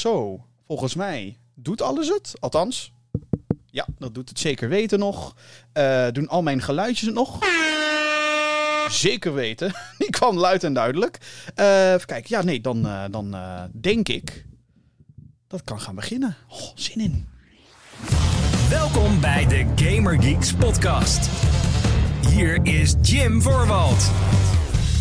[0.00, 2.32] Zo, volgens mij doet alles het.
[2.38, 2.92] Althans,
[3.66, 5.36] ja, dat doet het zeker weten nog.
[5.72, 7.38] Eh, doen al mijn geluidjes het nog?
[8.88, 9.72] Zeker weten.
[9.98, 11.18] Die kwam luid en duidelijk.
[11.54, 12.36] Eh even kijken.
[12.36, 13.36] Ja, nee, dan, eh, dan
[13.80, 14.46] denk ik
[15.46, 16.36] dat kan gaan beginnen.
[16.48, 17.28] Oh, zin in.
[18.68, 21.28] Welkom bij de Gamer Geeks podcast.
[22.28, 24.10] Hier is Jim Voorwald.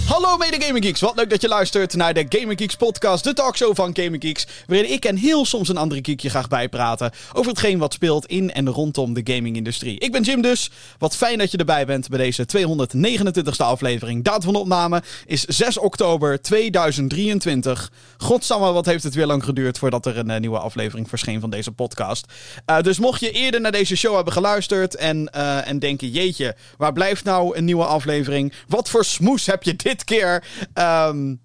[0.09, 3.33] Hallo mede Gaming Geeks, wat leuk dat je luistert naar de Gaming Geeks podcast, de
[3.33, 7.51] talkshow van Gaming Geeks, waarin ik en heel soms een andere geekje graag bijpraten over
[7.51, 9.99] hetgeen wat speelt in en rondom de gaming-industrie.
[9.99, 14.23] Ik ben Jim dus, wat fijn dat je erbij bent bij deze 229ste aflevering.
[14.23, 17.91] Datum van opname is 6 oktober 2023.
[18.17, 21.49] Godsamme, wat heeft het weer lang geduurd voordat er een eh, nieuwe aflevering verscheen van
[21.49, 22.25] deze podcast.
[22.65, 26.55] Eh, dus mocht je eerder naar deze show hebben geluisterd en, eh, en denken, jeetje,
[26.77, 28.53] waar blijft nou een nieuwe aflevering?
[28.67, 30.43] Wat voor smoes heb je dit keer?
[30.73, 31.35] Ehm,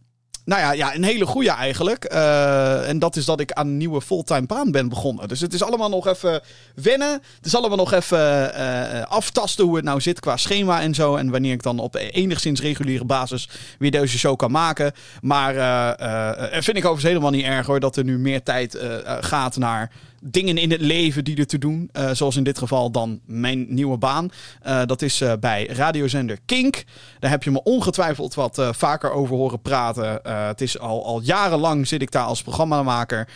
[0.44, 2.04] nou ja, ja, een hele goede eigenlijk.
[2.04, 5.28] Eh, en dat is dat ik aan een nieuwe fulltime baan ben begonnen.
[5.28, 6.40] Dus het is allemaal nog even
[6.74, 7.12] wennen.
[7.36, 11.16] Het is allemaal nog even eh, aftasten hoe het nou zit qua schema en zo.
[11.16, 13.48] En wanneer ik dan op enigszins reguliere basis
[13.78, 14.92] weer deze show kan maken.
[15.20, 17.80] Maar uh, vind ik overigens helemaal niet erg hoor.
[17.80, 18.78] Dat er nu meer tijd
[19.20, 19.90] gaat naar
[20.26, 21.90] dingen in het leven die er te doen.
[21.92, 24.30] Uh, zoals in dit geval dan mijn nieuwe baan.
[24.66, 26.84] Uh, dat is uh, bij radiozender Kink.
[27.18, 30.20] Daar heb je me ongetwijfeld wat vaker over horen praten.
[30.22, 33.28] het is al, al jarenlang zit ik daar als programmamaker.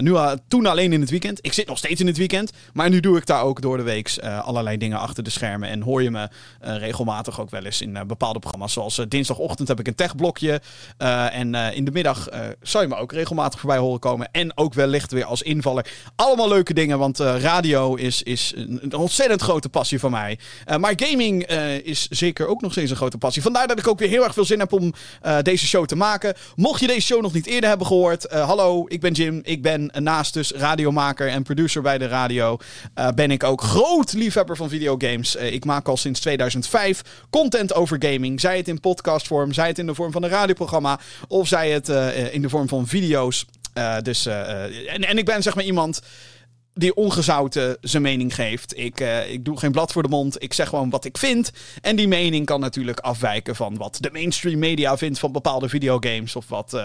[0.00, 0.14] nu,
[0.48, 1.38] toen alleen in het weekend.
[1.42, 2.52] Ik zit nog steeds in het weekend.
[2.72, 5.68] Maar nu doe ik daar ook door de week allerlei dingen achter de schermen.
[5.68, 6.28] En hoor je me
[6.60, 8.72] regelmatig ook wel eens in bepaalde programma's.
[8.72, 10.60] Zoals dinsdagochtend heb ik een techblokje.
[11.30, 12.28] en in de middag
[12.62, 14.28] zal je me ook regelmatig voorbij horen komen.
[14.32, 15.86] En ook wellicht weer als invaller.
[16.16, 20.38] Alle allemaal leuke dingen, want uh, radio is, is een ontzettend grote passie van mij.
[20.70, 23.42] Uh, maar gaming uh, is zeker ook nog steeds een grote passie.
[23.42, 24.92] Vandaar dat ik ook weer heel erg veel zin heb om
[25.42, 26.34] deze show te maken.
[26.56, 29.40] Mocht je deze show nog niet eerder hebben gehoord, hallo, ik ben Jim.
[29.44, 32.56] Ik ben naast dus radiomaker en producer bij de radio,
[33.14, 35.34] ben ik ook groot liefhebber van videogames.
[35.36, 38.40] ik maak al sinds 2005 content over gaming.
[38.40, 41.88] Zij het in podcastvorm, zij het in de vorm van een radioprogramma, of zij het
[42.32, 43.46] in de vorm van video's.
[43.78, 46.00] Uh, dus, uh, en, en ik ben zeg maar iemand
[46.74, 48.78] die ongezouten zijn mening geeft.
[48.78, 50.42] Ik, ik doe geen blad voor de mond.
[50.42, 51.50] Ik zeg gewoon wat ik vind.
[51.80, 56.36] En die mening kan natuurlijk afwijken van wat de mainstream media vindt van bepaalde videogames.
[56.36, 56.82] Of wat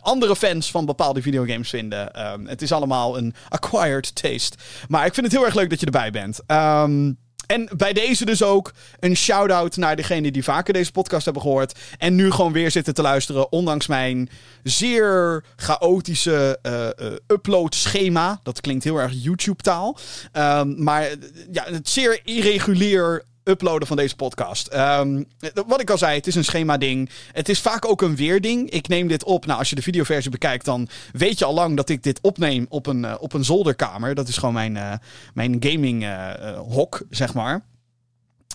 [0.00, 2.32] andere fans van bepaalde videogames vinden.
[2.32, 4.56] Um, het is allemaal een acquired taste.
[4.88, 6.40] Maar ik vind het heel erg leuk dat je erbij bent.
[6.46, 11.42] Um, en bij deze dus ook een shout-out naar degenen die vaker deze podcast hebben
[11.42, 11.78] gehoord.
[11.98, 13.52] En nu gewoon weer zitten te luisteren.
[13.52, 14.28] Ondanks mijn
[14.62, 18.40] zeer chaotische uh, uploadschema.
[18.42, 19.98] Dat klinkt heel erg YouTube-taal.
[20.32, 21.08] Um, maar
[21.52, 24.74] ja, het zeer irregulier uploaden van deze podcast.
[24.74, 25.26] Um,
[25.66, 27.10] wat ik al zei, het is een schema-ding.
[27.32, 28.70] Het is vaak ook een weerding.
[28.70, 29.46] Ik neem dit op.
[29.46, 32.66] Nou, als je de videoversie bekijkt, dan weet je al lang dat ik dit opneem
[32.68, 34.14] op een, uh, op een zolderkamer.
[34.14, 34.92] Dat is gewoon mijn, uh,
[35.34, 37.62] mijn gaming-hok, uh, zeg maar.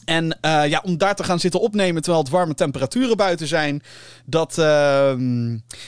[0.05, 3.83] En uh, ja, om daar te gaan zitten opnemen terwijl het warme temperaturen buiten zijn,
[4.25, 5.13] dat uh,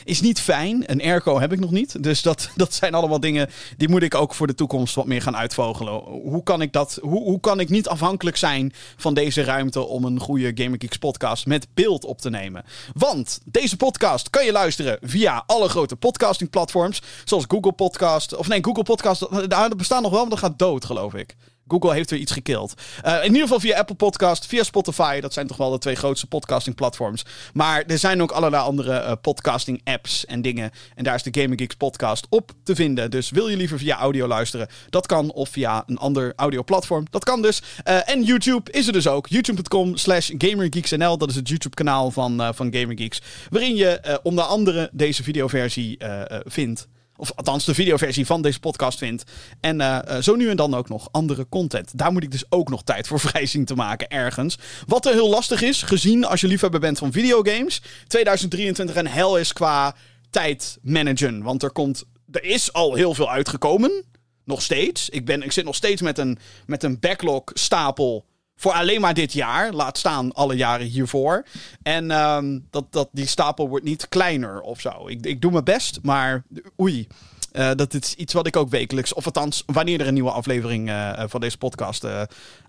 [0.04, 0.84] is niet fijn.
[0.92, 2.04] Een airco heb ik nog niet.
[2.04, 5.22] Dus dat, dat zijn allemaal dingen die moet ik ook voor de toekomst wat meer
[5.22, 5.94] gaan uitvogelen.
[6.04, 7.00] Hoe kan ik dat?
[7.02, 10.98] Hoe, hoe kan ik niet afhankelijk zijn van deze ruimte om een goede Gamer Geeks
[10.98, 12.64] podcast met beeld op te nemen?
[12.94, 18.36] Want deze podcast kan je luisteren via alle grote podcasting platforms, zoals Google Podcast.
[18.36, 21.36] Of nee, Google Podcast, dat bestaat nog wel, maar dat gaat dood, geloof ik.
[21.72, 22.74] Google heeft weer iets gekild.
[23.06, 25.20] Uh, in ieder geval via Apple Podcast, via Spotify.
[25.20, 27.26] Dat zijn toch wel de twee grootste podcasting platforms.
[27.54, 30.72] Maar er zijn ook allerlei andere uh, podcasting apps en dingen.
[30.96, 33.12] En daar is de Gaming Geeks podcast op te vinden.
[33.12, 34.68] Dus wil je liever via audio luisteren?
[34.90, 35.32] Dat kan.
[35.32, 37.06] Of via een ander audio platform.
[37.10, 37.62] Dat kan dus.
[37.88, 39.28] Uh, en YouTube is er dus ook.
[39.28, 41.18] YouTube.com slash GamerGeeksNL.
[41.18, 43.22] Dat is het YouTube kanaal van, van Gamer Geeks.
[43.50, 45.98] Waarin je onder andere deze videoversie
[46.46, 46.88] vindt.
[47.22, 49.24] Of althans de videoversie van deze podcast vindt.
[49.60, 51.98] En uh, zo nu en dan ook nog andere content.
[51.98, 54.58] Daar moet ik dus ook nog tijd voor vrij zien te maken ergens.
[54.88, 57.82] Wat er heel lastig is, gezien als je liefhebber bent van videogames.
[58.08, 59.96] 2023 een hel is qua
[60.30, 61.44] tijd managen.
[61.44, 62.04] Want er komt...
[62.32, 64.04] Er is al heel veel uitgekomen.
[64.46, 65.10] Nog steeds.
[65.10, 68.26] Ik, ben, ik zit nog steeds met een, met een backlog stapel
[68.62, 69.72] voor alleen maar dit jaar.
[69.72, 71.46] Laat staan alle jaren hiervoor.
[71.84, 75.08] En um, dat, dat, die stapel wordt niet kleiner of zo.
[75.08, 76.44] Ik, ik doe mijn best, maar
[76.80, 77.08] oei.
[77.54, 80.90] Uh, dat is iets wat ik ook wekelijks, of althans, wanneer er een nieuwe aflevering
[80.90, 82.08] uh, van deze podcast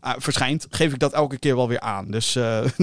[0.01, 2.11] verschijnt, geef ik dat elke keer wel weer aan.
[2.11, 2.35] Dus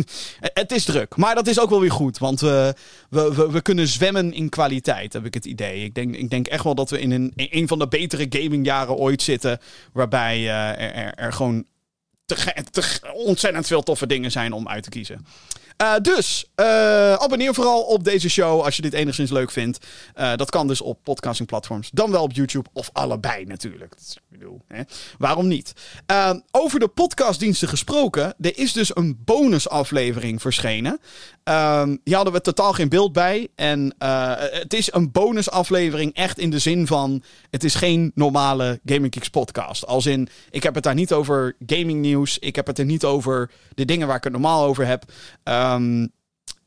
[0.62, 1.16] het is druk.
[1.16, 2.74] Maar dat is ook wel weer goed, want we,
[3.10, 5.84] we, we, kunnen zwemmen in kwaliteit, heb ik het idee.
[5.84, 8.26] Ik denk, ik denk echt wel dat we in een, in een van de betere
[8.30, 9.60] gamingjaren ooit zitten,
[9.94, 11.66] waarbij er, er gewoon
[12.36, 15.26] te, te, ontzettend veel toffe dingen zijn om uit te kiezen.
[15.82, 19.86] Uh, dus uh, abonneer vooral op deze show als je dit enigszins leuk vindt.
[20.16, 23.94] Uh, dat kan dus op podcastingplatforms, dan wel op YouTube of allebei natuurlijk.
[23.94, 24.82] Ik bedoel, hè?
[25.18, 25.74] waarom niet?
[26.52, 31.00] over de podcastdiensten gesproken, er is dus een bonusaflevering verschenen.
[32.04, 33.48] Hier hadden we totaal geen beeld bij.
[33.56, 33.96] En
[34.52, 37.24] het is een bonusaflevering echt in de zin van...
[37.50, 39.86] het is geen normale Gaming Geeks podcast.
[39.86, 42.40] Als in, ik heb het daar niet over gaming nieuws.
[42.40, 45.04] Ik heb het er niet over de dingen waar ik het normaal over heb.
[45.44, 46.12] Um,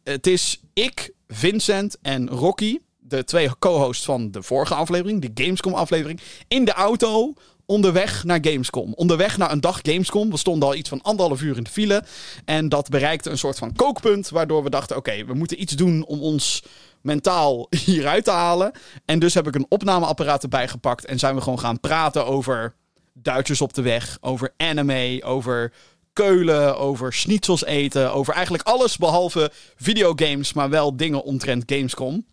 [0.04, 6.20] het is ik, Vincent en Rocky, de twee co-hosts van de vorige aflevering, de Gamescom-aflevering,
[6.48, 7.34] in de auto
[7.66, 8.92] onderweg naar Gamescom.
[8.94, 10.30] Onderweg naar een dag Gamescom.
[10.30, 12.04] We stonden al iets van anderhalf uur in de file.
[12.44, 14.28] En dat bereikte een soort van kookpunt.
[14.28, 16.62] Waardoor we dachten: oké, we moeten iets doen om ons
[17.00, 18.72] mentaal hieruit te halen.
[19.04, 21.04] En dus heb ik een opnameapparaat erbij gepakt.
[21.04, 22.74] En zijn we gewoon gaan praten over
[23.14, 24.18] Duitsers op de weg.
[24.20, 25.20] Over anime.
[25.24, 25.72] Over
[26.12, 32.24] keulen, over schnitzels eten, over eigenlijk alles behalve videogames, maar wel dingen omtrent Gamescom.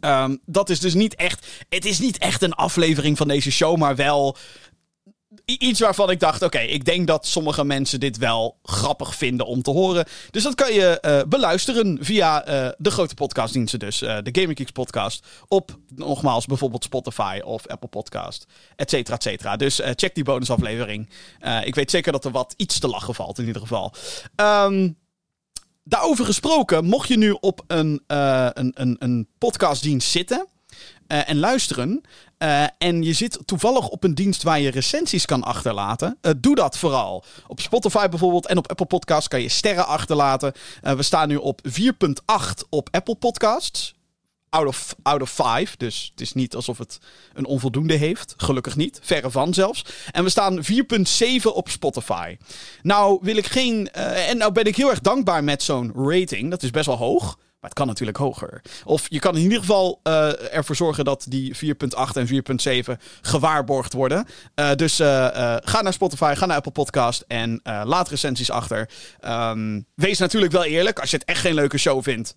[0.00, 1.46] Um, dat is dus niet echt.
[1.68, 4.36] Het is niet echt een aflevering van deze show, maar wel
[5.44, 9.62] iets waarvan ik dacht: oké, ik denk dat sommige mensen dit wel grappig vinden om
[9.62, 10.04] te horen.
[10.30, 14.72] Dus dat kan je uh, beluisteren via uh, de grote podcastdiensten, dus uh, de Gaming
[14.72, 15.26] podcast.
[15.48, 19.56] Op nogmaals bijvoorbeeld Spotify of Apple Podcast, et cetera, et cetera.
[19.56, 21.10] Dus check die bonusaflevering.
[21.64, 23.92] ik weet zeker dat er wat iets te lachen valt in ieder geval.
[24.36, 24.98] Um,
[25.84, 30.46] daarover gesproken, mocht je nu op een, een, een, een podcastdienst zitten.
[31.12, 32.00] Uh, en luisteren.
[32.38, 36.18] Uh, en je zit toevallig op een dienst waar je recensies kan achterlaten.
[36.36, 37.24] Doe dat vooral.
[37.46, 40.52] Op Spotify bijvoorbeeld en op Apple Podcasts kan je sterren achterlaten.
[40.80, 41.82] we staan nu op 4.8
[42.68, 43.94] op Apple Podcasts.
[44.50, 45.76] Out of, out of 5.
[45.76, 46.98] Dus het is niet alsof het
[47.32, 48.34] een onvoldoende heeft.
[48.36, 48.98] Gelukkig niet.
[49.02, 49.84] Verre van zelfs.
[50.10, 52.36] En we staan 4.7 op Spotify.
[52.82, 53.90] Nou wil ik geen.
[53.90, 56.50] en nou ben ik heel erg dankbaar met zo'n rating.
[56.50, 57.38] Dat is best wel hoog.
[57.60, 58.62] Maar het kan natuurlijk hoger.
[58.84, 61.60] Of je kan in ieder geval uh, ervoor zorgen dat die 4.8
[62.14, 62.28] en
[62.86, 64.26] 4.7 gewaarborgd worden.
[64.54, 68.90] Uh, dus ga naar Spotify, ga naar Apple Podcast en laat recensies achter.
[69.24, 70.98] Um, wees natuurlijk wel eerlijk.
[71.00, 72.34] Als je het echt geen leuke show vindt,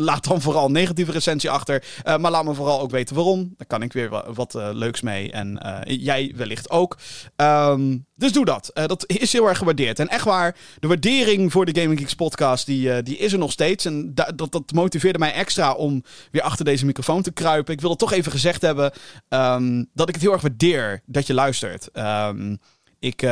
[0.00, 1.84] laat dan vooral negatieve recensie achter.
[2.04, 3.54] Uh, maar laat me vooral ook weten waarom.
[3.56, 5.32] Daar kan ik weer wat, uh, leuks mee.
[5.32, 6.98] En uh, jij wellicht ook.
[7.36, 8.70] Um, dus doe dat.
[8.72, 9.98] dat is heel erg gewaardeerd.
[9.98, 13.52] En echt waar, de waardering voor de Gaming Geeks podcast, die, die is er nog
[13.52, 13.84] steeds.
[13.84, 17.74] En da dat, dat motiveerde mij extra om weer achter deze microfoon te kruipen.
[17.74, 18.92] Ik wil het toch even gezegd hebben
[19.28, 21.88] um, dat ik het heel erg waardeer dat je luistert.
[21.92, 22.58] Um,
[22.98, 23.28] ik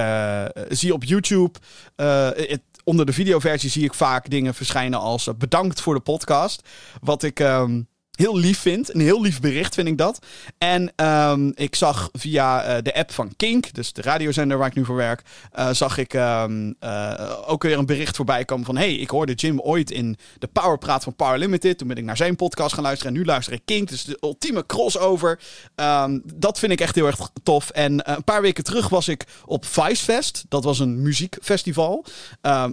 [0.68, 1.58] zie op YouTube.
[1.96, 6.68] Het, onder de videoversie zie ik vaak dingen verschijnen als uh, bedankt voor de podcast.
[7.00, 7.38] Wat ik.
[7.38, 7.88] Um,
[8.18, 8.94] heel lief vind.
[8.94, 10.18] Een heel lief bericht vind ik dat.
[10.58, 14.74] En um, ik zag via uh, de app van Kink, dus de radiozender waar ik
[14.74, 15.22] nu voor werk,
[15.58, 18.76] uh, zag ik um, uh, ook weer een bericht voorbij komen van...
[18.76, 21.78] hey, ik hoorde Jim ooit in de Powerpraat van Power Limited.
[21.78, 23.88] Toen ben ik naar zijn podcast gaan luisteren en nu luister ik Kink.
[23.88, 25.40] Dus de ultieme crossover.
[25.76, 27.70] Um, dat vind ik echt heel erg tof.
[27.70, 30.44] En een paar weken terug was ik op Vicefest.
[30.48, 32.04] Dat was een muziekfestival.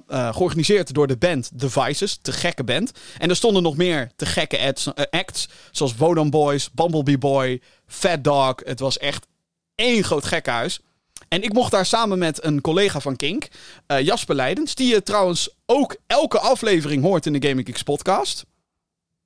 [0.07, 2.17] georganiseerd door de band The Vices.
[2.21, 2.91] Te gekke band.
[3.17, 4.75] En er stonden nog meer te gekke
[5.09, 5.34] acts,
[5.71, 8.55] Zoals Vodon Boys, Bumblebee Boy, Fat Dog.
[8.63, 9.27] Het was echt
[9.75, 10.79] één groot gekhuis.
[11.27, 13.47] En ik mocht daar samen met een collega van Kink,
[13.87, 18.45] uh, Jasper Leidens, die je trouwens ook elke aflevering hoort in de Gaming Geeks podcast.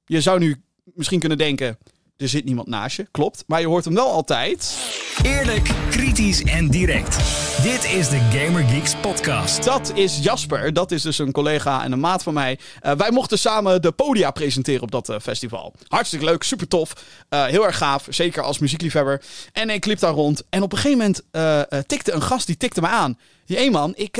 [0.06, 1.78] Je zou nu misschien kunnen denken,
[2.20, 3.08] er zit niemand naast je.
[3.12, 3.44] Klopt.
[3.48, 4.78] Maar je hoort hem wel altijd.
[5.24, 7.18] Eerlijk, kritisch en direct.
[7.64, 9.64] Dit is de Gamer Geeks podcast.
[9.64, 10.74] Dat is Jasper.
[10.74, 12.60] Dat is dus een collega en een maat van mij.
[12.86, 15.74] Uh, wij mochten samen de podia presenteren op dat uh, festival.
[15.88, 16.94] Hartstikke leuk, super tof.
[17.30, 19.22] Uh, heel erg gaaf, zeker als muziekliefhebber.
[19.54, 20.44] En ik liep daar rond.
[20.50, 20.98] En op een gegeven
[21.32, 23.20] moment tikte een gast, die tikte me aan.
[23.46, 24.16] Hé man, ik,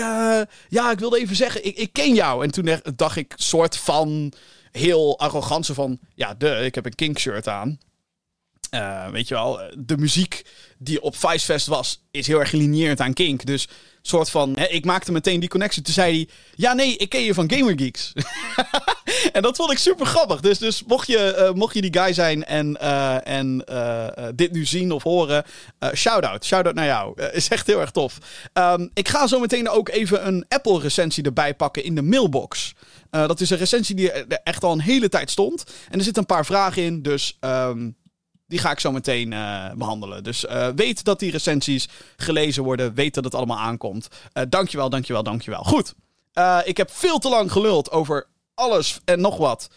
[0.70, 2.44] ja, ik wilde even zeggen, ik, ik ken jou.
[2.44, 4.34] En toen dacht ik soort van
[4.72, 6.00] heel arrogant van...
[6.16, 7.80] Ja, de, ik heb een Kink shirt aan.
[8.72, 10.46] Uh, weet je wel, de muziek
[10.78, 13.46] die op Vicefest was, is heel erg gelineerd aan Kink.
[13.46, 13.68] Dus
[14.02, 15.82] soort van, hè, ik maakte meteen die connectie.
[15.82, 18.14] Toen zei hij, ja nee, ik ken je van Gamer Geeks.
[19.34, 20.40] en dat vond ik super grappig.
[20.40, 22.78] Dus, dus mocht, je, uh, mocht je die guy zijn en,
[23.24, 23.64] en
[24.36, 25.44] dit nu zien of horen,
[25.94, 26.46] shout-out.
[26.46, 27.22] Shout-out naar jou.
[27.32, 28.18] is echt heel erg tof.
[28.54, 32.74] Um, ik ga zo meteen ook even een Apple recensie erbij pakken in de mailbox.
[33.10, 35.64] dat is een recensie die er echt al een hele tijd stond.
[35.90, 37.38] En er zitten een paar vragen in, dus...
[37.40, 37.98] Um,
[38.50, 40.24] die ga ik zo meteen uh, behandelen.
[40.24, 41.88] Dus uh, weet dat die recensies
[42.18, 42.94] gelezen worden.
[42.94, 44.08] Weet dat het allemaal aankomt.
[44.34, 45.64] Uh, dankjewel, dankjewel, dankjewel.
[45.64, 45.96] Goed.
[46.64, 49.70] ik heb veel te lang geluld over alles en nog wat.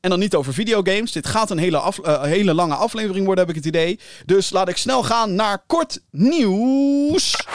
[0.00, 1.12] En dan niet over videogames.
[1.12, 3.98] Dit gaat een hele, hele lange aflevering worden, heb ik het idee.
[4.26, 7.46] Dus laat ik snel gaan naar kort nieuws.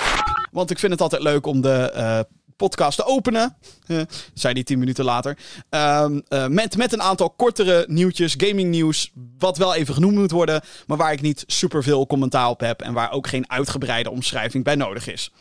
[0.51, 2.25] Want ik vind het altijd leuk om de
[2.61, 3.55] podcast te openen.
[3.87, 4.01] Uh,
[4.33, 5.37] zei die tien minuten later.
[5.69, 9.11] Uh, uh, met, met een aantal kortere nieuwtjes, gaming nieuws.
[9.37, 10.61] Wat wel even genoemd moet worden.
[10.87, 12.81] Maar waar ik niet super veel commentaar op heb.
[12.81, 15.31] En waar ook geen uitgebreide omschrijving bij nodig is.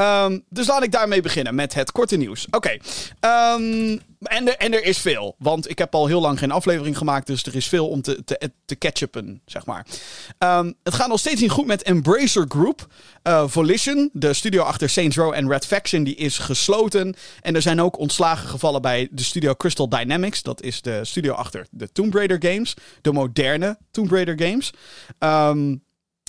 [0.00, 2.46] Um, dus laat ik daarmee beginnen met het korte nieuws.
[2.50, 2.70] Oké.
[2.70, 5.34] Um, en, er, en er is veel.
[5.38, 7.26] Want ik heb al heel lang geen aflevering gemaakt.
[7.26, 9.86] Dus er is veel om te, te, te catch-uppen, zeg maar.
[10.38, 12.86] Um, het gaat nog steeds niet goed met Embracer Group.
[13.22, 17.14] Uh, Volition, de studio achter Saints Row en Red Faction, die is gesloten.
[17.40, 20.42] En er zijn ook ontslagen gevallen bij de studio Crystal Dynamics.
[20.42, 22.74] Dat is de studio achter de Tomb Raider games.
[23.00, 24.72] De moderne Tomb Raider games.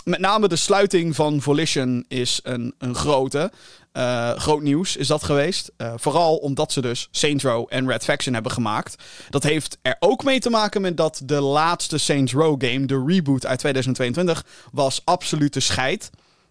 [0.04, 3.52] Met name de sluiting van Volition is een, een grote.
[3.94, 5.72] Uh, groot nieuws is dat geweest.
[5.78, 9.04] Uh, vooral omdat ze dus Saints Row en Red Faction hebben gemaakt.
[9.30, 13.04] Dat heeft er ook mee te maken met dat de laatste Saints Row game, de
[13.08, 16.10] reboot uit 2022, was absolute scheid.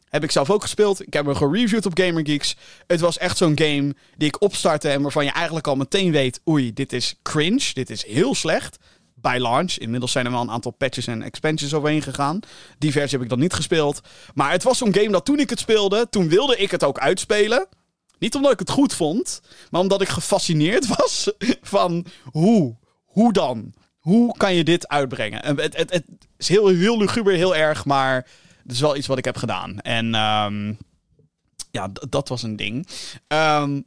[0.09, 1.07] Heb ik zelf ook gespeeld.
[1.07, 2.57] Ik heb hem gereviewd op GamerGeeks.
[2.87, 6.41] Het was echt zo'n game die ik opstartte en waarvan je eigenlijk al meteen weet:
[6.49, 7.71] oei, dit is cringe.
[7.73, 8.79] Dit is heel slecht
[9.21, 9.73] bij launch.
[9.77, 12.41] Inmiddels zijn er wel een aantal patches en expansions overheen gegaan.
[12.79, 14.01] Die versie heb ik dan niet gespeeld.
[14.35, 16.99] Maar het was zo'n game dat toen ik het speelde, toen wilde ik het ook
[16.99, 17.67] uitspelen.
[18.19, 23.73] Niet omdat ik het goed vond, maar omdat ik gefascineerd was van hoe, hoe dan?
[23.99, 25.47] Hoe kan je dit uitbrengen?
[25.47, 26.05] Het, het, het, het
[26.37, 28.15] is heel, heel luguber, heel erg, maar
[28.63, 29.79] het is wel iets wat ik heb gedaan.
[29.79, 30.79] En um,
[31.71, 32.87] ja, dat was een ding.
[33.29, 33.85] Um,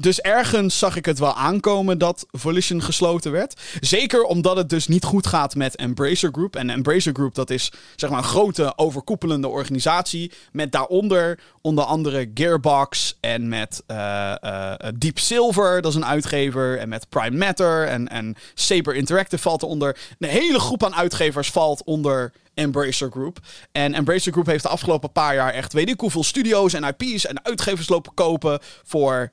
[0.00, 3.60] dus ergens zag ik het wel aankomen dat Volition gesloten werd.
[3.80, 6.56] Zeker omdat het dus niet goed gaat met Embracer Group.
[6.56, 10.32] En Embracer Group, dat is zeg maar een grote overkoepelende organisatie.
[10.52, 16.78] Met daaronder onder andere Gearbox en met uh, uh, Deep Silver, dat is een uitgever.
[16.78, 19.98] En met Prime Matter en, en Saber Interactive valt eronder.
[20.18, 23.38] Een hele groep aan uitgevers valt onder Embracer Group.
[23.72, 27.26] En Embracer Group heeft de afgelopen paar jaar echt weet ik hoeveel studio's en IP's
[27.26, 29.30] en uitgevers lopen kopen voor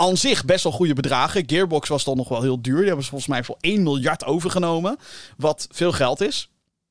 [0.00, 1.42] aan zich best wel goede bedragen.
[1.46, 2.76] Gearbox was dan nog wel heel duur.
[2.76, 4.96] Die hebben ze volgens mij voor 1 miljard overgenomen.
[5.36, 6.50] Wat veel geld is.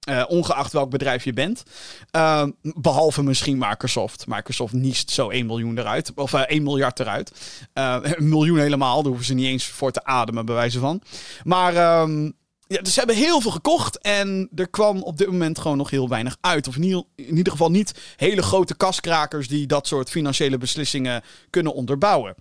[0.09, 1.63] Uh, ongeacht welk bedrijf je bent.
[2.11, 4.27] Uh, behalve misschien Microsoft.
[4.27, 6.11] Microsoft niest zo 1 miljoen eruit.
[6.15, 7.31] Of uh, 1 miljard eruit.
[7.73, 8.95] Een miljoen helemaal.
[8.95, 11.01] Daar hoeven ze niet eens voor te ademen, bij wijze van.
[11.43, 12.33] Maar um,
[12.67, 15.89] ja, dus ze hebben heel veel gekocht en er kwam op dit moment gewoon nog
[15.89, 16.67] heel weinig uit.
[16.67, 22.35] Of in ieder, geval niet hele grote kaskrakers die dat soort financiële beslissingen kunnen onderbouwen.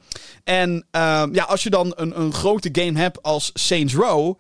[0.45, 4.39] En uh, ja, als je dan een, een grote game hebt als Saints Row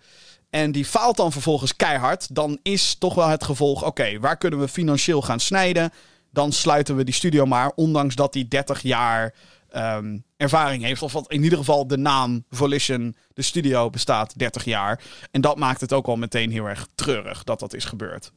[0.51, 4.61] en die faalt dan vervolgens keihard, dan is toch wel het gevolg: oké, waar kunnen
[4.61, 5.91] we financieel gaan snijden?
[6.31, 9.35] Dan sluiten we die studio maar, ondanks dat die 30 jaar
[9.77, 11.03] um, ervaring heeft.
[11.03, 15.03] Of wat in ieder geval de naam Volition, de studio, bestaat 30 jaar.
[15.31, 18.33] En dat maakt het ook wel meteen heel erg treurig dat dat is gebeurd.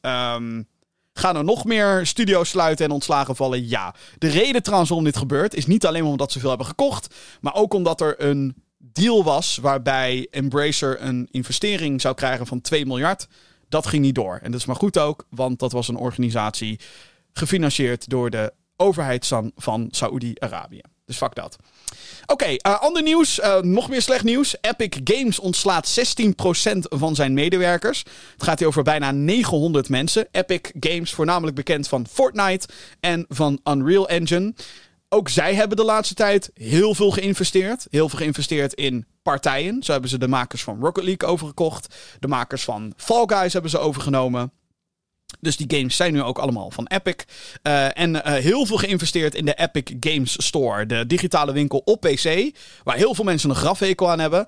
[0.00, 0.68] Um,
[1.12, 3.68] gaan er nog meer studio's sluiten en ontslagen vallen?
[3.68, 3.94] Ja.
[4.18, 7.54] De reden trouwens waarom dit gebeurt is niet alleen omdat ze veel hebben gekocht, maar
[7.54, 13.28] ook omdat er een deal was waarbij Embracer een investering zou krijgen van 2 miljard.
[13.68, 14.38] Dat ging niet door.
[14.42, 16.80] En dat is maar goed ook, want dat was een organisatie
[17.32, 20.80] gefinancierd door de overheid van Saoedi-Arabië.
[21.08, 21.56] Dus fuck dat.
[22.26, 23.38] Oké, uh, ander nieuws.
[23.38, 24.56] Uh, nog meer slecht nieuws.
[24.60, 27.98] Epic Games ontslaat 16% van zijn medewerkers.
[28.32, 30.28] Het gaat hier over bijna 900 mensen.
[30.30, 32.68] Epic Games, voornamelijk bekend van Fortnite
[33.00, 34.54] en van Unreal Engine.
[35.08, 37.86] Ook zij hebben de laatste tijd heel veel geïnvesteerd.
[37.90, 39.82] Heel veel geïnvesteerd in partijen.
[39.82, 41.94] Zo hebben ze de makers van Rocket League overgekocht.
[42.18, 44.52] De makers van Fall Guys hebben ze overgenomen.
[45.40, 47.14] Dus die games zijn nu ook allemaal van Epic.
[47.62, 50.86] Uh, en uh, heel veel geïnvesteerd in de Epic Games Store.
[50.86, 52.50] De digitale winkel op PC.
[52.84, 54.46] Waar heel veel mensen een grafhekel aan hebben.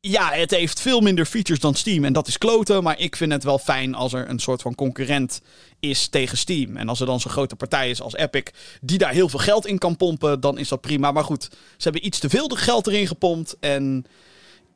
[0.00, 2.04] Ja, het heeft veel minder features dan Steam.
[2.04, 2.82] En dat is kloten.
[2.82, 5.40] Maar ik vind het wel fijn als er een soort van concurrent
[5.80, 6.76] is tegen Steam.
[6.76, 8.42] En als er dan zo'n grote partij is als Epic.
[8.80, 10.40] Die daar heel veel geld in kan pompen.
[10.40, 11.12] Dan is dat prima.
[11.12, 13.56] Maar goed, ze hebben iets te veel geld erin gepompt.
[13.60, 14.06] En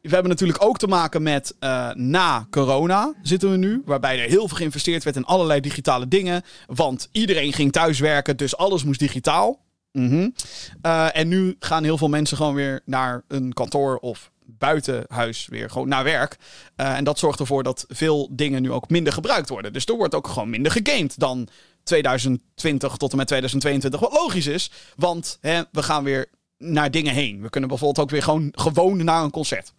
[0.03, 3.83] we hebben natuurlijk ook te maken met uh, na corona zitten we nu.
[3.85, 6.43] Waarbij er heel veel geïnvesteerd werd in allerlei digitale dingen.
[6.67, 9.61] Want iedereen ging thuiswerken, dus alles moest digitaal.
[9.93, 10.35] -hmm.
[10.83, 15.47] uh, en nu gaan heel veel mensen gewoon weer naar een kantoor of buiten huis
[15.47, 16.37] weer gewoon naar werk.
[16.77, 19.73] Uh, en dat zorgt ervoor dat veel dingen nu ook minder gebruikt worden.
[19.73, 21.49] Dus er wordt ook gewoon minder gegamed dan
[21.83, 24.01] 2020 tot en met 2022.
[24.01, 26.27] Wat logisch is, want hè, we gaan weer
[26.59, 27.43] naar dingen heen.
[27.43, 29.73] We kunnen bijvoorbeeld ook weer gewoon, gewoon naar een concert.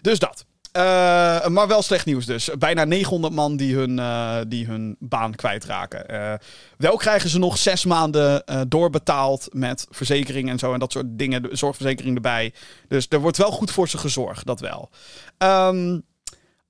[0.00, 0.44] Dus dat.
[0.76, 2.50] Uh, maar wel slecht nieuws dus.
[2.58, 6.14] Bijna 900 man die hun, uh, die hun baan kwijtraken.
[6.14, 6.32] Uh,
[6.76, 10.72] wel krijgen ze nog zes maanden doorbetaald met verzekering en zo.
[10.72, 12.52] En dat soort dingen, zorgverzekering erbij.
[12.88, 14.90] Dus er wordt wel goed voor ze gezorgd, dat wel.
[15.38, 16.04] Um,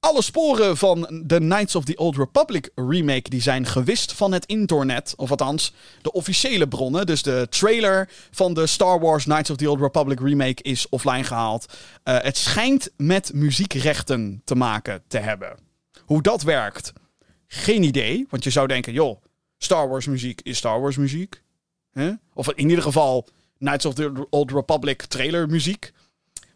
[0.07, 4.47] alle sporen van de Knights of the Old Republic remake die zijn gewist van het
[4.47, 5.15] internet.
[5.17, 5.73] Of althans,
[6.03, 7.07] de officiële bronnen.
[7.07, 11.25] Dus de trailer van de Star Wars Knights of the Old Republic remake is offline
[11.25, 11.67] gehaald.
[12.05, 15.57] Uh, het schijnt met muziekrechten te maken te hebben.
[16.05, 16.93] Hoe dat werkt,
[17.47, 18.27] geen idee.
[18.31, 19.23] Want je zou denken, joh,
[19.59, 21.43] Star Wars muziek is Star Wars muziek.
[22.35, 25.93] Of in ieder geval Knights of the Old Republic trailer muziek.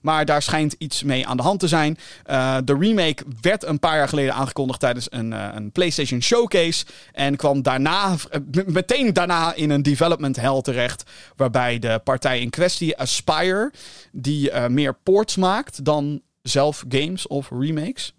[0.00, 1.98] Maar daar schijnt iets mee aan de hand te zijn.
[2.30, 6.84] Uh, de remake werd een paar jaar geleden aangekondigd tijdens een, uh, een PlayStation Showcase.
[7.12, 11.10] En kwam daarna, uh, meteen daarna in een development hell terecht.
[11.36, 13.72] Waarbij de partij in kwestie, Aspire,
[14.12, 18.14] die meer ports maakt dan zelf games of remakes.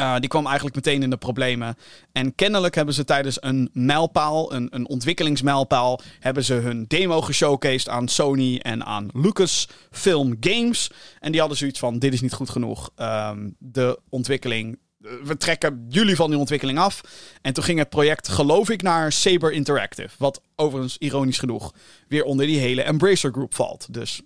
[0.00, 1.76] Uh, die kwam eigenlijk meteen in de problemen.
[2.12, 7.88] En kennelijk hebben ze tijdens een mijlpaal, een, een ontwikkelingsmijlpaal, hebben ze hun demo geshowcased
[7.88, 10.90] aan Sony en aan Lucasfilm Games.
[11.20, 12.90] En die hadden zoiets van: dit is niet goed genoeg.
[12.96, 14.78] Um, de ontwikkeling.
[15.24, 17.00] We trekken jullie van die ontwikkeling af.
[17.42, 20.14] En toen ging het project, geloof ik, naar Saber Interactive.
[20.18, 21.74] Wat overigens, ironisch genoeg,
[22.08, 23.86] weer onder die hele Embracer Group valt.
[23.90, 24.22] Dus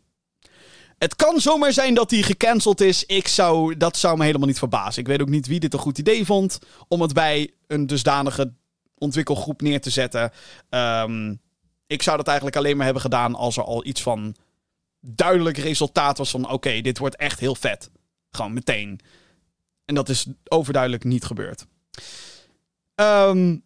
[1.00, 3.04] het kan zomaar zijn dat hij gecanceld is.
[3.04, 5.00] Ik zou, dat zou me helemaal niet verbazen.
[5.02, 8.52] Ik weet ook niet wie dit een goed idee vond om het bij een dusdanige
[8.98, 10.32] ontwikkelgroep neer te zetten.
[10.70, 11.40] Um,
[11.86, 14.34] ik zou dat eigenlijk alleen maar hebben gedaan als er al iets van
[15.00, 17.90] duidelijk resultaat was van oké, dit wordt echt heel vet.
[18.30, 19.00] Gewoon meteen.
[19.84, 21.66] En dat is overduidelijk niet gebeurd.
[22.94, 23.62] Um,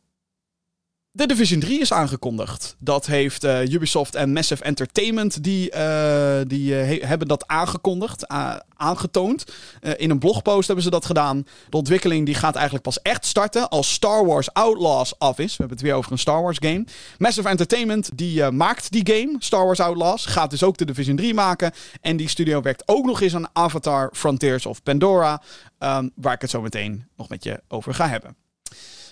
[1.16, 2.76] de Division 3 is aangekondigd.
[2.78, 8.28] Dat heeft uh, Ubisoft en Massive Entertainment, die, uh, die uh, hebben dat aangekondigd,
[8.76, 9.44] aangetoond.
[9.96, 11.46] in een blogpost hebben ze dat gedaan.
[11.68, 15.50] De ontwikkeling die gaat eigenlijk pas echt starten als Star Wars Outlaws af is.
[15.50, 16.84] We hebben het weer over een Star Wars game.
[17.18, 20.26] Massive Entertainment, die maakt die game, Star Wars Outlaws.
[20.26, 21.72] Gaat dus ook de Division 3 maken.
[22.00, 25.42] En die studio werkt ook nog eens aan Avatar Frontiers of Pandora.
[25.78, 28.43] Um, waar ik het zo meteen nog met je over ga hebben.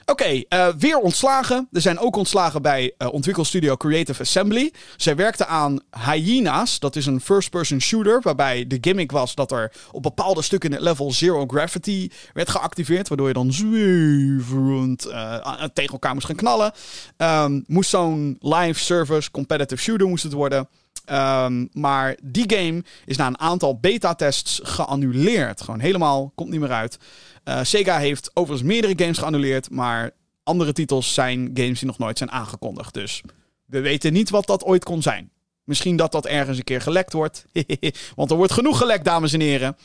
[0.05, 1.69] Oké, uh, weer ontslagen.
[1.73, 4.73] Er zijn ook ontslagen bij uh, ontwikkelstudio Creative Assembly.
[4.97, 6.79] Zij werkten aan Hyenas.
[6.79, 8.21] Dat is een first-person shooter.
[8.23, 12.51] Waarbij de gimmick was dat er op bepaalde stukken in het level zero gravity werd
[12.51, 13.09] geactiveerd.
[13.09, 16.73] Waardoor je dan zweverend uh, tegen elkaar moest gaan knallen.
[17.17, 20.69] Um, moest zo'n live service competitive shooter moest het worden.
[21.11, 25.61] Um, maar die game is na een aantal beta-tests geannuleerd.
[25.61, 26.99] Gewoon helemaal, komt niet meer uit.
[27.45, 30.11] Uh, Sega heeft overigens meerdere games geannuleerd, maar
[30.43, 32.95] andere titels zijn games die nog nooit zijn aangekondigd.
[32.95, 33.23] Dus
[33.67, 35.31] we weten niet wat dat ooit kon zijn.
[35.65, 37.47] Misschien dat dat ergens een keer gelekt wordt.
[38.17, 39.77] Want er wordt genoeg gelekt, dames en heren.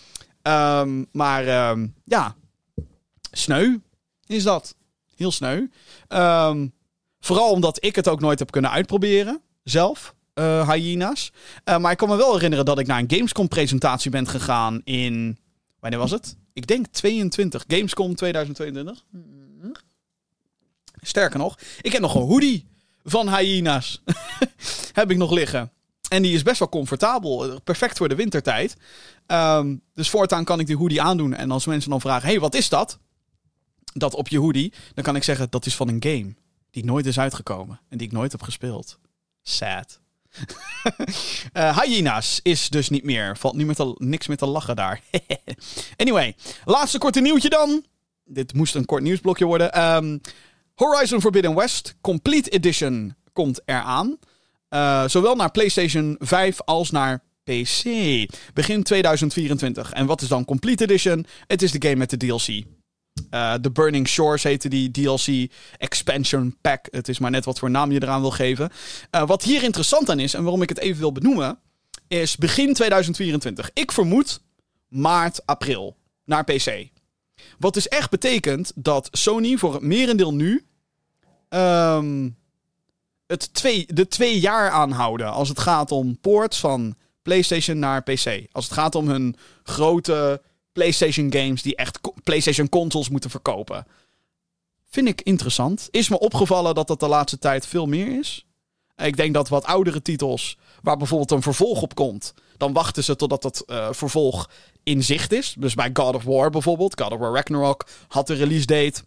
[0.41, 2.35] Um, maar um, ja,
[3.31, 3.77] sneu
[4.25, 4.75] is dat.
[5.15, 5.67] Heel sneu.
[7.19, 9.41] Vooral omdat ik het ook nooit heb kunnen uitproberen.
[9.63, 10.15] Zelf.
[10.39, 11.31] Uh, hyena's.
[11.65, 15.37] Uh, maar ik kan me wel herinneren dat ik naar een Gamescom-presentatie ben gegaan in.
[15.79, 16.37] Wanneer was het?
[16.53, 17.63] Ik denk 22.
[17.67, 19.03] Gamescom 2022.
[21.01, 22.67] Sterker nog, ik heb nog een hoodie
[23.03, 24.01] van Hyena's.
[24.93, 25.71] heb ik nog liggen.
[26.09, 27.61] En die is best wel comfortabel.
[27.61, 28.77] Perfect voor de wintertijd.
[29.27, 31.33] Um, dus voortaan kan ik die hoodie aandoen.
[31.33, 32.99] En als mensen dan vragen: hey, wat is dat?
[33.93, 34.73] Dat op je hoodie.
[34.93, 36.35] Dan kan ik zeggen: dat is van een game.
[36.71, 37.79] Die nooit is uitgekomen.
[37.89, 38.99] En die ik nooit heb gespeeld.
[39.41, 39.99] Sad.
[41.53, 43.37] Uh, hyena's is dus niet meer.
[43.37, 45.01] Valt niet meer te, niks meer te lachen daar.
[45.97, 47.85] anyway, laatste korte nieuwtje dan.
[48.25, 49.81] Dit moest een kort nieuwsblokje worden.
[49.95, 50.21] Um,
[50.75, 54.17] Horizon Forbidden West Complete Edition komt eraan.
[54.69, 57.83] Uh, zowel naar PlayStation 5 als naar PC.
[58.53, 59.91] Begin 2024.
[59.91, 61.25] En wat is dan Complete Edition?
[61.47, 62.63] Het is de game met de DLC.
[63.31, 66.87] Uh, The Burning Shores heette die DLC Expansion Pack.
[66.91, 68.69] Het is maar net wat voor naam je eraan wil geven.
[69.11, 71.59] Uh, wat hier interessant aan is, en waarom ik het even wil benoemen,
[72.07, 73.69] is begin 2024.
[73.73, 74.41] Ik vermoed
[74.87, 76.89] maart, april naar PC.
[77.59, 80.65] Wat dus echt betekent dat Sony voor het merendeel nu
[81.49, 82.37] um,
[83.27, 88.45] het twee, de twee jaar aanhouden als het gaat om ports van PlayStation naar PC.
[88.51, 90.41] Als het gaat om hun grote
[90.77, 93.85] PlayStation games die echt PlayStation consoles moeten verkopen.
[94.89, 95.87] Vind ik interessant.
[95.91, 98.45] Is me opgevallen dat dat de laatste tijd veel meer is.
[98.95, 103.15] Ik denk dat wat oudere titels, waar bijvoorbeeld een vervolg op komt, dan wachten ze
[103.15, 104.49] totdat het uh, vervolg
[104.83, 105.55] in zicht is.
[105.59, 109.01] Dus bij God of War bijvoorbeeld, God of War Ragnarok had de release date.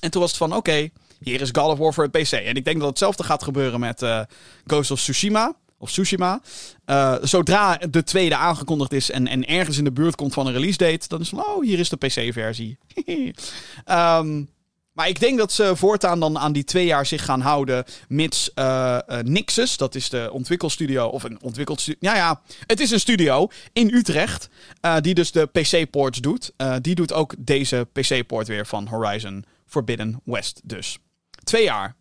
[0.00, 0.88] En toen was het van, oké,
[1.20, 2.32] hier is God of War voor het PC.
[2.32, 4.20] En ik denk dat hetzelfde gaat gebeuren met uh,
[4.66, 6.40] Ghost of Tsushima of Tsushima.
[6.86, 10.52] Uh, zodra de tweede aangekondigd is en, en ergens in de buurt komt van een
[10.52, 12.78] release date, dan is het oh, hier is de PC-versie.
[13.86, 14.48] um,
[14.98, 17.84] Maar ik denk dat ze voortaan dan aan die twee jaar zich gaan houden.
[18.08, 21.06] Mits uh, Nixus, dat is de ontwikkelstudio.
[21.06, 22.10] Of een ontwikkelstudio.
[22.10, 24.48] Ja, ja, het is een studio in Utrecht.
[25.00, 26.52] Die dus de PC-ports doet.
[26.80, 30.60] die doet ook deze PC-port weer van Horizon Forbidden West.
[30.64, 30.98] Dus
[31.44, 31.96] twee jaar.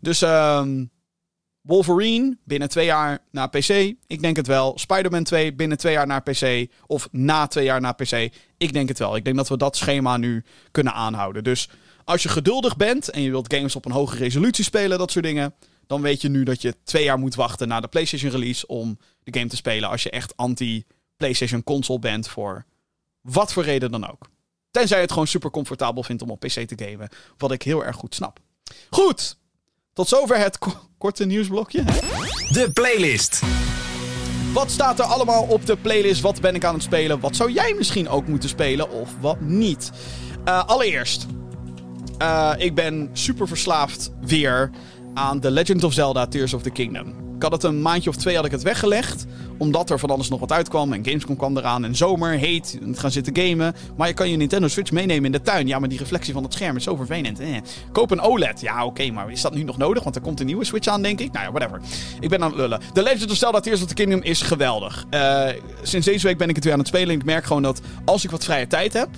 [0.00, 0.84] Dus ehm,
[1.66, 3.68] Wolverine binnen twee jaar naar PC.
[4.06, 4.78] Ik denk het wel.
[4.78, 6.70] Spider-Man 2 binnen twee jaar naar PC.
[6.86, 8.32] Of na twee jaar naar PC.
[8.56, 9.16] Ik denk het wel.
[9.16, 11.44] Ik denk dat we dat schema nu kunnen aanhouden.
[11.44, 11.68] Dus
[12.04, 15.24] als je geduldig bent en je wilt games op een hoge resolutie spelen, dat soort
[15.24, 15.54] dingen.
[15.86, 18.98] Dan weet je nu dat je twee jaar moet wachten na de PlayStation release om
[19.22, 19.88] de game te spelen.
[19.88, 22.64] Als je echt anti-PlayStation console bent voor
[23.20, 24.28] wat voor reden dan ook.
[24.70, 27.08] Tenzij je het gewoon super comfortabel vindt om op PC te gamen.
[27.36, 28.38] Wat ik heel erg goed snap.
[28.90, 29.38] Goed,
[29.92, 30.58] tot zover het
[30.98, 31.84] korte nieuwsblokje.
[32.48, 33.42] De playlist.
[34.52, 36.20] Wat staat er allemaal op de playlist?
[36.20, 37.20] Wat ben ik aan het spelen?
[37.20, 39.90] Wat zou jij misschien ook moeten spelen of wat niet?
[40.48, 41.26] Uh, allereerst,
[42.22, 44.70] uh, ik ben super verslaafd weer
[45.14, 47.25] aan The Legend of Zelda Tears of the Kingdom.
[47.36, 49.26] Ik had het een maandje of twee had ik het weggelegd.
[49.58, 50.92] Omdat er van alles nog wat uitkwam.
[50.92, 51.84] En Gamescom kwam eraan.
[51.84, 52.78] En zomer, heet.
[52.92, 53.74] gaan zitten gamen.
[53.96, 55.66] Maar je kan je Nintendo Switch meenemen in de tuin.
[55.66, 57.40] Ja, maar die reflectie van het scherm is zo vervelend.
[57.40, 57.48] Eh.
[57.92, 58.60] Koop een OLED.
[58.60, 59.10] Ja, oké.
[59.10, 60.02] maar is dat nu nog nodig?
[60.02, 61.32] Want er komt een nieuwe Switch aan, denk ik.
[61.32, 61.80] Nou ja, whatever.
[62.20, 62.80] Ik ben aan het lullen.
[62.92, 65.04] The Legend of Zelda Tears of the Kingdom is geweldig.
[65.10, 65.48] Uh,
[65.82, 67.08] sinds deze week ben ik het weer aan het spelen.
[67.08, 69.08] En ik merk gewoon dat als ik wat vrije tijd heb.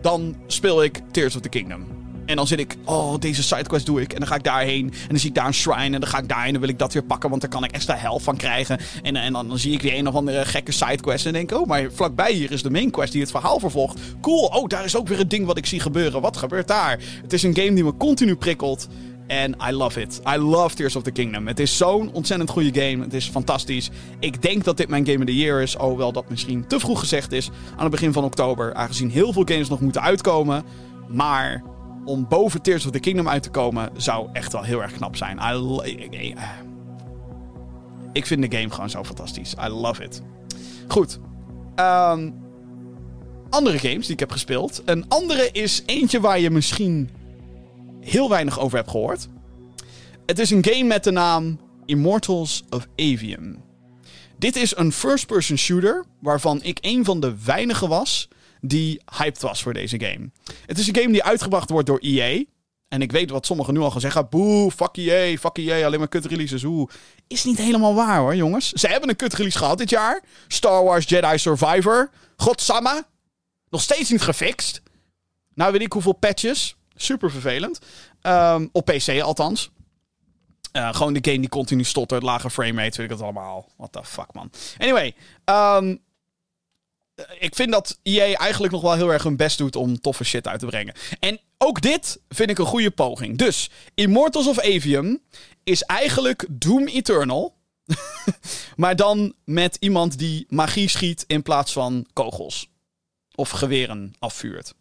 [0.00, 1.97] Dan speel ik Tears of the Kingdom.
[2.28, 4.12] En dan zit ik, oh, deze sidequest doe ik.
[4.12, 4.84] En dan ga ik daarheen.
[4.84, 5.94] En dan zie ik daar een shrine.
[5.94, 6.46] En dan ga ik daarheen.
[6.46, 7.30] En dan wil ik dat weer pakken.
[7.30, 8.78] Want daar kan ik extra helft van krijgen.
[9.02, 11.26] En, en dan, zie ik weer een of andere gekke sidequest.
[11.26, 14.00] En denk, oh, maar vlakbij hier is de main quest die het verhaal vervolgt.
[14.20, 14.44] Cool.
[14.44, 16.20] Oh, daar is ook weer een ding wat ik zie gebeuren.
[16.20, 16.98] Wat gebeurt daar?
[17.22, 18.88] Het is een game die me continu prikkelt.
[19.26, 20.20] En I love it.
[20.34, 21.46] I love Tears of the Kingdom.
[21.46, 23.04] Het is zo'n ontzettend goede game.
[23.04, 23.90] Het is fantastisch.
[24.20, 25.78] Ik denk dat dit mijn Game of the Year is.
[25.78, 27.50] Alhoewel dat misschien te vroeg gezegd is.
[27.76, 28.74] Aan het begin van oktober.
[28.74, 30.64] Aangezien heel veel games nog moeten uitkomen.
[31.08, 31.62] Maar
[32.08, 35.16] om boven Tears of the Kingdom uit te komen, zou echt wel heel erg knap
[35.16, 35.38] zijn.
[35.38, 36.34] I,
[38.12, 39.54] ik vind de game gewoon zo fantastisch.
[39.64, 40.22] I love it.
[40.88, 41.18] Goed.
[41.76, 42.34] Um,
[43.50, 44.82] andere games die ik heb gespeeld.
[44.84, 47.10] Een andere is eentje waar je misschien
[48.00, 49.28] heel weinig over hebt gehoord.
[50.26, 53.62] Het is een game met de naam Immortals of Avium.
[54.38, 58.28] Dit is een first-person shooter waarvan ik een van de weinigen was
[58.60, 60.30] die hyped was voor deze game.
[60.66, 62.44] Het is een game die uitgebracht wordt door EA.
[62.88, 64.28] En ik weet wat sommigen nu al gaan zeggen.
[64.28, 66.62] Boe, fuck EA, fuck EA, alleen maar kut releases.
[66.64, 66.90] Oeh.
[67.26, 68.72] Is niet helemaal waar hoor, jongens.
[68.72, 70.22] Ze hebben een kut release gehad dit jaar.
[70.48, 72.10] Star Wars Jedi Survivor.
[72.36, 73.04] Godsamme.
[73.70, 74.82] Nog steeds niet gefixt.
[75.54, 76.76] Nou weet ik hoeveel patches.
[76.94, 77.78] Super vervelend.
[78.20, 79.70] Ehm, op PC althans.
[80.72, 83.68] Uh, gewoon de game die continu stottert, lage framerate, weet ik het allemaal.
[83.76, 84.50] What the fuck, man.
[84.78, 85.14] Anyway, um,
[85.90, 85.94] eh,
[87.38, 90.46] ik vind dat EA eigenlijk nog wel heel erg hun best doet om toffe shit
[90.46, 90.94] uit te brengen.
[91.20, 93.38] En ook dit vind ik een goede poging.
[93.38, 95.22] Dus Immortals of Avium
[95.64, 97.56] is eigenlijk Doom Eternal.
[98.76, 102.68] maar dan met iemand die magie schiet in plaats van kogels.
[103.34, 104.74] Of geweren afvuurt.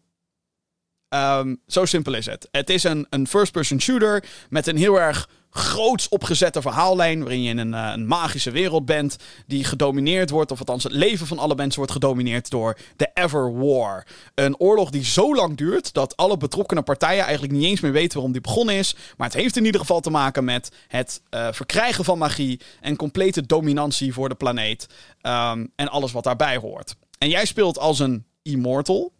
[1.09, 2.47] Um, zo simpel is het.
[2.51, 7.19] Het is een, een first-person shooter met een heel erg groots opgezette verhaallijn.
[7.19, 9.17] Waarin je in een, uh, een, magische wereld bent.
[9.45, 13.57] Die gedomineerd wordt, of althans het leven van alle mensen wordt gedomineerd door de Ever
[13.57, 14.07] War.
[14.35, 18.13] Een oorlog die zo lang duurt dat alle betrokkenen partijen eigenlijk niet eens meer weten
[18.13, 18.95] waarom die begonnen is.
[19.17, 22.59] Maar het heeft in ieder geval te maken met het uh, verkrijgen van magie.
[22.81, 24.87] En complete dominantie voor de planeet.
[25.21, 26.95] Um, en alles wat daarbij hoort.
[27.17, 29.11] En jij speelt als een immortal.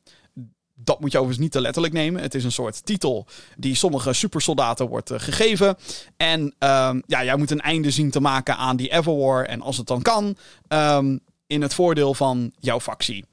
[0.80, 2.22] Dat moet je overigens niet te letterlijk nemen.
[2.22, 5.78] Het is een soort titel die sommige supersoldaten wordt uh, gegeven.
[6.18, 9.46] En um, ja, jij moet een einde zien te maken aan die Everwar.
[9.46, 10.38] En als het dan kan,
[10.68, 13.26] um, in het voordeel van jouw factie.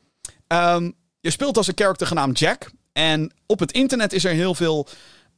[0.49, 2.71] Um, je speelt als een character genaamd Jack.
[2.93, 4.87] En op het internet is er heel veel,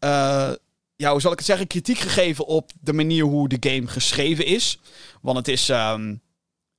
[0.00, 0.50] uh,
[0.96, 4.46] ja, hoe zal ik het zeggen, kritiek gegeven op de manier hoe de game geschreven
[4.46, 4.78] is.
[5.20, 5.72] Want het is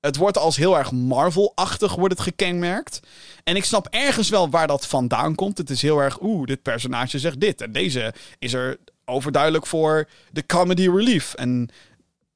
[0.08, 3.00] het wordt als heel erg Marvel-achtig wordt het gekenmerkt.
[3.44, 5.58] En ik snap ergens wel waar dat vandaan komt.
[5.58, 7.62] Het is heel erg, oeh, dit personage zegt dit.
[7.62, 11.34] En deze is er overduidelijk voor de comedy relief.
[11.34, 11.70] En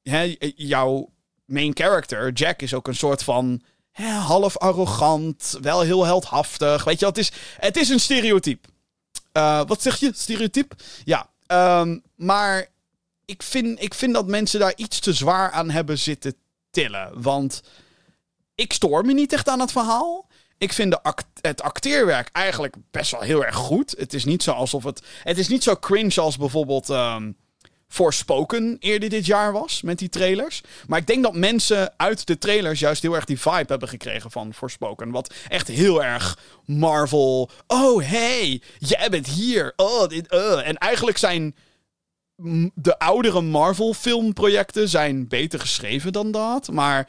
[0.02, 1.10] hè, jouw
[1.44, 6.84] main character, Jack, is ook een soort van hè, half arrogant, wel heel heldhaftig.
[6.84, 8.68] Weet je, het is, het is een stereotype.
[9.32, 10.10] Uh, wat zeg je?
[10.14, 10.76] Stereotype?
[11.04, 11.30] Ja.
[11.80, 12.66] Um, maar
[13.24, 16.34] ik vind, ik vind dat mensen daar iets te zwaar aan hebben zitten
[16.72, 17.22] tillen.
[17.22, 17.62] Want
[18.54, 20.28] ik stoor me niet echt aan het verhaal.
[20.58, 23.94] Ik vind de het acteerwerk eigenlijk best wel heel erg goed.
[23.98, 25.02] Het is niet zo alsof het.
[25.22, 26.88] Het is niet zo cringe als bijvoorbeeld.
[26.88, 27.36] Um,
[27.92, 30.60] Forspoken eerder dit jaar was met die trailers.
[30.86, 34.30] Maar ik denk dat mensen uit de trailers juist heel erg die vibe hebben gekregen
[34.30, 35.10] van Forspoken.
[35.10, 37.50] Wat echt heel erg Marvel.
[37.66, 39.72] Oh, hey, jij bent hier.
[39.76, 40.68] Oh, dit, uh.
[40.68, 41.54] En eigenlijk zijn
[42.74, 46.70] de oudere Marvel filmprojecten zijn beter geschreven dan dat.
[46.72, 47.08] Maar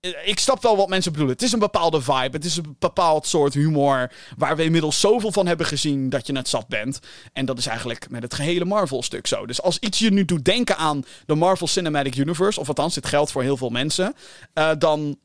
[0.00, 1.36] eh, ik snap wel wat mensen bedoelen.
[1.36, 2.36] Het is een bepaalde vibe.
[2.36, 4.12] Het is een bepaald soort humor.
[4.36, 6.98] Waar we inmiddels zoveel van hebben gezien dat je het zat bent.
[7.32, 9.46] En dat is eigenlijk met het gehele Marvel-stuk zo.
[9.46, 12.60] Dus als iets je nu doet denken aan de Marvel Cinematic Universe.
[12.60, 14.14] Of althans, dit geldt voor heel veel mensen.
[14.54, 15.18] Uh, dan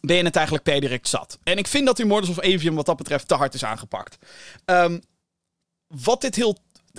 [0.00, 1.38] ben je het eigenlijk per direct zat.
[1.42, 4.18] En ik vind dat Immortals of Avium wat dat betreft te hard is aangepakt.
[4.64, 5.00] Um,
[5.88, 6.56] wat, dit heel,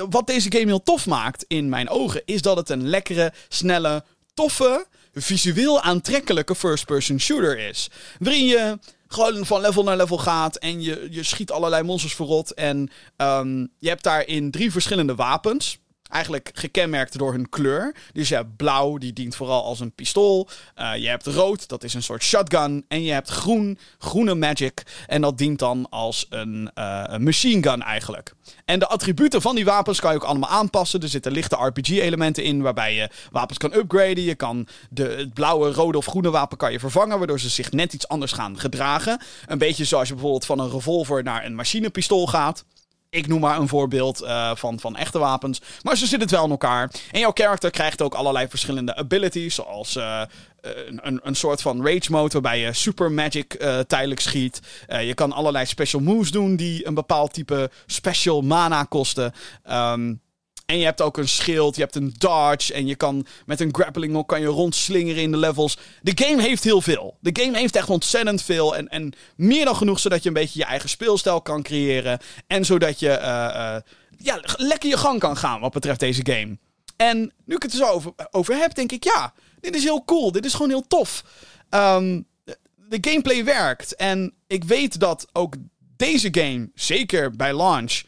[0.09, 2.21] wat deze game heel tof maakt in mijn ogen.
[2.25, 7.89] Is dat het een lekkere, snelle, toffe visueel aantrekkelijke first-person shooter is.
[8.19, 12.53] Waarin je gewoon van level naar level gaat en je, je schiet allerlei monsters verrot.
[12.53, 15.79] En um, je hebt daarin drie verschillende wapens.
[16.09, 17.95] Eigenlijk gekenmerkt door hun kleur.
[18.13, 20.47] Dus je hebt blauw, die dient vooral als een pistool.
[20.77, 22.85] Uh, je hebt rood, dat is een soort shotgun.
[22.87, 24.83] En je hebt groen, groene magic.
[25.07, 28.33] En dat dient dan als een, uh, machine gun eigenlijk.
[28.65, 31.01] En de attributen van die wapens kan je ook allemaal aanpassen.
[31.01, 34.23] Er zitten lichte RPG-elementen in waarbij je wapens kan upgraden.
[34.23, 37.71] Je kan de, het blauwe, rode of groene wapen kan je vervangen, waardoor ze zich
[37.71, 39.21] net iets anders gaan gedragen.
[39.45, 42.65] Een beetje zoals je bijvoorbeeld van een revolver naar een machinepistool gaat.
[43.11, 45.61] Ik noem maar een voorbeeld uh, van, van echte wapens.
[45.81, 46.91] Maar ze zitten het wel in elkaar.
[47.11, 49.55] En jouw character krijgt ook allerlei verschillende abilities.
[49.55, 50.21] Zoals uh,
[50.61, 54.59] een, een soort van rage mode waarbij je super magic uh, tijdelijk schiet.
[54.87, 59.33] je kan allerlei special moves doen die een bepaald type special mana kosten.
[59.69, 60.21] Um,
[60.69, 62.73] en je hebt ook een schild, je hebt een dodge.
[62.73, 65.77] En je kan met een grappling hook kan je rondslingeren in de levels.
[66.01, 67.17] De game heeft heel veel.
[67.19, 68.75] De game heeft echt ontzettend veel.
[68.75, 72.19] En, en meer dan genoeg zodat je een beetje je eigen speelstijl kan creëren.
[72.47, 73.75] En zodat je uh, uh,
[74.17, 76.57] ja, lekker je gang kan gaan wat betreft deze game.
[76.95, 80.05] En nu ik het er zo over, over heb, denk ik ja, dit is heel
[80.05, 80.31] cool.
[80.31, 81.23] Dit is gewoon heel tof.
[81.69, 82.27] Um,
[82.75, 83.95] de gameplay werkt.
[83.95, 85.55] En ik weet dat ook
[85.97, 88.01] deze game, zeker bij launch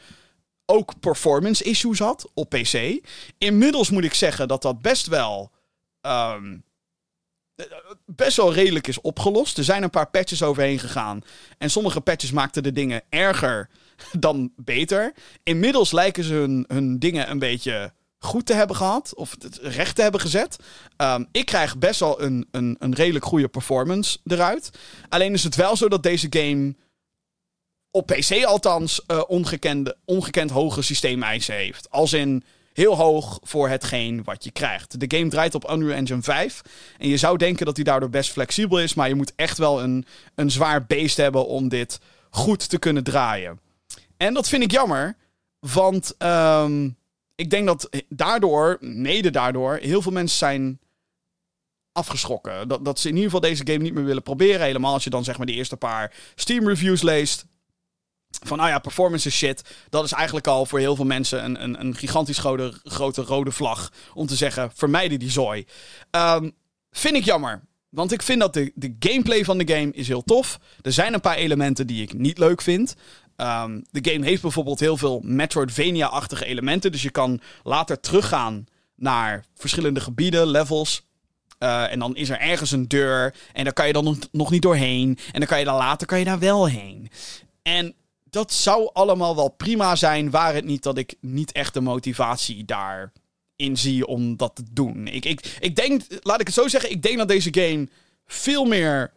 [0.71, 2.99] ook performance issues had op PC.
[3.37, 5.51] Inmiddels moet ik zeggen dat dat best wel.
[6.01, 6.63] Um,
[8.05, 9.57] best wel redelijk is opgelost.
[9.57, 11.21] Er zijn een paar patches overheen gegaan.
[11.57, 13.69] En sommige patches maakten de dingen erger
[14.19, 15.13] dan beter.
[15.43, 19.15] Inmiddels lijken ze hun, hun dingen een beetje goed te hebben gehad.
[19.15, 20.55] Of recht te hebben gezet.
[20.97, 24.69] Um, ik krijg best wel een, een, een redelijk goede performance eruit.
[25.09, 26.75] Alleen is het wel zo dat deze game
[27.91, 31.89] op PC althans uh, ongekende, ongekend hoge systeemeisen heeft.
[31.89, 34.99] Als in heel hoog voor hetgeen wat je krijgt.
[34.99, 36.61] De game draait op Unreal Engine 5.
[36.97, 38.93] En je zou denken dat hij daardoor best flexibel is.
[38.93, 41.99] Maar je moet echt wel een, een zwaar beest hebben om dit
[42.29, 43.59] goed te kunnen draaien.
[44.17, 45.15] En dat vind ik jammer.
[45.59, 46.97] Want um,
[47.35, 50.79] ik denk dat daardoor, mede daardoor, heel veel mensen zijn
[51.91, 52.67] afgeschrokken.
[52.67, 54.65] Dat, dat ze in ieder geval deze game niet meer willen proberen.
[54.65, 57.45] Helemaal als je dan zeg maar die eerste paar Steam reviews leest
[58.45, 59.61] van, nou ja, performance is shit.
[59.89, 62.37] Dat is eigenlijk al voor heel veel mensen een, een, een gigantisch
[62.83, 63.91] grote, rode vlag.
[64.13, 65.65] Om te zeggen, vermijden die zooi.
[66.11, 66.51] Um,
[66.91, 67.61] vind ik jammer.
[67.89, 70.59] Want ik vind dat de, de gameplay van de game is heel tof.
[70.81, 72.95] Er zijn een paar elementen die ik niet leuk vind.
[73.37, 76.91] Um, de game heeft bijvoorbeeld heel veel Metroidvania-achtige elementen.
[76.91, 78.65] Dus je kan later teruggaan
[78.95, 81.09] naar verschillende gebieden, levels.
[81.59, 83.35] Uh, en dan is er ergens een deur.
[83.53, 85.17] En daar kan je dan nog, niet doorheen.
[85.31, 87.09] En dan kan je dan later kan je daar wel heen.
[87.61, 87.95] En
[88.31, 92.65] dat zou allemaal wel prima zijn, waar het niet dat ik niet echt de motivatie
[92.65, 95.07] daarin zie om dat te doen.
[95.07, 97.87] Ik, ik, ik denk, laat ik het zo zeggen, ik denk dat deze game
[98.25, 99.11] veel meer.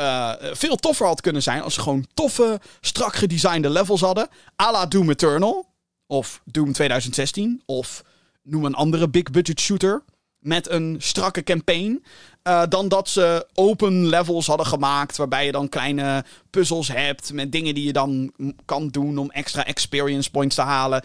[0.00, 4.28] Uh, veel toffer had kunnen zijn als ze gewoon toffe, strak gedesignde levels hadden.
[4.62, 5.66] A la Doom Eternal.
[6.06, 7.62] Of Doom 2016.
[7.66, 8.04] Of
[8.42, 10.02] noem een andere big budget shooter
[10.38, 12.04] met een strakke campaign.
[12.46, 15.16] Uh, dan dat ze open levels hadden gemaakt.
[15.16, 17.32] Waarbij je dan kleine puzzels hebt.
[17.32, 18.32] Met dingen die je dan
[18.64, 21.04] kan doen om extra experience points te halen.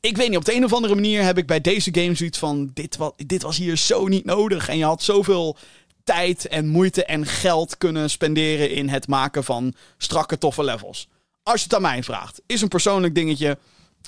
[0.00, 2.38] Ik weet niet, op de een of andere manier heb ik bij deze game zoiets
[2.38, 4.68] van: dit was, dit was hier zo niet nodig.
[4.68, 5.56] En je had zoveel
[6.04, 11.08] tijd en moeite en geld kunnen spenderen in het maken van strakke, toffe levels.
[11.42, 13.58] Als je het aan mij vraagt, is een persoonlijk dingetje.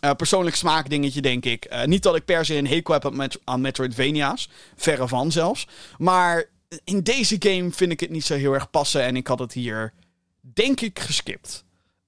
[0.04, 1.72] Uh, persoonlijk smaakdingetje, denk ik.
[1.72, 4.48] Uh, niet dat ik per se een hekel heb met, aan Metroidvania's.
[4.76, 5.66] Verre van zelfs.
[5.98, 6.48] Maar
[6.84, 9.02] in deze game vind ik het niet zo heel erg passen.
[9.02, 9.92] En ik had het hier,
[10.40, 11.64] denk ik, geskipt.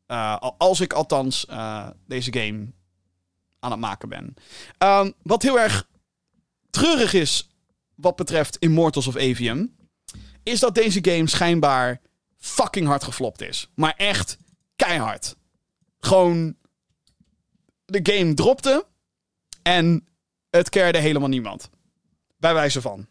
[0.07, 1.47] Uh, als ik althans
[2.07, 2.67] deze game
[3.61, 4.35] aan het maken ben.
[4.79, 5.89] Um, wat heel erg
[6.71, 7.49] treurig is
[7.95, 9.77] wat betreft Immortals of Avium...
[10.43, 12.01] is dat deze game schijnbaar
[12.37, 13.71] fucking hard geflopt is.
[13.75, 14.37] Maar echt
[14.77, 15.37] keihard.
[16.01, 16.57] Gewoon
[17.85, 18.87] de game dropte.
[19.63, 20.07] En
[20.51, 21.71] het cared helemaal niemand.
[22.37, 23.07] Bij wijze van.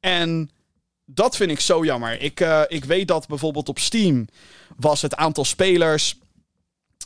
[0.00, 0.50] En
[1.06, 2.20] dat vind ik zo jammer.
[2.20, 4.28] Ik, uh, ik weet dat bijvoorbeeld op Steam
[4.76, 6.18] was het aantal spelers.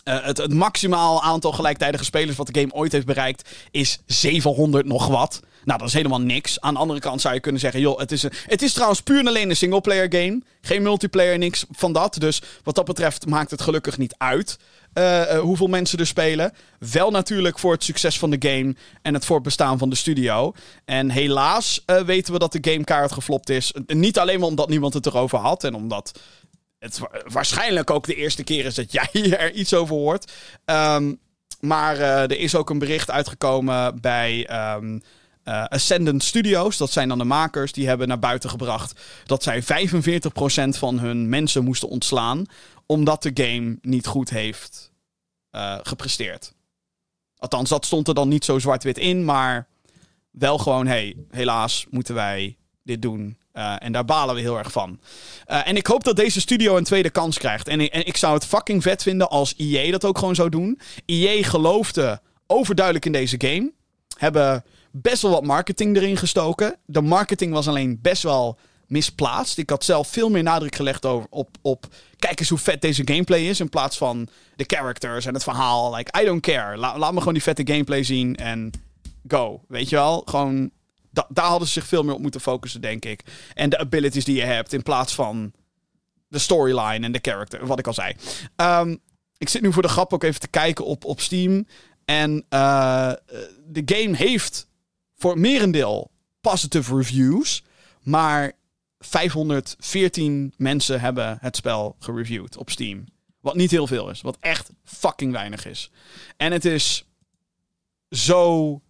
[0.04, 4.86] Uh, het, het maximaal aantal gelijktijdige spelers wat de game ooit heeft bereikt is 700
[4.86, 5.40] nog wat.
[5.64, 6.60] Nou, dat is helemaal niks.
[6.60, 9.00] Aan de andere kant zou je kunnen zeggen: joh, het is, een, het is trouwens
[9.00, 10.42] puur en alleen een singleplayer game.
[10.60, 12.16] Geen multiplayer, niks van dat.
[12.18, 14.58] Dus wat dat betreft maakt het gelukkig niet uit
[14.94, 16.52] uh, hoeveel mensen er spelen.
[16.78, 20.52] Wel natuurlijk voor het succes van de game en het voortbestaan van de studio.
[20.84, 23.74] En helaas uh, weten we dat de game kaart geflopt is.
[23.86, 26.20] Niet alleen omdat niemand het erover had en omdat
[26.78, 30.32] het waarschijnlijk ook de eerste keer is dat jij er iets over hoort.
[30.64, 31.18] Um,
[31.60, 34.50] maar er is ook een bericht uitgekomen bij.
[34.76, 35.02] Um,
[35.68, 39.66] Ascendant Studios, dat zijn dan de makers, die hebben naar buiten gebracht dat zij 45%
[40.68, 42.46] van hun mensen moesten ontslaan.
[42.90, 44.92] Omdat de game niet goed heeft
[45.52, 46.54] uh, gepresteerd.
[47.36, 49.68] Althans, dat stond er dan niet zo zwart-wit in, maar
[50.30, 53.38] wel gewoon, hey, helaas moeten wij dit doen.
[53.54, 55.00] Uh, en daar balen we heel erg van.
[55.46, 57.68] Uh, en ik hoop dat deze studio een tweede kans krijgt.
[57.68, 60.80] En, en ik zou het fucking vet vinden als EA dat ook gewoon zou doen.
[61.04, 63.72] EA geloofde overduidelijk in deze game.
[64.16, 66.76] Hebben best wel wat marketing erin gestoken.
[66.86, 69.58] De marketing was alleen best wel misplaatst.
[69.58, 71.86] Ik had zelf veel meer nadruk gelegd op, op
[72.20, 73.60] kijk eens hoe vet deze gameplay is.
[73.60, 75.94] In plaats van de characters en het verhaal.
[75.94, 76.76] Like, I don't care.
[76.76, 78.70] laat me gewoon die vette gameplay zien en
[79.28, 79.64] go.
[79.68, 80.22] Weet je wel?
[80.24, 80.70] Gewoon,
[81.10, 83.22] daar hadden ze zich veel meer op moeten focussen, denk ik.
[83.54, 85.52] En de abilities die je hebt in plaats van
[86.28, 87.66] de storyline en de character.
[87.66, 88.14] Wat ik al zei.
[88.56, 89.00] Um,
[89.38, 91.66] ik zit nu voor de grap ook even te kijken op, op Steam.
[92.04, 93.12] En uh,
[93.66, 94.68] de game heeft
[95.16, 97.62] voor merendeel positive reviews.
[98.02, 98.52] Maar
[99.00, 103.04] 514 mensen hebben het spel gereviewd op Steam.
[103.40, 104.20] Wat niet heel veel is.
[104.20, 105.90] Wat echt fucking weinig is.
[106.36, 107.04] En het is
[108.10, 108.80] zo.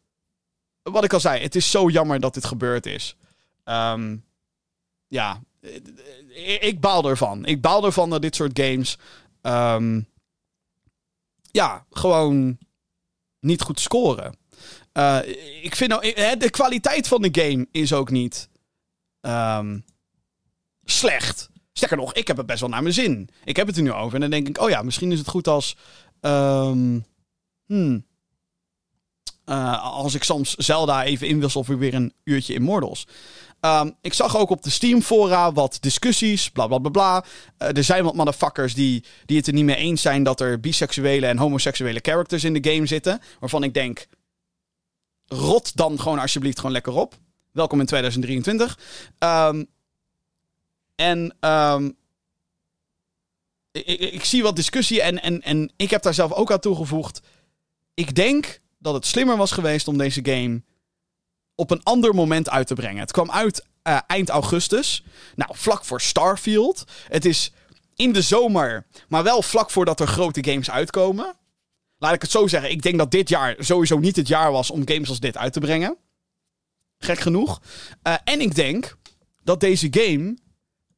[0.83, 3.17] Wat ik al zei, het is zo jammer dat dit gebeurd is.
[3.65, 4.25] Um,
[5.09, 5.43] ja,
[6.61, 7.45] ik baal ervan.
[7.45, 8.99] Ik baal ervan dat dit soort games.
[9.43, 10.09] Um,
[11.51, 12.59] ja, gewoon
[13.41, 14.37] niet goed scoren.
[14.93, 15.19] Uh,
[15.63, 18.49] ik vind nou, de kwaliteit van de game is ook niet
[19.21, 19.85] um,
[20.85, 21.51] slecht.
[21.73, 23.29] Sterker nog, ik heb het best wel naar mijn zin.
[23.45, 25.29] Ik heb het er nu over en dan denk ik, oh ja, misschien is het
[25.29, 25.77] goed als.
[26.21, 27.05] Um,
[29.83, 33.07] als ik soms Zelda even inwissel voor weer een uurtje Immortals.
[33.61, 37.25] Um, ik zag ook op de Steam fora wat discussies, bla bla bla.
[37.59, 40.61] Uh, er zijn wat motherfuckers die, die het er niet mee eens zijn dat er
[40.61, 43.21] biseksuele en homoseksuele characters in de game zitten.
[43.41, 44.07] Waarvan ik denk,
[45.27, 47.15] rot dan gewoon alsjeblieft gewoon lekker op.
[47.53, 48.79] Welkom in 2023.
[49.19, 49.67] Um,
[51.01, 51.97] en um,
[53.73, 57.21] ik, ik, zie wat discussie en, en, en ik heb daar zelf ook aan toegevoegd.
[57.95, 60.63] Ik denk dat het slimmer was geweest om deze game
[61.55, 63.01] op een ander moment uit te brengen.
[63.01, 65.05] Het kwam uit uh, eind augustus.
[65.35, 66.85] Nou, vlak voor Starfield.
[67.09, 67.53] Het is
[67.95, 71.37] in de zomer, maar wel vlak voordat er grote games uitkomen.
[71.99, 72.71] Laat ik het zo zeggen.
[72.71, 75.53] Ik denk dat dit jaar sowieso niet het jaar was om games als dit uit
[75.53, 75.97] te brengen.
[76.99, 77.61] Gek genoeg.
[78.03, 78.97] Uh, en ik denk
[79.43, 80.37] dat deze game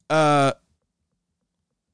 [0.07, 0.49] uh,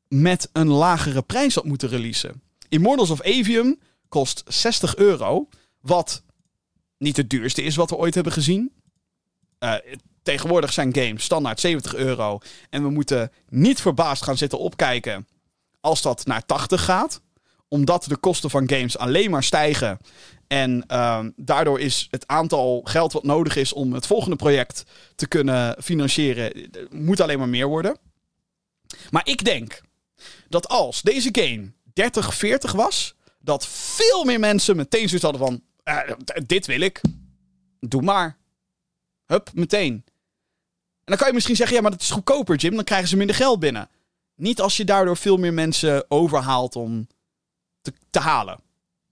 [0.07, 2.41] met een lagere prijs had moeten releasen.
[2.69, 5.47] Immortals of Avium kost 60 euro.
[5.79, 6.23] Wat
[6.97, 8.71] niet het duurste is wat we ooit hebben gezien.
[9.59, 9.73] Uh,
[10.23, 12.39] tegenwoordig zijn games standaard 70 euro.
[12.69, 15.27] En we moeten niet verbaasd gaan zitten opkijken
[15.81, 17.21] als dat naar 80 gaat.
[17.69, 19.99] Omdat de kosten van games alleen maar stijgen.
[20.47, 24.83] En uh, daardoor is het aantal geld wat nodig is om het volgende project
[25.15, 27.97] te kunnen financieren, moet alleen maar meer worden.
[29.09, 29.81] Maar ik denk
[30.47, 35.61] dat als deze game 30, 40 was, dat veel meer mensen meteen zoiets hadden van:
[35.83, 37.01] uh, dit wil ik.
[37.79, 38.37] Doe maar.
[39.25, 39.93] Hup, meteen.
[39.93, 42.75] En dan kan je misschien zeggen: ja, maar dat is goedkoper, Jim.
[42.75, 43.89] Dan krijgen ze minder geld binnen.
[44.35, 47.07] Niet als je daardoor veel meer mensen overhaalt om
[48.09, 48.59] te, halen.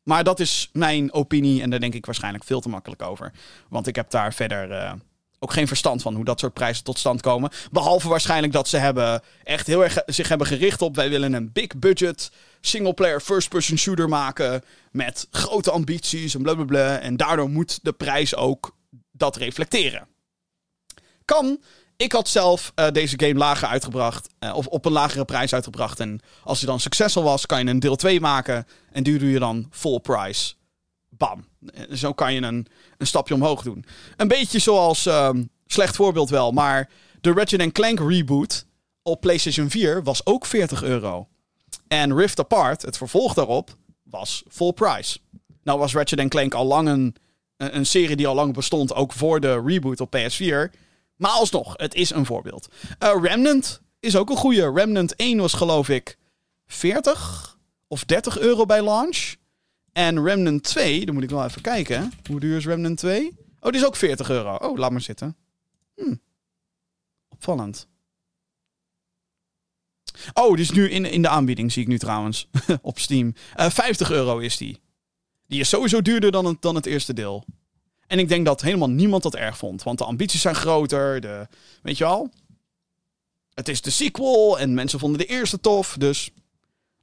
[0.04, 3.32] Maar dat is mijn opinie en daar denk ik waarschijnlijk veel te makkelijk over.
[3.70, 4.94] Want ik heb daar verder uh,
[5.40, 7.50] ook geen verstand van hoe dat soort prijzen tot stand komen.
[7.72, 10.96] Behalve waarschijnlijk dat ze hebben echt heel erg zich hebben gericht op...
[10.96, 14.64] wij willen een big budget single-player first-person shooter maken...
[14.92, 17.00] met grote ambities en blablabla.
[17.00, 18.76] En daardoor moet de prijs ook
[19.12, 20.08] dat reflecteren.
[21.26, 21.60] Kan.
[21.98, 24.30] Ik had zelf uh, deze game lager uitgebracht.
[24.40, 26.00] Uh, of op een lagere prijs uitgebracht.
[26.00, 28.68] En als hij dan succesvol was, kan je een deel 2 maken.
[28.92, 30.54] En die doe je dan full price.
[31.10, 31.46] Bam.
[31.94, 33.86] Zo kan je een, een stapje omhoog doen.
[34.16, 36.90] Een beetje zoals, um, slecht voorbeeld wel, maar
[37.22, 38.66] de Ratchet Clank reboot
[39.02, 41.28] op PlayStation 4 was ook 40 euro.
[41.88, 45.20] En Rift Apart, het vervolg daarop, was full price.
[45.64, 47.16] Nou was Ratchet Clank al lang een,
[47.58, 50.86] een serie die al lang bestond, ook voor de reboot op PS4.
[51.18, 52.68] Maar alsnog, het is een voorbeeld.
[53.00, 54.72] Eh, Remnant is ook een goede.
[54.72, 56.18] Remnant 1 was geloof ik
[56.68, 57.58] 40
[57.88, 59.36] of 30 euro bij launch.
[59.92, 62.12] En Remnant 2, dan moet ik wel even kijken.
[62.30, 63.38] Hoe duur is Remnant 2?
[63.60, 64.56] Oh, die is ook 40 euro.
[64.56, 65.36] Oh, laat maar zitten.
[65.96, 66.16] Hm.
[67.30, 67.88] Opvallend.
[70.34, 72.48] Oh, die is nu in, in de aanbieding, zie ik nu trouwens.
[72.82, 73.34] op Steam.
[73.56, 74.82] Eh 50 euro is die.
[75.48, 77.46] Die is sowieso duurder dan dan het eerste deel.
[78.08, 79.84] En ik denk dat helemaal niemand dat erg vond.
[79.84, 81.22] Want de ambities zijn groter.
[81.22, 81.48] De,
[81.82, 82.30] weet je wel?
[83.54, 85.96] Het is de sequel en mensen vonden de eerste tof.
[85.98, 86.30] Dus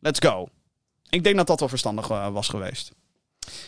[0.00, 0.48] let's go.
[1.08, 2.92] Ik denk dat dat wel verstandig eh, was geweest.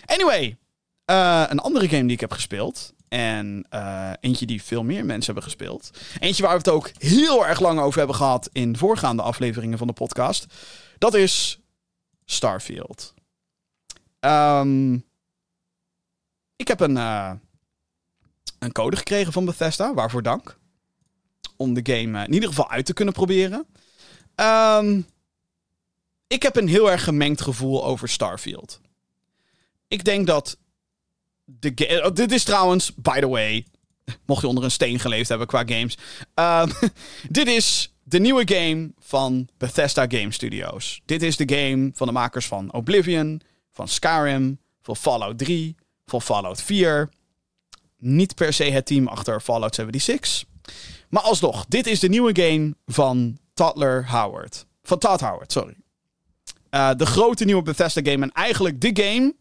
[0.04, 0.56] Anyway,
[1.04, 2.94] eh, een andere game die ik heb gespeeld.
[3.08, 5.90] En eh, eentje die veel meer mensen hebben gespeeld.
[6.18, 9.86] Eentje waar we het ook heel erg lang over hebben gehad in voorgaande afleveringen van
[9.86, 10.46] de podcast.
[10.98, 11.60] Dat is
[12.24, 13.14] Starfield.
[14.20, 14.98] Ehm,
[16.56, 17.32] ik heb een, eh,
[18.58, 20.58] een code gekregen van Bethesda, waarvoor dank.
[21.56, 23.66] Om de game eh, in ieder geval uit te kunnen proberen.
[24.34, 25.00] Ehm,
[26.26, 28.80] ik heb een heel erg gemengd gevoel over Starfield.
[29.88, 30.58] Ik denk dat
[31.44, 33.66] de ga- oh, dit is trouwens, by the way,
[34.26, 35.96] mocht je onder een steen geleefd hebben qua games.
[36.34, 36.70] Ehm,
[37.30, 41.02] dit is de nieuwe game van Bethesda Game Studios.
[41.04, 43.40] Dit is de game van de makers van Oblivion,
[43.70, 45.76] van Skyrim, van Fallout 3,
[46.06, 47.08] van Fallout 4.
[47.98, 50.44] Niet per se het team achter Fallout 76.
[51.08, 54.66] Maar alsnog, dit is de nieuwe game van Toddler Howard.
[54.82, 55.76] Van Todd Howard, sorry.
[56.70, 59.34] Eh, de grote nieuwe Bethesda game en eigenlijk de game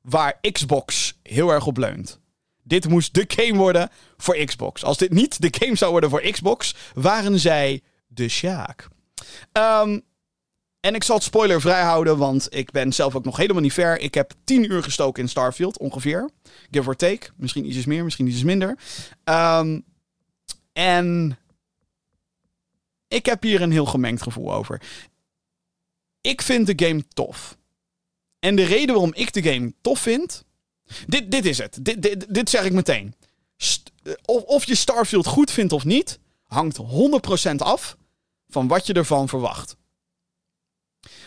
[0.00, 2.20] waar Xbox heel erg op leunt.
[2.62, 4.84] Dit moest de game worden voor Xbox.
[4.84, 8.88] Als dit niet de game zou worden voor Xbox, waren zij de Sjaak.
[9.52, 9.98] Ehm,
[10.84, 13.72] en ik zal het spoiler vrij houden, want ik ben zelf ook nog helemaal niet
[13.72, 13.98] ver.
[13.98, 16.30] Ik heb 10 uur gestoken in Starfield, ongeveer.
[16.70, 17.26] Give or take.
[17.36, 18.78] Misschien iets meer, misschien iets minder.
[19.24, 19.80] Ehm,
[20.72, 21.38] en
[23.08, 24.82] ik heb hier een heel gemengd gevoel over.
[26.20, 27.56] Ik vind de game tof.
[28.38, 30.44] En de reden waarom ik de game tof vind.
[31.06, 31.78] Dit, dit is het.
[31.82, 33.14] Dit, dit, dit zeg ik meteen.
[34.24, 36.78] Of, of je Starfield goed vindt of niet, hangt
[37.52, 37.96] 100% af
[38.48, 39.76] van wat je ervan verwacht.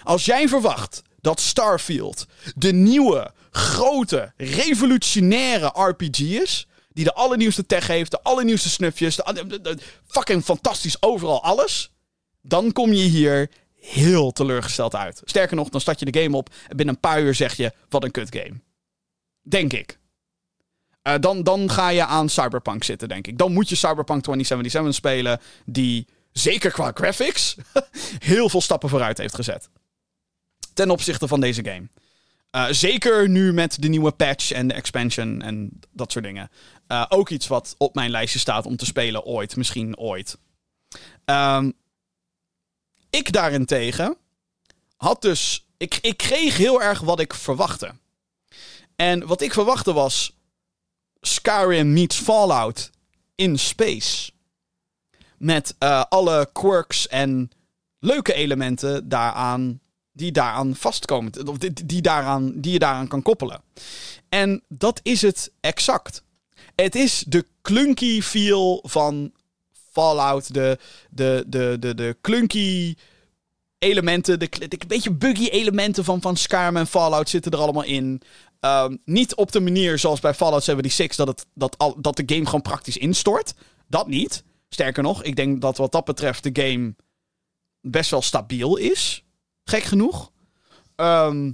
[0.08, 6.68] Als jij verwacht dat Starfield de nieuwe, grote, revolutionaire RPG is.
[6.94, 9.78] Die de allernieuwste tech heeft, de allernieuwste snufjes, de,
[10.08, 11.92] fucking fantastisch overal alles.
[12.42, 15.22] Dan kom je hier heel teleurgesteld uit.
[15.24, 17.74] Sterker nog, dan start je de game op en binnen een paar uur zeg je,
[17.90, 18.62] wat een kut game.
[19.42, 20.00] Denk ik.
[21.02, 23.38] Eh, dan, dan ga je aan Cyberpunk zitten, denk ik.
[23.38, 27.56] Dan moet je Cyberpunk 2077 spelen, die zeker qua graphics
[28.20, 29.70] heel veel stappen vooruit heeft gezet.
[30.78, 31.88] Ten opzichte van deze game.
[32.52, 36.50] Eh, zeker nu met de nieuwe patch en de expansion en dat soort dingen.
[36.88, 39.56] Eh, ook iets wat op mijn lijstje staat om te spelen ooit.
[39.56, 40.38] Misschien ooit.
[41.26, 41.72] Ehm,
[43.10, 44.18] ik daarentegen
[44.96, 45.66] had dus...
[45.78, 47.92] Ik, ik kreeg heel erg wat ik verwachtte.
[48.96, 50.36] En wat ik verwachtte was...
[51.22, 52.90] Skyrim meets Fallout
[53.36, 54.32] in space.
[55.38, 57.52] Met eh, alle quirks en
[58.00, 59.80] leuke elementen daaraan,
[60.18, 61.48] die daaraan vastkomen.
[61.48, 63.62] Of die, die, daaraan, die je daaraan kan koppelen.
[64.30, 66.24] En dat is het exact.
[66.76, 69.32] Het is de clunky feel van
[69.92, 70.54] Fallout.
[70.54, 70.78] De,
[71.10, 72.96] de, de, de, de clunky
[73.78, 74.40] elementen.
[74.40, 78.22] De, de, beetje buggy elementen van, van Skyrim en Fallout zitten er allemaal in.
[78.60, 82.24] Ehm, niet op de manier zoals bij Fallout 76 dat, het, dat, al, dat de
[82.26, 83.54] game gewoon praktisch instort.
[83.88, 84.44] Dat niet.
[84.70, 86.96] Sterker nog, ik denk dat wat dat betreft de game
[87.82, 89.24] best wel stabiel is.
[89.70, 90.32] Gek genoeg.
[90.96, 91.52] Ehm,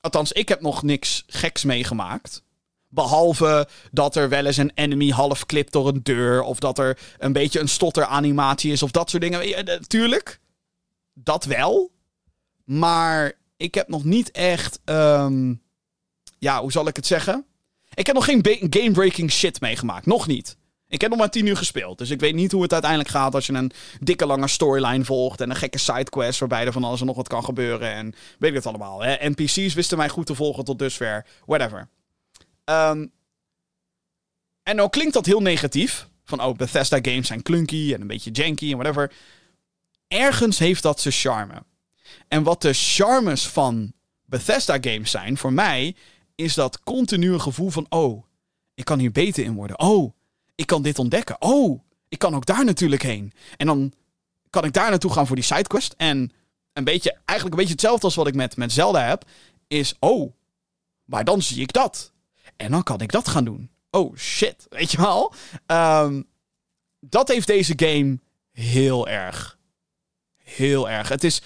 [0.00, 2.42] althans, ik heb nog niks geks meegemaakt.
[2.88, 6.42] Behalve dat er wel eens een enemy half klipt door een deur.
[6.42, 8.82] Of dat er een beetje een stotteranimatie is.
[8.82, 9.48] Of dat soort dingen.
[9.48, 10.40] Ja, Natuurlijk.
[11.14, 11.90] Dat wel.
[12.64, 14.80] Maar ik heb nog niet echt.
[14.84, 15.54] ehm,
[16.38, 17.46] ja, hoe zal ik het zeggen?
[17.94, 20.06] Ik heb nog geen game-breaking shit meegemaakt.
[20.06, 20.56] Nog niet.
[20.88, 21.98] Ik heb nog maar 10 uur gespeeld.
[21.98, 25.40] Dus ik weet niet hoe het uiteindelijk gaat als je een dikke lange storyline volgt.
[25.40, 27.92] En een gekke sidequest waarbij er van alles en nog wat kan gebeuren.
[27.92, 29.02] En weet ik het allemaal.
[29.02, 29.28] Hè?
[29.28, 31.26] NPC's wisten mij goed te volgen tot dusver.
[31.46, 31.88] Whatever.
[32.64, 33.06] Ehm,
[34.62, 36.08] en nou klinkt dat heel negatief.
[36.24, 39.12] Van oh, Bethesda games zijn clunky en een beetje janky en whatever.
[40.08, 41.62] Ergens heeft dat zijn charme.
[42.28, 43.92] En wat de charmes van
[44.24, 45.96] Bethesda games zijn, voor mij,
[46.34, 48.24] is dat continue gevoel van oh,
[48.74, 49.78] ik kan hier beter in worden.
[49.78, 50.12] Oh,
[50.58, 51.36] ik kan dit ontdekken.
[51.38, 53.32] Oh, ik kan ook daar natuurlijk heen.
[53.56, 53.92] En dan
[54.50, 55.94] kan ik daar naartoe gaan voor die sidequest.
[55.96, 56.32] En
[56.72, 59.24] een beetje, eigenlijk een beetje hetzelfde als wat ik met, met Zelda heb.
[59.66, 60.32] Is, oh,
[61.04, 62.12] maar dan zie ik dat.
[62.56, 63.70] En dan kan ik dat gaan doen.
[63.90, 65.32] Oh shit, weet je wel?
[65.66, 66.22] Ehm,
[67.00, 68.18] dat heeft deze game
[68.52, 69.58] heel erg.
[70.36, 71.08] Heel erg.
[71.08, 71.42] Het is.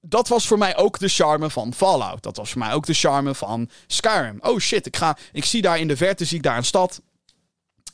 [0.00, 2.22] Dat was voor mij ook de charme van Fallout.
[2.22, 4.38] Dat was voor mij ook de charme van Skyrim.
[4.40, 7.02] Oh shit, ik, ga, ik zie daar in de verte zie ik daar een stad.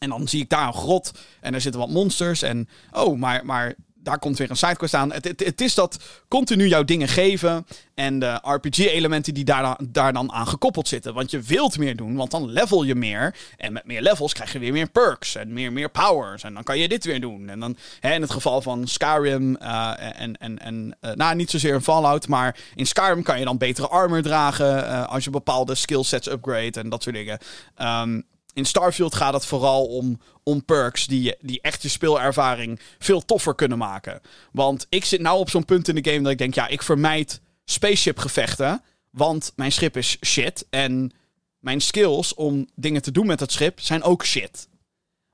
[0.00, 1.12] En dan zie ik daar een grot.
[1.40, 2.42] En er zitten wat monsters.
[2.42, 5.12] En oh, maar, maar daar komt weer een sidequest aan.
[5.12, 5.98] Het, het, is dat
[6.28, 7.66] continu jouw dingen geven.
[7.94, 11.14] En de RPG-elementen die daar, daar dan aan gekoppeld zitten.
[11.14, 13.34] Want je wilt meer doen, want dan level je meer.
[13.56, 15.34] En met meer levels krijg je weer meer perks.
[15.34, 16.42] En meer, meer powers.
[16.42, 17.48] En dan kan je dit weer doen.
[17.48, 19.56] En dan hè, in het geval van Skyrim.
[19.62, 22.28] Uh, en, en, en uh, nou, niet zozeer een Fallout.
[22.28, 24.78] Maar in Skyrim kan je dan betere armor dragen.
[24.78, 27.38] Uh, als je bepaalde skillsets upgrade en dat soort dingen.
[27.78, 33.24] Um, in Starfield gaat het vooral om, om perks die, die echt je speelervaring veel
[33.24, 34.20] toffer kunnen maken.
[34.52, 36.82] Want ik zit nou op zo'n punt in de game dat ik denk, ja, ik
[36.82, 38.82] vermijd spaceship gevechten.
[39.10, 40.66] Want mijn schip is shit.
[40.70, 41.12] En
[41.58, 44.68] mijn skills om dingen te doen met dat schip zijn ook shit.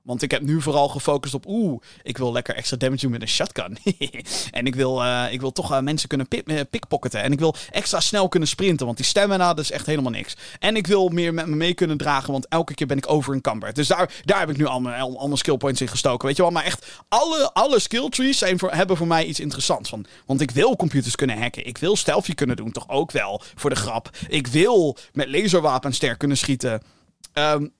[0.07, 3.21] Want ik heb nu vooral gefocust op, oeh, ik wil lekker extra damage doen met
[3.21, 3.77] een shotgun.
[4.51, 6.27] en ik wil, uh, ik wil toch uh, mensen kunnen
[6.69, 7.21] pickpocketen.
[7.21, 10.35] En ik wil extra snel kunnen sprinten, want die stamina, is echt helemaal niks.
[10.59, 13.75] En ik wil meer met me mee kunnen dragen, want elke keer ben ik overencumbered.
[13.75, 16.51] Dus daar, daar heb ik nu allemaal, allemaal skill points in gestoken, weet je wel.
[16.51, 19.89] Maar echt, alle, alle skill trees zijn voor, hebben voor mij iets interessants.
[19.89, 21.65] Van, want ik wil computers kunnen hacken.
[21.65, 24.09] Ik wil stealthy kunnen doen, toch ook wel, voor de grap.
[24.27, 26.81] Ik wil met laserwapens sterk kunnen schieten.
[27.33, 27.75] Um,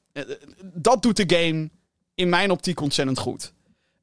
[0.73, 1.69] dat doet de game
[2.17, 3.53] in mijn optiek ontzettend goed.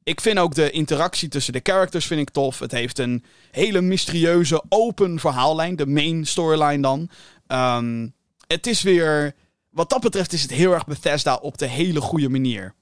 [0.02, 2.58] Ik vind ook de interactie tussen de characters vind ik tof.
[2.58, 5.76] Het heeft een hele mysterieuze, open verhaallijn.
[5.76, 7.10] De main storyline dan.
[7.46, 8.14] Um,
[8.46, 9.34] het is weer...
[9.70, 12.74] Wat dat betreft is het heel erg Bethesda op de hele goede manier.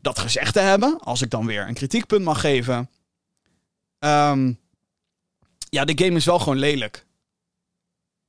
[0.00, 2.90] Dat gezegd te hebben, als ik dan weer een kritiekpunt mag geven.
[3.98, 4.58] Um,
[5.70, 7.06] ja, de game is wel gewoon lelijk.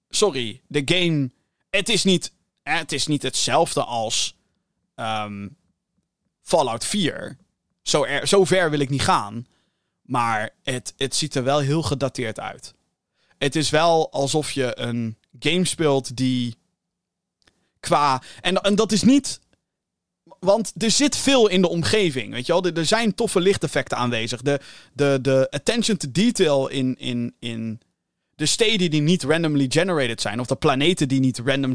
[0.10, 1.32] Sorry, de game...
[1.70, 2.32] Het is niet,
[2.64, 4.38] het is niet hetzelfde als...
[4.96, 5.58] Um,
[6.50, 7.38] Fallout 4.
[7.82, 9.48] Zo, er, zo ver wil ik niet gaan.
[10.02, 12.74] Maar het, het ziet er wel heel gedateerd uit.
[13.38, 16.56] Het is wel alsof je een game speelt die
[17.80, 18.22] qua.
[18.42, 19.40] En, en dat is niet.
[20.40, 22.34] Want er zit veel in de omgeving.
[22.34, 22.66] Weet je wel?
[22.66, 24.42] Er, zijn toffe lichteffecten aanwezig.
[24.42, 24.60] De,
[24.94, 27.82] de, de attention to detail in, in, in
[28.36, 30.40] de steden die niet randomly generated zijn.
[30.40, 31.74] Of de planeten die niet random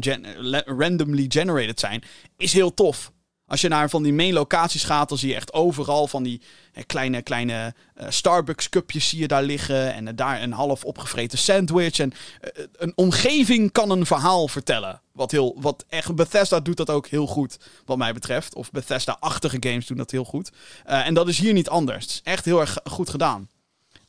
[0.65, 2.03] randomly generated zijn.
[2.37, 3.13] Is heel tof.
[3.47, 6.41] Als je naar van die main locaties gaat, dan zie je echt overal van die
[6.85, 9.93] kleine, kleine uh, Starbucks cupjes zie je daar liggen.
[9.93, 11.99] En uh, daar een half opgevreten sandwich.
[11.99, 15.01] En uh, een omgeving kan een verhaal vertellen.
[15.11, 18.55] Wat, heel, wat echt, Bethesda doet dat ook heel goed, wat mij betreft.
[18.55, 20.51] Of Bethesda-achtige games doen dat heel goed.
[20.83, 22.21] en dat is hier niet anders.
[22.23, 23.49] Echt heel erg goed gedaan.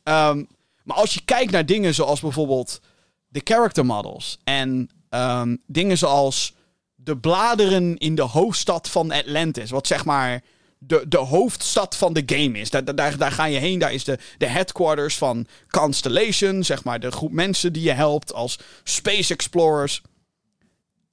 [0.04, 0.48] Um,
[0.82, 2.80] maar als je kijkt naar dingen zoals bijvoorbeeld
[3.28, 4.38] de character models.
[4.44, 6.52] En um, dingen zoals
[7.06, 9.70] de bladeren in de hoofdstad van Atlantis.
[9.70, 10.42] Wat zeg maar
[10.78, 12.70] de, de hoofdstad van de game is.
[12.70, 13.78] Daar, daar, daar ga je heen.
[13.78, 16.64] Daar is de, de headquarters van Constellation.
[16.64, 20.02] Zeg maar de groep mensen die je helpt als Space Explorers.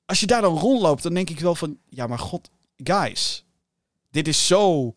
[0.05, 1.77] Als je daar dan rondloopt, dan denk ik wel van...
[1.89, 3.45] Ja, maar god, guys.
[4.11, 4.95] Dit is zo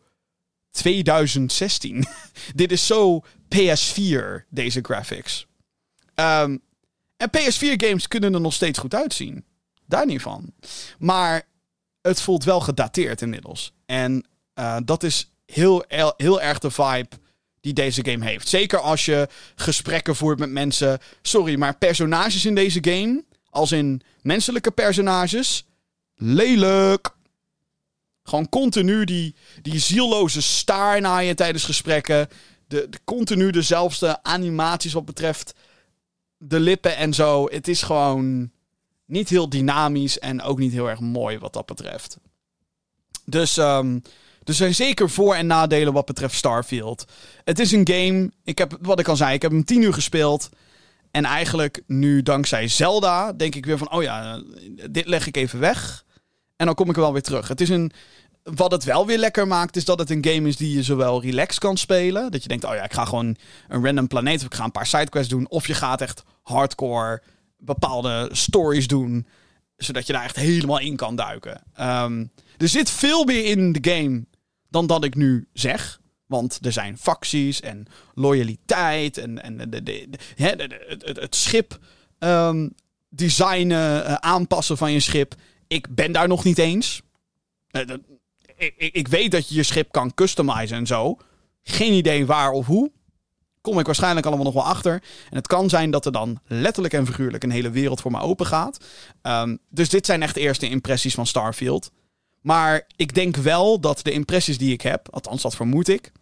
[0.71, 2.07] 2016.
[2.55, 3.25] dit is zo
[3.55, 5.47] PS4, deze graphics.
[6.15, 6.63] Um,
[7.17, 9.45] en PS4-games kunnen er nog steeds goed uitzien.
[9.87, 10.53] Daar niet van.
[10.99, 11.43] Maar
[12.01, 13.73] het voelt wel gedateerd inmiddels.
[13.87, 15.85] En uh, dat is heel,
[16.17, 17.09] heel erg de vibe
[17.61, 18.49] die deze game heeft.
[18.49, 20.99] Zeker als je gesprekken voert met mensen.
[21.23, 25.65] Sorry, maar personages in deze game, als in menselijke personages,
[26.15, 27.15] lelijk.
[28.23, 32.29] Gewoon continu die, die zielloze staar naar je tijdens gesprekken.
[32.67, 35.55] De, de, continu dezelfde animaties wat betreft
[36.39, 37.49] de lippen en zo.
[37.49, 38.51] Het is gewoon
[39.07, 42.19] niet heel dynamisch en ook niet heel erg mooi wat dat betreft.
[43.25, 44.03] Dus um,
[44.45, 47.05] er zijn zeker voor- en nadelen wat betreft Starfield.
[47.45, 49.95] Het is een game, ik heb, wat ik al zei, ik heb hem tien uur
[49.95, 50.49] gespeeld.
[51.11, 54.43] En eigenlijk nu dankzij Zelda denk ik weer van, oh ja,
[54.91, 56.05] dit leg ik even weg.
[56.57, 57.49] En dan kom ik er wel weer terug.
[57.49, 57.93] Het is een,
[58.43, 61.23] wat het wel weer lekker maakt, is dat het een game is die je zowel
[61.23, 62.31] relaxed kan spelen.
[62.31, 63.37] Dat je denkt, oh ja, ik ga gewoon
[63.69, 65.49] een random planeet of ik ga een paar sidequests doen.
[65.49, 67.23] Of je gaat echt hardcore
[67.57, 69.27] bepaalde stories doen.
[69.77, 71.63] Zodat je daar echt helemaal in kan duiken.
[71.81, 74.25] Um, er zit veel meer in de game
[74.69, 76.01] dan dat ik nu zeg.
[76.27, 81.79] Want er zijn facties en loyaliteit en, en de, de, het, het, schip
[82.19, 82.75] um,
[83.09, 85.35] designen, uh, aanpassen van je schip.
[85.67, 87.03] Ik ben daar nog niet eens.
[87.71, 87.97] Uh,
[88.57, 91.19] ik, ik, weet dat je je schip kan customizen en zo.
[91.63, 92.91] Geen idee waar of hoe.
[93.67, 95.03] Kom ik waarschijnlijk allemaal nog wel achter.
[95.31, 98.21] En het kan zijn dat er dan letterlijk en figuurlijk een hele wereld voor me
[98.21, 98.85] open gaat.
[99.23, 101.91] Ehm, dus dit zijn echt eerste impressies van Starfield.
[102.41, 106.13] Maar ik denk wel dat de impressies die ik heb, althans dat vermoed ik,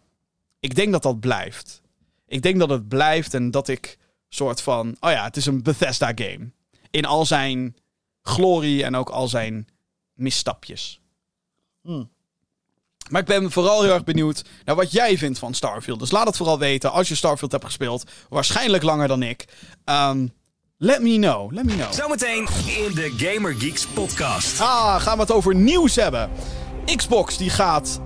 [0.59, 1.81] ik denk dat dat blijft.
[2.27, 3.97] Ik denk dat het blijft en dat ik
[4.29, 6.51] soort van, oh ja, het is een Bethesda game.
[6.89, 7.75] In al zijn
[8.21, 9.67] glorie en ook al zijn
[10.13, 11.01] misstapjes.
[11.81, 12.09] Hmm.
[13.09, 15.99] Maar ik ben vooral heel erg benieuwd naar wat jij vindt van Starfield.
[15.99, 18.03] Dus laat het vooral weten als je Starfield hebt gespeeld.
[18.29, 19.45] Waarschijnlijk langer dan ik.
[19.85, 20.33] Um,
[20.77, 21.91] let me know, let me know.
[21.91, 24.61] Zometeen in de Gamer Geeks podcast.
[24.61, 26.29] Ah, gaan we het over nieuws hebben.
[26.95, 28.01] Xbox die gaat,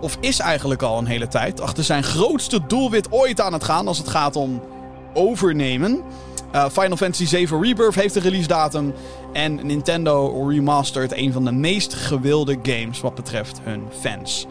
[0.00, 3.88] of is eigenlijk al een hele tijd, achter zijn grootste doelwit ooit aan het gaan
[3.88, 4.62] als het gaat om
[5.14, 6.02] overnemen.
[6.54, 8.94] Uh, Final Fantasy VII Rebirth heeft een release datum.
[9.34, 14.46] En Nintendo remastert een van de meest gewilde games wat betreft hun fans.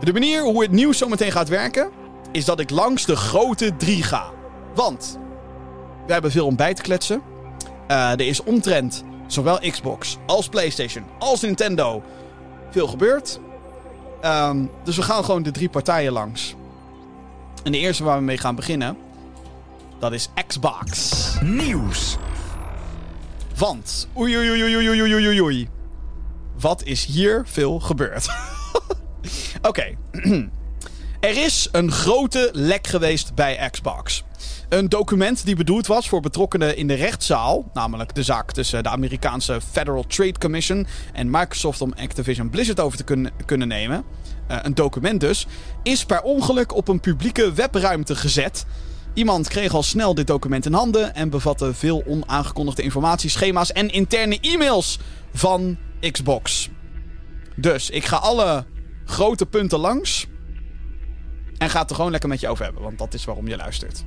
[0.00, 1.90] De manier hoe het nieuws zo meteen gaat werken,
[2.32, 4.30] is dat ik langs de grote drie ga.
[4.74, 5.18] Want
[6.06, 7.22] we hebben veel om bij te kletsen.
[7.90, 12.02] Uh, er is omtrent zowel Xbox als PlayStation als Nintendo
[12.70, 13.40] veel gebeurd.
[14.24, 16.54] Um, dus we gaan gewoon de drie partijen langs.
[17.62, 18.96] En de eerste waar we mee gaan beginnen,
[19.98, 21.12] dat is Xbox.
[21.40, 22.16] Nieuws.
[23.58, 25.68] Want, oei oei oei oei oei oei oei oei.
[26.60, 28.28] Wat is hier veel gebeurd?
[29.68, 29.96] Oké.
[31.20, 34.24] Er is een grote lek geweest bij Xbox.
[34.68, 38.88] Een document die bedoeld was voor betrokkenen in de rechtszaal, namelijk de zaak tussen de
[38.88, 44.04] Amerikaanse Federal Trade Commission en Microsoft om Activision Blizzard over te kunnen, kunnen nemen.
[44.50, 45.46] Uh, een document dus,
[45.82, 48.66] is per ongeluk op een publieke webruimte gezet.
[49.18, 53.90] Iemand kreeg al snel dit document in handen en bevatte veel onaangekondigde informatie, schema's en
[53.90, 54.98] interne e-mails
[55.32, 55.76] van
[56.10, 56.68] Xbox.
[57.56, 58.64] Dus ik ga alle
[59.04, 60.26] grote punten langs.
[61.56, 63.56] En ga het er gewoon lekker met je over hebben, want dat is waarom je
[63.56, 64.04] luistert.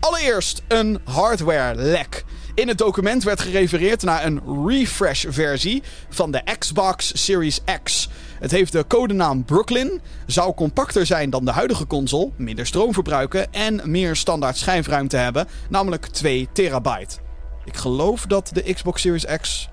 [0.00, 2.24] Allereerst een hardware-lek.
[2.58, 8.08] In het document werd gerefereerd naar een refresh-versie van de Xbox Series X.
[8.38, 13.52] Het heeft de codenaam Brooklyn, zou compacter zijn dan de huidige console, minder stroom verbruiken
[13.52, 17.16] en meer standaard schijfruimte hebben, namelijk 2 terabyte.
[17.64, 19.68] Ik geloof dat de Xbox Series X.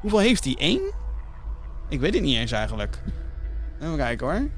[0.00, 0.56] Hoeveel heeft die?
[0.56, 0.80] 1?
[1.88, 2.98] Ik weet het niet eens eigenlijk.
[3.82, 4.48] Even kijken hoor.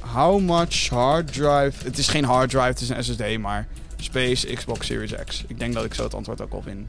[0.00, 1.84] How much hard drive.
[1.84, 3.66] Het is geen hard drive, het is een SSD, maar.
[4.00, 5.44] Space Xbox Series X.
[5.46, 6.88] Ik denk dat ik zo het antwoord ook al vind.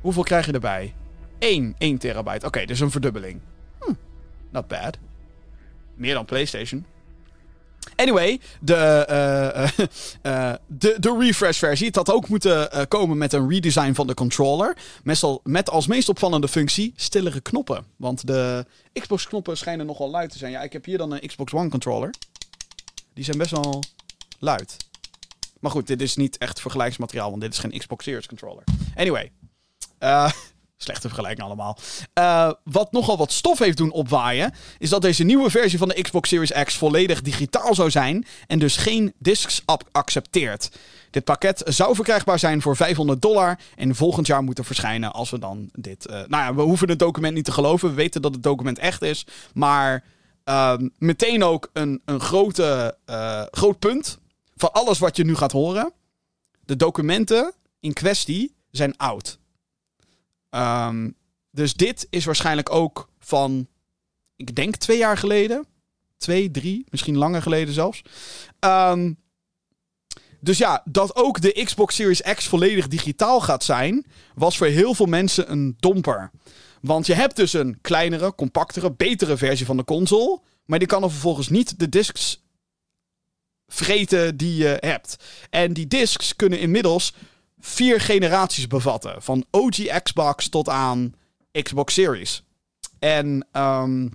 [0.00, 0.94] Hoeveel krijg je erbij?
[1.38, 2.46] 1, 1 terabyte.
[2.46, 3.40] Oké, dus een verdubbeling.
[3.78, 3.92] Hm,
[4.50, 4.98] not bad.
[5.94, 6.86] Meer dan PlayStation.
[7.96, 9.86] Anyway, de, uh,
[10.32, 11.86] uh, de, de refresh-versie.
[11.86, 14.76] Het had ook moeten komen met een redesign van de controller.
[15.02, 17.84] Met, al, met als meest opvallende functie stillere knoppen.
[17.96, 20.52] Want de Xbox-knoppen schijnen nogal luid te zijn.
[20.52, 22.10] Ja, ik heb hier dan een Xbox One controller.
[23.14, 23.82] Die zijn best wel
[24.38, 24.76] luid.
[25.60, 28.64] Maar goed, dit is niet echt vergelijksmateriaal, want dit is geen Xbox Series controller.
[28.94, 29.32] Anyway.
[30.78, 31.78] Slechte vergelijking allemaal.
[32.18, 36.02] Uh, wat nogal wat stof heeft doen opwaaien, is dat deze nieuwe versie van de
[36.02, 40.70] Xbox Series X volledig digitaal zou zijn en dus geen discs accepteert.
[41.10, 45.38] Dit pakket zou verkrijgbaar zijn voor 500 dollar en volgend jaar moeten verschijnen als we
[45.38, 46.06] dan dit...
[46.06, 48.78] Uh, nou ja, we hoeven het document niet te geloven, we weten dat het document
[48.78, 50.04] echt is, maar
[50.44, 52.96] uh, meteen ook een, een grote,
[53.50, 54.18] groot punt
[54.56, 55.92] van alles wat je nu gaat horen.
[56.64, 59.38] De documenten in kwestie zijn oud.
[60.50, 61.16] Um,
[61.50, 63.68] dus dit is waarschijnlijk ook van,
[64.36, 65.66] ik denk twee jaar geleden.
[66.16, 68.02] Twee, drie, misschien langer geleden zelfs.
[68.60, 69.18] Um,
[70.40, 74.94] dus ja, dat ook de Xbox Series X volledig digitaal gaat zijn, was voor heel
[74.94, 76.30] veel mensen een domper.
[76.80, 80.40] Want je hebt dus een kleinere, compactere, betere versie van de console.
[80.64, 82.44] Maar die kan er vervolgens niet de discs
[83.68, 85.16] vreten die je hebt.
[85.50, 87.12] En die discs kunnen inmiddels
[87.60, 89.22] vier generaties bevatten.
[89.22, 91.14] Van OG Xbox tot aan
[91.62, 92.42] Xbox Series.
[92.98, 94.12] En um,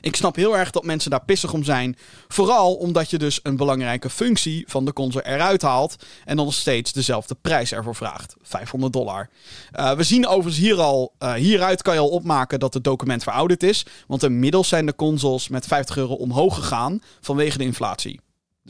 [0.00, 1.96] ik snap heel erg dat mensen daar pissig om zijn.
[2.28, 5.96] Vooral omdat je dus een belangrijke functie van de console eruit haalt.
[6.24, 8.36] En dan nog steeds dezelfde prijs ervoor vraagt.
[8.42, 9.28] 500 dollar.
[9.72, 11.14] Uh, we zien overigens hier al.
[11.18, 13.86] Uh, hieruit kan je al opmaken dat het document verouderd is.
[14.06, 17.02] Want inmiddels zijn de consoles met 50 euro omhoog gegaan.
[17.20, 18.20] vanwege de inflatie.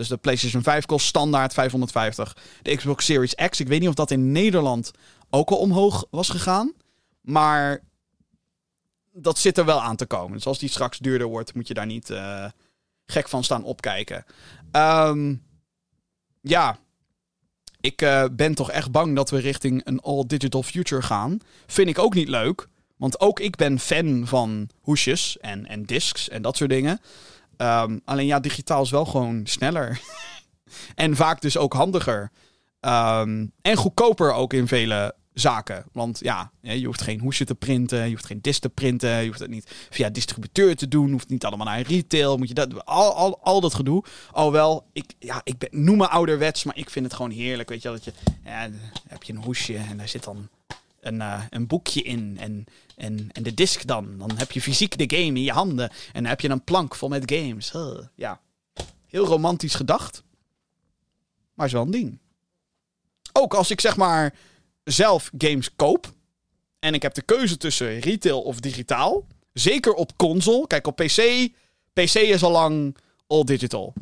[0.01, 2.37] Dus de PlayStation 5 kost standaard 550.
[2.63, 4.91] De Xbox Series X, ik weet niet of dat in Nederland
[5.31, 6.73] ook al omhoog was gegaan.
[7.21, 7.83] Maar
[9.13, 10.37] dat zit er wel aan te komen.
[10.37, 12.45] Dus als die straks duurder wordt, moet je daar niet uh,
[13.07, 14.25] gek van staan opkijken.
[14.73, 15.43] Um,
[16.41, 16.79] ja,
[17.81, 21.41] ik uh, ben toch echt bang dat we richting een all-digital future gaan.
[21.67, 22.69] Vind ik ook niet leuk.
[22.97, 27.01] Want ook ik ben fan van hoesjes en, en discs en dat soort dingen.
[27.63, 30.01] Um, alleen ja, digitaal is wel gewoon sneller.
[30.95, 32.31] En vaak dus ook handiger.
[32.81, 35.85] Ehm, en goedkoper ook in vele zaken.
[35.93, 39.27] Want ja, je hoeft geen hoesje te printen, je hoeft geen dis te printen, je
[39.27, 42.87] hoeft het niet via distributeur te doen, hoeft niet allemaal naar retail, moet je dat,
[42.87, 44.05] al, al, al dat gedoe.
[44.31, 47.83] Alhoewel, ik, ja, ik ben, noem me ouderwets, maar ik vind het gewoon heerlijk, weet
[47.83, 48.13] je dat je,
[48.45, 48.69] ja,
[49.09, 50.49] heb je een hoesje en daar zit dan
[51.01, 52.65] een, uh, een boekje in en,
[52.97, 54.19] en, en de disc dan.
[54.19, 56.95] Dan heb je fysiek de game in je handen en dan heb je een plank
[56.95, 57.73] vol met games.
[58.15, 58.41] Ja,
[59.07, 60.23] heel romantisch gedacht,
[61.55, 62.19] maar is wel een ding.
[63.33, 64.35] Ook als ik zeg maar
[64.85, 66.13] zelf games koop.
[66.79, 69.27] En ik heb de keuze tussen retail of digitaal.
[69.53, 70.67] Zeker op console.
[70.67, 71.49] Kijk, op PC.
[71.93, 72.97] PC is al lang
[73.27, 73.93] all digital.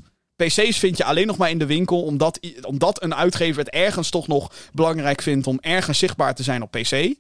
[0.44, 2.02] PC's vind je alleen nog maar in de winkel.
[2.02, 6.62] Omdat, omdat een uitgever het ergens toch nog belangrijk vindt om ergens zichtbaar te zijn
[6.62, 7.14] op PC.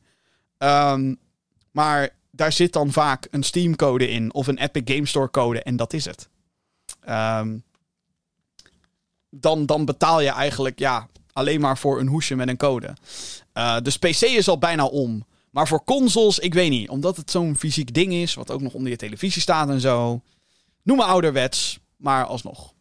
[0.58, 1.18] Um,
[1.70, 4.34] maar daar zit dan vaak een Steam-code in.
[4.34, 5.62] Of een Epic Game Store-code.
[5.62, 6.28] En dat is het.
[7.08, 7.62] Um,
[9.30, 12.96] dan, dan betaal je eigenlijk ja, alleen maar voor een hoesje met een code.
[13.54, 15.26] Uh, dus PC is al bijna om.
[15.50, 16.88] Maar voor consoles, ik weet niet.
[16.88, 20.20] Omdat het zo'n fysiek ding is, wat ook nog onder je televisie staat en zo.
[20.82, 22.72] Noem me ouderwets, maar alsnog.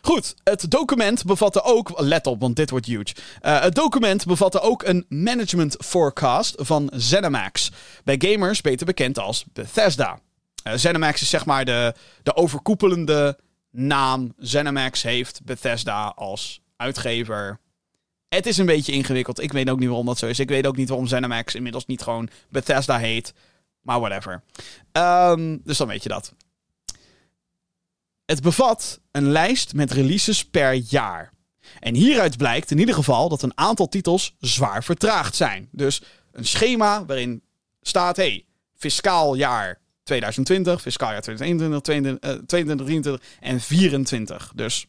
[0.00, 2.00] Goed, het document bevatte ook.
[2.00, 3.14] Let op, want dit wordt huge.
[3.42, 7.70] Uh, het document bevatte ook een management forecast van ZeniMax.
[8.04, 10.18] Bij gamers beter bekend als Bethesda.
[10.66, 13.38] Uh, ZeniMax is zeg maar de, de overkoepelende
[13.70, 14.34] naam.
[14.38, 17.60] ZeniMax heeft Bethesda als uitgever
[18.28, 19.40] het is een beetje ingewikkeld.
[19.40, 20.38] Ik weet ook niet waarom dat zo is.
[20.38, 23.34] Ik weet ook niet waarom ZeniMax inmiddels niet gewoon Bethesda heet.
[23.80, 24.42] Maar whatever.
[24.92, 26.32] Um, dus dan weet je dat.
[28.26, 31.32] Het bevat een lijst met releases per jaar.
[31.80, 35.68] En hieruit blijkt in ieder geval dat een aantal titels zwaar vertraagd zijn.
[35.72, 36.02] Dus
[36.32, 37.42] een schema waarin
[37.80, 44.52] staat: hey, fiscaal jaar 2020, fiscaal jaar 2021, 2022, 2023 en 2024.
[44.54, 44.86] Dus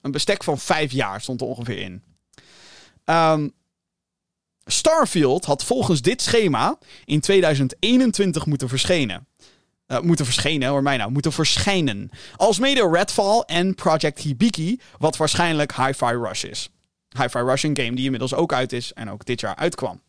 [0.00, 2.02] een bestek van vijf jaar stond er ongeveer in.
[3.04, 3.52] Um,
[4.64, 9.26] Starfield had volgens dit schema in 2021 moeten verschijnen.
[9.88, 12.10] Uh, moeten verschijnen, hoor mij nou, moeten verschijnen.
[12.36, 16.70] Als mede Redfall en Project Hibiki, wat waarschijnlijk Hi-Fi Rush is.
[17.18, 20.00] Hi-Fi Rush, een game die inmiddels ook uit is en ook dit jaar uitkwam.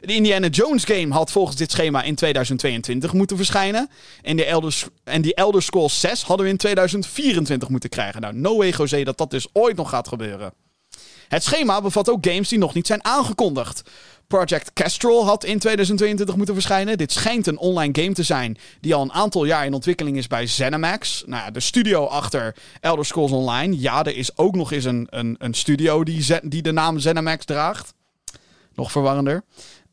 [0.00, 3.88] De Indiana Jones game had volgens dit schema in 2022 moeten verschijnen.
[4.22, 8.20] En die Elder, en die Elder Scrolls 6 hadden we in 2024 moeten krijgen.
[8.20, 10.52] Nou, no way José dat dat dus ooit nog gaat gebeuren.
[11.28, 13.82] Het schema bevat ook games die nog niet zijn aangekondigd.
[14.32, 16.98] Project Castrol had in 2022 moeten verschijnen.
[16.98, 20.26] Dit schijnt een online game te zijn die al een aantal jaar in ontwikkeling is
[20.26, 21.22] bij ZeniMax.
[21.26, 23.80] Nou ja, de studio achter Elder Scrolls Online.
[23.80, 27.44] Ja, er is ook nog eens een, een, een studio die, die de naam ZeniMax
[27.44, 27.94] draagt.
[28.74, 29.44] Nog verwarrender.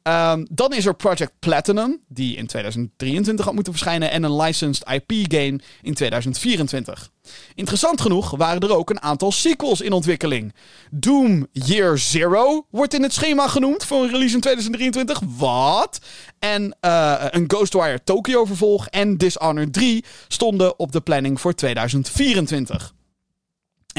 [0.09, 4.11] Um, dan is er Project Platinum, die in 2023 had moeten verschijnen.
[4.11, 7.09] En een licensed IP-game in 2024.
[7.55, 10.53] Interessant genoeg waren er ook een aantal sequels in ontwikkeling.
[10.91, 15.21] Doom Year Zero wordt in het schema genoemd voor een release in 2023.
[15.37, 15.99] Wat?
[16.39, 22.93] En uh, een Ghostwire Tokyo vervolg en Dishonored 3 stonden op de planning voor 2024.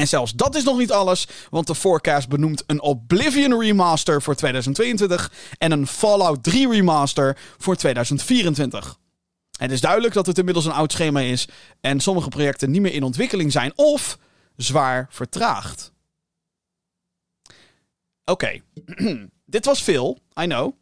[0.01, 4.35] En zelfs dat is nog niet alles, want de forecast benoemt een Oblivion remaster voor
[4.35, 8.99] 2022 en een Fallout 3 remaster voor 2024.
[9.59, 11.49] Het is duidelijk dat het inmiddels een oud schema is
[11.81, 14.19] en sommige projecten niet meer in ontwikkeling zijn of
[14.57, 15.93] zwaar vertraagd.
[18.25, 18.61] Oké,
[19.45, 20.73] dit was veel, I know.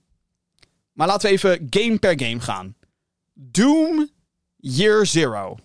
[0.92, 2.76] Maar laten we even game per game gaan.
[3.34, 4.10] Doom
[4.56, 5.56] Year Zero.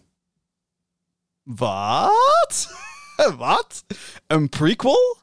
[1.43, 2.67] Wat?
[3.37, 3.83] Wat?
[4.27, 5.17] Een prequel?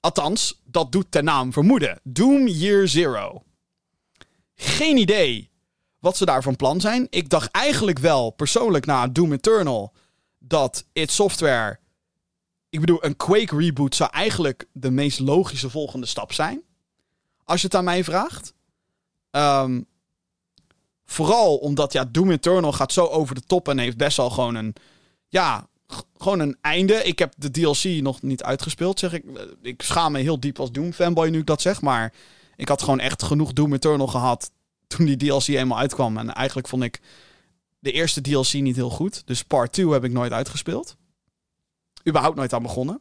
[0.00, 2.00] Althans, dat doet de naam vermoeden.
[2.02, 3.42] Doom Year Zero.
[4.54, 5.50] Geen idee
[5.98, 7.06] wat ze daar van plan zijn.
[7.10, 9.92] Ik dacht eigenlijk wel, persoonlijk na Doom Eternal,
[10.38, 11.78] dat it Software.
[12.68, 16.62] Ik bedoel, een Quake reboot zou eigenlijk de meest logische volgende stap zijn.
[17.44, 18.54] Als je het aan mij vraagt.
[19.30, 19.86] Um,
[21.04, 24.54] vooral omdat ja, Doom Eternal gaat zo over de top en heeft best wel gewoon
[24.54, 24.74] een.
[25.28, 25.68] Ja,
[26.16, 26.94] gewoon een einde.
[26.94, 29.24] Ik heb de DLC nog niet uitgespeeld, zeg ik.
[29.62, 31.80] Ik schaam me heel diep als Doom-fanboy nu ik dat zeg.
[31.80, 32.12] Maar
[32.56, 34.50] ik had gewoon echt genoeg Doom Eternal gehad
[34.86, 36.18] toen die DLC eenmaal uitkwam.
[36.18, 37.00] En eigenlijk vond ik
[37.78, 39.22] de eerste DLC niet heel goed.
[39.26, 40.96] Dus part 2 heb ik nooit uitgespeeld.
[42.08, 43.00] Überhaupt nooit aan begonnen.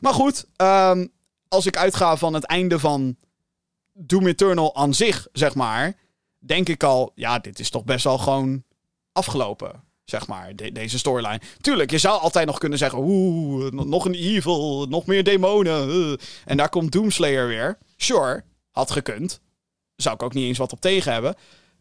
[0.00, 1.12] Maar goed, um,
[1.48, 3.16] als ik uitga van het einde van
[3.92, 5.96] Doom Eternal aan zich, zeg maar...
[6.38, 8.62] denk ik al, ja, dit is toch best wel gewoon
[9.12, 11.40] afgelopen zeg maar, deze storyline.
[11.60, 15.88] Tuurlijk, je zou altijd nog kunnen zeggen, oeh, nog een evil, nog meer demonen.
[15.88, 16.16] Uh.
[16.44, 17.78] En daar komt Doomslayer weer.
[17.96, 19.40] Sure, had gekund.
[19.96, 21.34] Zou ik ook niet eens wat op tegen hebben.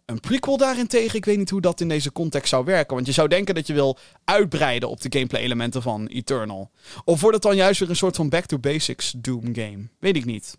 [0.05, 2.95] Een prequel daarentegen, ik weet niet hoe dat in deze context zou werken.
[2.95, 6.71] Want je zou denken dat je wil uitbreiden op de gameplay-elementen van Eternal.
[7.03, 9.87] Of wordt het dan juist weer een soort van back to basics Doom game?
[9.99, 10.57] Weet ik niet.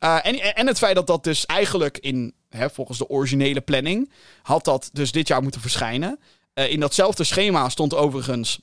[0.00, 4.10] Uh, en, en het feit dat dat dus eigenlijk in, hè, volgens de originele planning,
[4.42, 6.18] had dat dus dit jaar moeten verschijnen.
[6.58, 8.60] Uh, in datzelfde schema stond overigens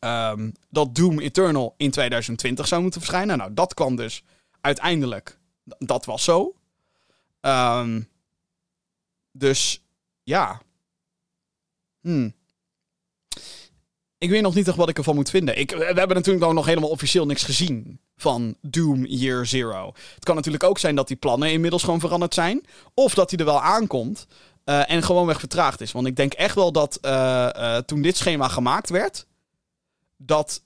[0.00, 3.38] um, dat Doom Eternal in 2020 zou moeten verschijnen.
[3.38, 4.22] Nou, dat kwam dus
[4.60, 5.38] uiteindelijk.
[5.78, 6.54] Dat was zo.
[7.40, 8.08] Um,
[9.32, 9.82] dus
[10.22, 10.60] ja.
[12.00, 12.34] Hmm.
[14.18, 15.58] Ik weet nog niet echt wat ik ervan moet vinden.
[15.58, 19.92] Ik, we hebben natuurlijk nog helemaal officieel niks gezien van Doom Year Zero.
[20.14, 22.66] Het kan natuurlijk ook zijn dat die plannen inmiddels gewoon veranderd zijn.
[22.94, 24.26] Of dat hij er wel aankomt
[24.68, 25.92] uh, en gewoonweg vertraagd is.
[25.92, 27.10] Want ik denk echt wel dat uh,
[27.56, 29.26] uh, toen dit schema gemaakt werd,
[30.16, 30.62] dat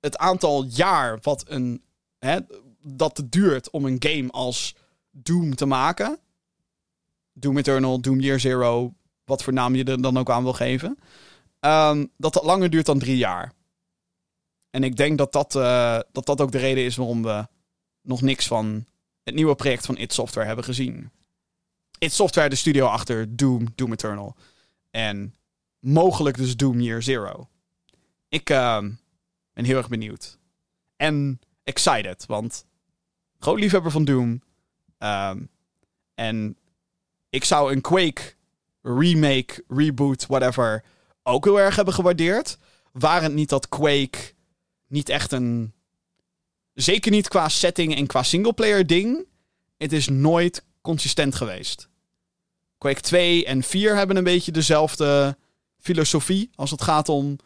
[0.00, 1.82] het aantal jaar wat een,
[2.18, 2.38] hè,
[2.82, 4.74] dat het duurt om een game als
[5.10, 6.18] Doom te maken.
[7.32, 8.94] Doom Eternal, Doom Year Zero,
[9.24, 10.98] wat voor naam je er dan ook aan wil geven.
[11.60, 13.52] Um, dat dat langer duurt dan drie jaar.
[14.70, 15.52] En ik denk dat dat,
[16.12, 17.46] dat dat ook de reden is waarom we
[18.02, 18.84] nog niks van
[19.22, 21.10] het nieuwe project van It Software hebben gezien.
[21.98, 24.36] It Software, de studio achter Doom, Doom Eternal.
[24.90, 25.34] En
[25.78, 27.48] mogelijk dus Doom Year Zero.
[28.28, 28.78] Ik uh,
[29.52, 30.38] ben heel erg benieuwd.
[30.96, 32.66] En excited, want
[33.38, 34.42] groot liefhebber van Doom.
[34.98, 35.48] Um,
[36.14, 36.56] en
[37.30, 38.34] ik zou een Quake
[38.82, 40.84] remake, reboot, whatever,
[41.22, 42.58] ook heel erg hebben gewaardeerd.
[42.92, 44.32] Waren het niet dat Quake
[44.86, 45.72] niet echt een.
[46.74, 49.26] Zeker niet qua setting en qua singleplayer ding.
[49.76, 51.87] Het is nooit consistent geweest.
[52.78, 55.36] Quake 2 en 4 hebben een beetje dezelfde
[55.78, 57.36] filosofie als het gaat om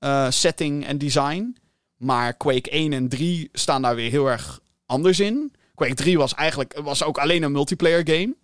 [0.00, 1.56] uh, setting en design.
[1.96, 5.52] Maar Quake 1 en 3 staan daar weer heel erg anders in.
[5.74, 8.34] Quake 3 was eigenlijk was ook alleen een multiplayer game.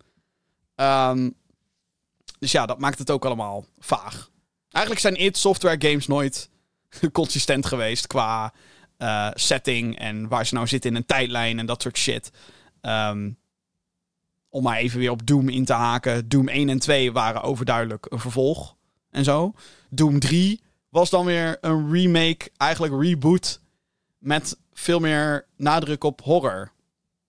[1.11, 1.35] Um,
[2.39, 4.29] dus ja, dat maakt het ook allemaal vaag.
[4.69, 6.49] Eigenlijk zijn id Software games nooit
[7.11, 8.53] consistent geweest qua
[8.97, 12.31] uh, setting en waar ze nou zitten in een tijdlijn en dat soort shit.
[12.81, 13.37] Um,
[14.49, 16.27] om maar even weer op Doom in te haken.
[16.29, 18.75] Doom 1 en 2 waren overduidelijk een vervolg
[19.09, 19.53] en zo.
[19.89, 23.61] Doom 3 was dan weer een remake, eigenlijk reboot
[24.17, 26.71] met veel meer nadruk op horror.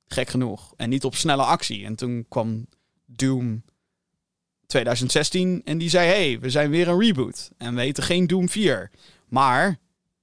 [0.07, 0.73] Gek genoeg.
[0.77, 1.85] En niet op snelle actie.
[1.85, 2.67] En toen kwam
[3.07, 3.63] Doom
[4.67, 7.51] 2016 en die zei: hey, we zijn weer een reboot.
[7.57, 8.91] En we heten geen Doom 4.
[9.29, 9.79] Maar,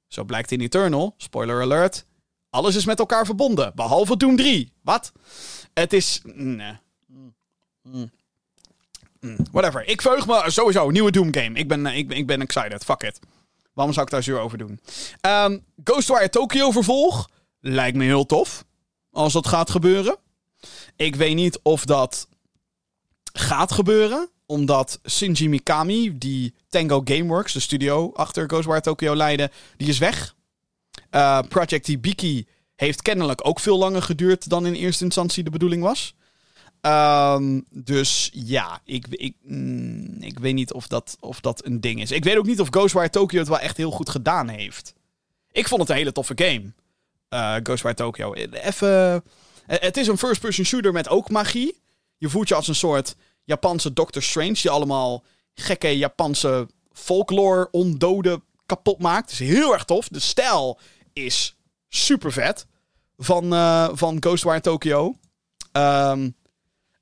[0.08, 2.06] zo blijkt in Eternal, spoiler alert,
[2.50, 3.72] alles is met elkaar verbonden.
[3.76, 4.72] Behalve Doom 3.
[4.82, 5.12] Wat?
[5.74, 6.22] Het is.
[6.24, 6.84] Nee.
[7.92, 8.12] Mm.
[9.20, 9.38] Mm.
[9.52, 9.88] Whatever.
[9.88, 10.90] Ik verheug me sowieso.
[10.90, 11.60] Nieuwe Doom game.
[11.60, 12.84] Ik ben, ik, ik ben excited.
[12.84, 13.20] Fuck it.
[13.74, 14.80] Waarom zou ik daar zuur over doen?
[15.22, 17.30] Um, Ghostwire Tokyo vervolg.
[17.60, 18.66] Lijkt me heel tof.
[19.12, 20.18] Als dat gaat gebeuren.
[20.96, 22.28] Ik weet niet of dat
[23.34, 24.30] gaat gebeuren.
[24.46, 30.36] Omdat Shinji Mikami, die Tango Gameworks, de studio achter Ghostwire Tokyo leidde, die is weg.
[31.12, 35.84] Uh, Project Hibiki heeft kennelijk ook veel langer geduurd dan in eerste instantie de bedoeling
[35.84, 36.16] was.
[36.86, 42.02] Um, dus ja, ik, ik, mm, ik weet niet of dat, of dat een ding
[42.02, 42.12] is.
[42.12, 44.94] Ik weet ook niet of Ghostwire Tokyo het wel echt heel goed gedaan heeft.
[45.52, 46.74] Ik vond het een hele toffe game.
[47.30, 48.34] Uh, Ghostwire Tokyo.
[48.34, 49.24] Even.
[49.66, 51.82] Het is een first-person shooter met ook magie.
[52.18, 54.54] Je voelt je als een soort Japanse Doctor Strange.
[54.54, 55.24] Die allemaal
[55.54, 59.32] gekke Japanse folklore ondoden kapot maakt.
[59.32, 60.08] Is heel erg tof.
[60.08, 60.80] De stijl
[61.14, 61.56] is
[61.90, 62.66] super vet.
[63.18, 65.16] Van, uh, van Ghostwire Tokyo.
[65.72, 66.36] Um,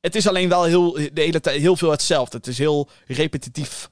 [0.04, 2.38] het is alleen wel heel, de hele tijd heel veel hetzelfde.
[2.38, 3.90] Het is heel repetitief,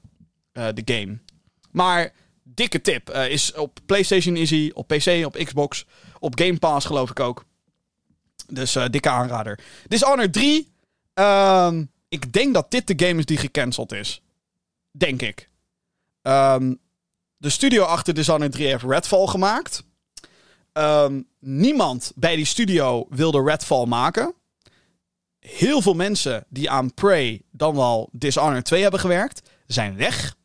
[0.52, 1.18] uh, de game.
[1.70, 3.10] Maar dikke tip.
[3.10, 5.86] Uh, is op PlayStation is hij, op PC, op Xbox,
[6.18, 7.44] op Game Pass geloof ik ook.
[8.46, 9.60] Dus uh, dikke aanrader.
[9.88, 10.72] Dishonored 3.
[11.14, 14.22] Um, ik denk dat dit de game is die gecanceld is.
[14.90, 15.48] Denk ik.
[16.22, 16.78] Um,
[17.36, 19.84] de studio achter Dishonored 3 heeft Redfall gemaakt.
[20.72, 24.34] Um, niemand bij die studio wilde Redfall maken
[25.42, 30.36] heel veel mensen die aan Prey dan wel Dishonored 2 hebben gewerkt, zijn weg.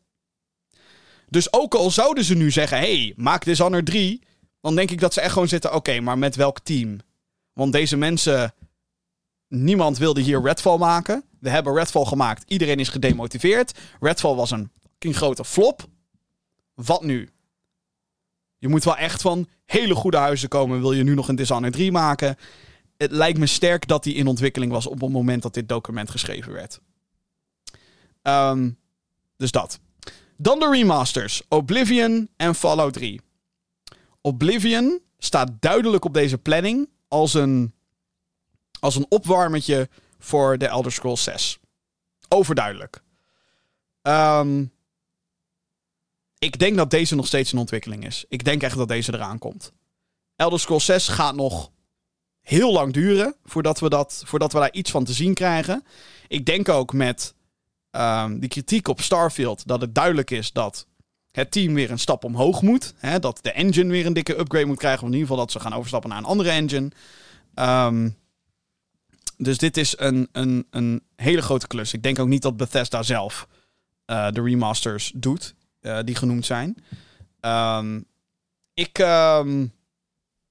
[1.28, 4.22] Dus ook al zouden ze nu zeggen: hey, maak Dishonored 3.
[4.60, 6.98] Dan denk ik dat ze echt gewoon zitten: oké, maar met welk team?
[7.52, 8.52] Want deze mensen.
[9.48, 11.24] Niemand wilde hier Redfall maken.
[11.40, 12.50] We hebben Redfall gemaakt.
[12.50, 13.78] Iedereen is gedemotiveerd.
[14.00, 15.86] Redfall was een fucking grote flop.
[16.74, 17.28] Wat nu?
[18.58, 20.80] Je moet wel echt van hele goede huizen komen.
[20.80, 22.36] Wil je nu nog een Dishonored 3 maken?
[22.98, 26.10] Het lijkt me sterk dat hij in ontwikkeling was op het moment dat dit document
[26.10, 26.80] geschreven werd.
[28.22, 28.78] Um,
[29.36, 29.78] dus dat.
[30.36, 33.20] Dan de remasters: Oblivion en Fallout 3.
[34.20, 37.74] Oblivion staat duidelijk op deze planning als een,
[38.80, 39.88] als een opwarmetje
[40.18, 41.58] voor de Elder Scrolls 6.
[42.28, 43.02] Overduidelijk.
[44.02, 44.64] Ehm,
[46.38, 48.24] ik denk dat deze nog steeds in ontwikkeling is.
[48.28, 49.72] Ik denk echt dat deze eraan komt.
[50.36, 51.70] Elder Scrolls 6 gaat nog
[52.48, 55.84] heel lang duren voordat we, dat, voordat we daar iets van te zien krijgen.
[56.28, 57.34] Ik denk ook met
[57.90, 60.86] um, die kritiek op Starfield dat het duidelijk is dat
[61.30, 62.94] het team weer een stap omhoog moet.
[62.96, 65.00] Hè, dat de engine weer een dikke upgrade moet krijgen.
[65.00, 66.90] Of in ieder geval dat ze gaan overstappen naar een andere engine.
[67.54, 68.16] Um,
[69.36, 71.92] dus dit is een, een, een hele grote klus.
[71.92, 73.48] Ik denk ook niet dat Bethesda zelf
[74.06, 76.76] uh, de remasters doet, uh, die genoemd zijn.
[77.40, 78.04] Um,
[78.74, 78.98] ik.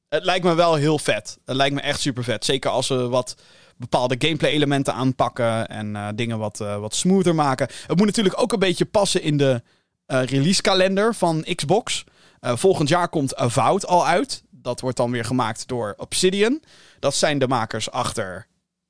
[0.09, 1.37] Het lijkt me wel heel vet.
[1.45, 2.45] Het lijkt me echt super vet.
[2.45, 3.35] Zeker als we wat
[3.77, 7.67] bepaalde gameplay-elementen aanpakken en uh, dingen wat, wat smoother maken.
[7.87, 9.61] Het moet natuurlijk ook een beetje passen in de
[10.05, 12.03] release-kalender van Xbox.
[12.41, 14.43] volgend jaar komt Avowed al uit.
[14.49, 16.61] Dat wordt dan weer gemaakt door Obsidian.
[16.99, 18.47] Dat zijn de makers achter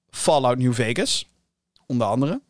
[0.09, 1.29] Fallout New Vegas.
[1.85, 2.41] Onder andere.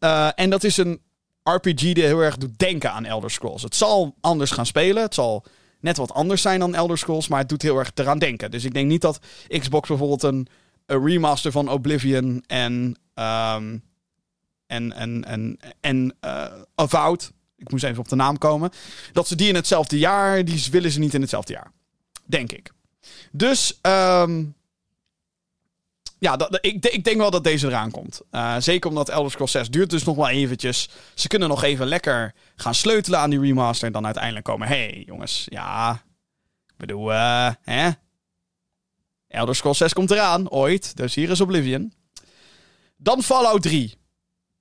[0.00, 1.00] Uh, en dat is een
[1.42, 3.62] RPG die heel erg doet denken aan Elder Scrolls.
[3.62, 5.02] Het zal anders gaan spelen.
[5.02, 5.44] Het zal
[5.80, 7.28] net wat anders zijn dan Elder Scrolls.
[7.28, 8.50] Maar het doet heel erg eraan denken.
[8.50, 10.46] Dus ik denk niet dat Xbox bijvoorbeeld een,
[10.86, 12.72] een remaster van Oblivion en.
[13.14, 13.82] Um,
[14.66, 14.92] en.
[14.92, 15.24] En.
[15.24, 15.58] En.
[15.80, 16.16] En.
[16.24, 17.32] Uh, Avowed.
[17.56, 18.70] Ik moest even op de naam komen.
[19.12, 20.44] Dat ze die in hetzelfde jaar.
[20.44, 21.72] Die willen ze niet in hetzelfde jaar.
[22.24, 22.72] Denk ik.
[23.32, 23.78] Dus.
[23.82, 24.56] Um,
[26.18, 28.20] ja, ik, ik, denk wel dat deze eraan komt.
[28.30, 30.88] Uh, zeker omdat Elder Scrolls 6 duurt dus nog wel eventjes.
[31.14, 33.86] Ze kunnen nog even lekker gaan sleutelen aan die remaster.
[33.86, 34.68] En dan uiteindelijk komen.
[34.68, 35.92] hey, jongens, ja.
[36.66, 37.90] Ik bedoel, uh, hè?
[39.28, 40.96] Elder Scrolls 6 komt eraan, ooit.
[40.96, 41.92] Dus hier is Oblivion.
[42.96, 43.94] Dan Fallout 3.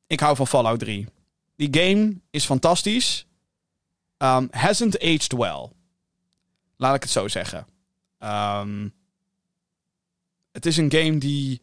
[0.07, 1.07] Ik hou van Fallout 3.
[1.55, 3.25] Die game is fantastisch.
[4.17, 5.69] Um, hasn't aged well.
[6.77, 7.67] Laat ik het zo zeggen.
[8.19, 8.93] Um,
[10.57, 11.61] het is een game die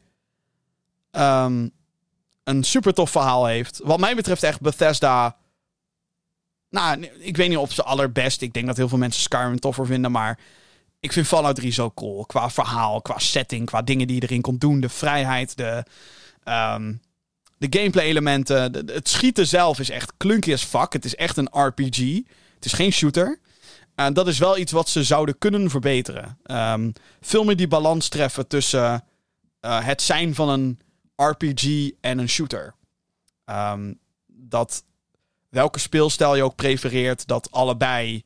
[1.13, 1.71] um,
[2.45, 3.81] een super tof verhaal heeft.
[3.85, 5.37] Wat mij betreft echt Bethesda.
[6.71, 8.43] Nou, ik weet niet of ze allerbest.
[8.43, 10.39] Ik denk dat heel veel mensen Skyrim toffer vinden, maar
[11.01, 12.27] ik vind Fallout 3 zo cool.
[12.27, 14.81] Qua verhaal, qua setting, qua dingen die je erin kon doen.
[14.81, 15.85] De vrijheid, de,
[16.45, 17.01] um,
[17.59, 18.87] de gameplay elementen.
[18.87, 20.93] Het schieten zelf is echt klunky as fuck.
[20.93, 21.99] Het is echt een RPG.
[22.55, 23.39] Het is geen shooter.
[23.95, 26.39] En dat is wel iets wat ze zouden kunnen verbeteren.
[26.47, 29.05] Um, veel meer die balans treffen tussen
[29.61, 30.81] uh, het zijn van een
[31.17, 32.75] RPG en een shooter.
[33.45, 34.85] Um, dat
[35.49, 38.25] welke speelstijl je ook prefereert, dat allebei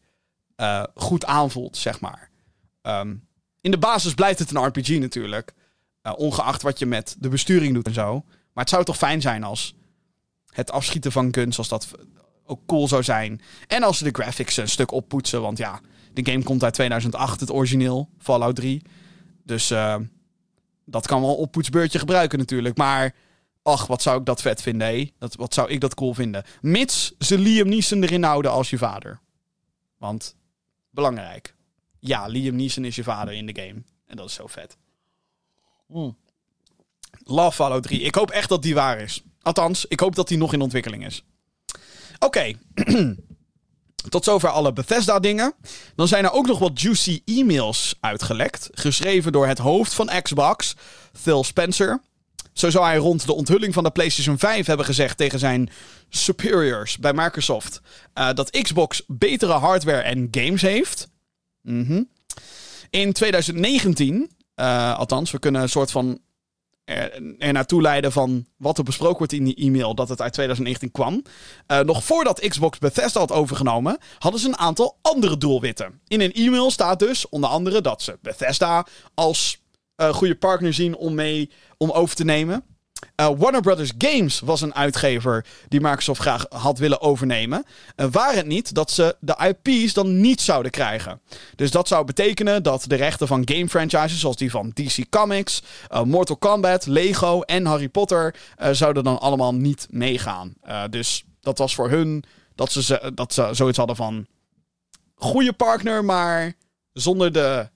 [0.56, 2.30] uh, goed aanvoelt, zeg maar.
[2.82, 3.26] Um,
[3.60, 5.54] in de basis blijft het een RPG natuurlijk.
[6.02, 8.24] Uh, ongeacht wat je met de besturing doet en zo.
[8.24, 9.74] Maar het zou toch fijn zijn als
[10.46, 11.88] het afschieten van guns, als dat
[12.48, 13.40] ook cool zou zijn.
[13.66, 15.40] En als ze de graphics een stuk oppoetsen.
[15.40, 15.80] Want ja,
[16.12, 18.82] de game komt uit 2008, het origineel, Fallout 3.
[19.44, 19.96] Dus uh,
[20.84, 22.76] dat kan wel een oppoetsbeurtje gebruiken natuurlijk.
[22.76, 23.14] Maar
[23.62, 25.12] ach, wat zou ik dat vet vinden, hé?
[25.18, 26.44] Dat, wat zou ik dat cool vinden?
[26.60, 29.20] Mits ze Liam Neeson erin houden als je vader.
[29.98, 30.36] Want,
[30.90, 31.54] belangrijk.
[31.98, 33.82] Ja, Liam Neeson is je vader in de game.
[34.06, 34.76] En dat is zo vet.
[35.86, 36.16] Mm.
[37.24, 38.00] Love Fallout 3.
[38.00, 39.22] Ik hoop echt dat die waar is.
[39.42, 41.24] Althans, ik hoop dat die nog in ontwikkeling is.
[42.18, 42.52] Oké.
[44.08, 45.54] Tot zover alle Bethesda-dingen.
[45.94, 48.68] Dan zijn er ook nog wat juicy e-mails uitgelekt.
[48.72, 50.74] Geschreven door het hoofd van Xbox,
[51.12, 52.00] Phil Spencer.
[52.52, 55.70] Zo zou hij rond de onthulling van de PlayStation 5 hebben gezegd tegen zijn
[56.08, 57.80] superiors bij Microsoft:
[58.14, 61.08] uh, dat Xbox betere hardware en games heeft.
[61.62, 62.08] -hmm.
[62.90, 66.20] In 2019, uh, althans, we kunnen een soort van
[66.88, 70.90] er, naartoe leiden van wat er besproken wordt in die e-mail, dat het uit 2019
[70.90, 71.22] kwam.
[71.66, 76.00] Uh, nog voordat Xbox Bethesda had overgenomen, hadden ze een aantal andere doelwitten.
[76.06, 79.62] In een e-mail staat dus onder andere dat ze Bethesda als
[79.96, 82.64] uh, goede partner zien om mee om over te nemen.
[83.20, 87.64] Uh, Warner Brothers Games was een uitgever die Microsoft graag had willen overnemen.
[87.96, 91.20] Uh, waar het niet dat ze de IP's dan niet zouden krijgen.
[91.56, 95.62] Dus dat zou betekenen dat de rechten van game franchises zoals die van DC Comics,
[95.92, 98.34] uh, Mortal Kombat, Lego en Harry Potter
[98.72, 100.54] zouden dan allemaal niet meegaan.
[100.90, 102.24] dus dat was voor hun
[102.54, 104.26] dat ze, dat ze zoiets hadden van
[105.14, 106.52] goede partner, maar
[106.92, 107.68] zonder de,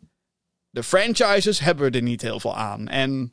[0.70, 2.88] de franchises hebben we er niet heel veel aan.
[2.88, 3.32] En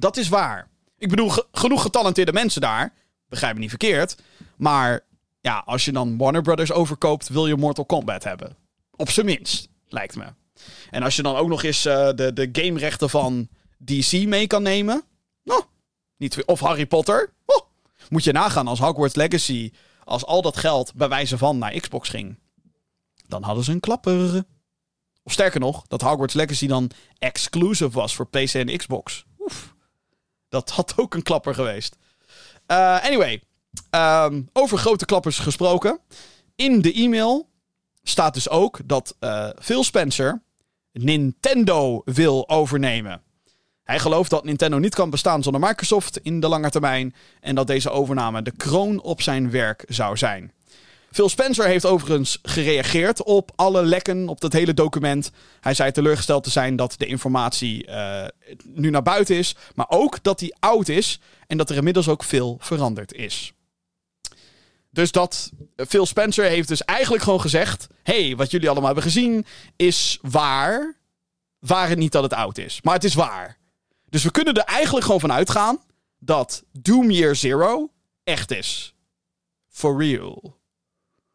[0.00, 0.68] dat is waar.
[0.98, 2.92] Ik bedoel, genoeg getalenteerde mensen daar.
[3.28, 4.16] Begrijp me niet verkeerd.
[4.56, 5.00] Maar
[5.40, 8.56] ja, als je dan Warner Brothers overkoopt, wil je Mortal Kombat hebben.
[8.96, 10.24] Op zijn minst, lijkt me.
[10.90, 13.48] En als je dan ook nog eens uh, de, de gamerechten van
[13.78, 15.02] DC mee kan nemen.
[15.42, 15.62] Nou,
[16.16, 17.32] niet, of Harry Potter.
[17.46, 17.60] Oh,
[18.08, 19.72] moet je nagaan als Hogwarts Legacy.
[20.04, 22.38] Als al dat geld bij wijze van naar Xbox ging.
[23.26, 24.44] Dan hadden ze een klapper.
[25.22, 29.24] Of sterker nog, dat Hogwarts Legacy dan exclusive was voor PC en Xbox.
[29.38, 29.74] Oef.
[30.50, 31.96] Dat had ook een klapper geweest.
[32.66, 33.42] Eh, anyway,
[33.90, 35.98] ehm, over grote klappers gesproken.
[36.56, 37.48] In de e-mail
[38.02, 40.42] staat dus ook dat eh, Phil Spencer
[40.92, 43.22] Nintendo wil overnemen.
[43.82, 47.66] Hij gelooft dat Nintendo niet kan bestaan zonder Microsoft in de lange termijn en dat
[47.66, 50.52] deze overname de kroon op zijn werk zou zijn.
[51.10, 55.30] Phil Spencer heeft overigens gereageerd op alle lekken, op dat hele document.
[55.60, 58.24] Hij zei teleurgesteld te zijn dat de informatie uh,
[58.64, 62.24] nu naar buiten is, maar ook dat die oud is en dat er inmiddels ook
[62.24, 63.52] veel veranderd is.
[64.90, 65.50] Dus dat
[65.88, 69.46] Phil Spencer heeft dus eigenlijk gewoon gezegd: hey, wat jullie allemaal hebben gezien
[69.76, 70.96] is waar,
[71.58, 73.58] waar het niet dat het oud is, maar het is waar.
[74.08, 75.78] Dus we kunnen er eigenlijk gewoon van uitgaan
[76.18, 77.90] dat Doom Year Zero
[78.24, 78.94] echt is.
[79.68, 80.59] For real.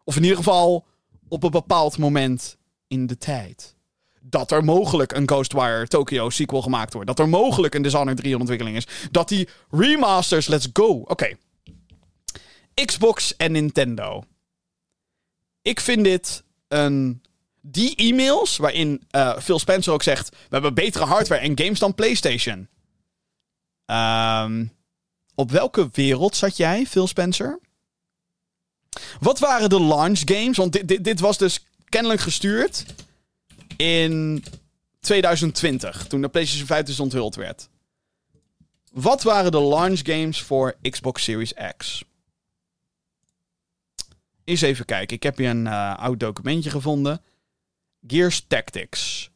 [0.06, 0.86] Of in ieder geval
[1.28, 3.76] op een bepaald moment in de tijd.
[4.22, 7.08] Dat er mogelijk een Ghostwire Tokyo sequel gemaakt wordt.
[7.08, 8.88] Dat er mogelijk een Dishonored 3 ontwikkeling is.
[9.12, 10.88] Dat die remasters, let's go.
[10.88, 11.38] Oké.
[12.86, 14.24] Xbox en Nintendo.
[15.62, 17.24] Ik vind dit een.
[17.68, 21.96] Die e-mails waarin uh, Phil Spencer ook zegt: We hebben betere hardware en games dan
[21.96, 22.68] PlayStation.
[23.86, 24.72] Um,
[25.36, 27.60] op welke wereld zat jij, Phil Spencer?
[29.20, 30.58] Wat waren de launch games?
[30.58, 32.86] Want dit, dit, dit was dus kennelijk gestuurd
[33.78, 34.44] in
[35.00, 37.70] 2020, toen de PlayStation 5 dus onthuld werd.
[38.92, 42.04] Wat waren de launch games voor Xbox Series X?
[44.44, 45.16] Eens even kijken.
[45.16, 47.22] Ik heb hier een uh, oud documentje gevonden.
[48.08, 49.30] Gears Tactics.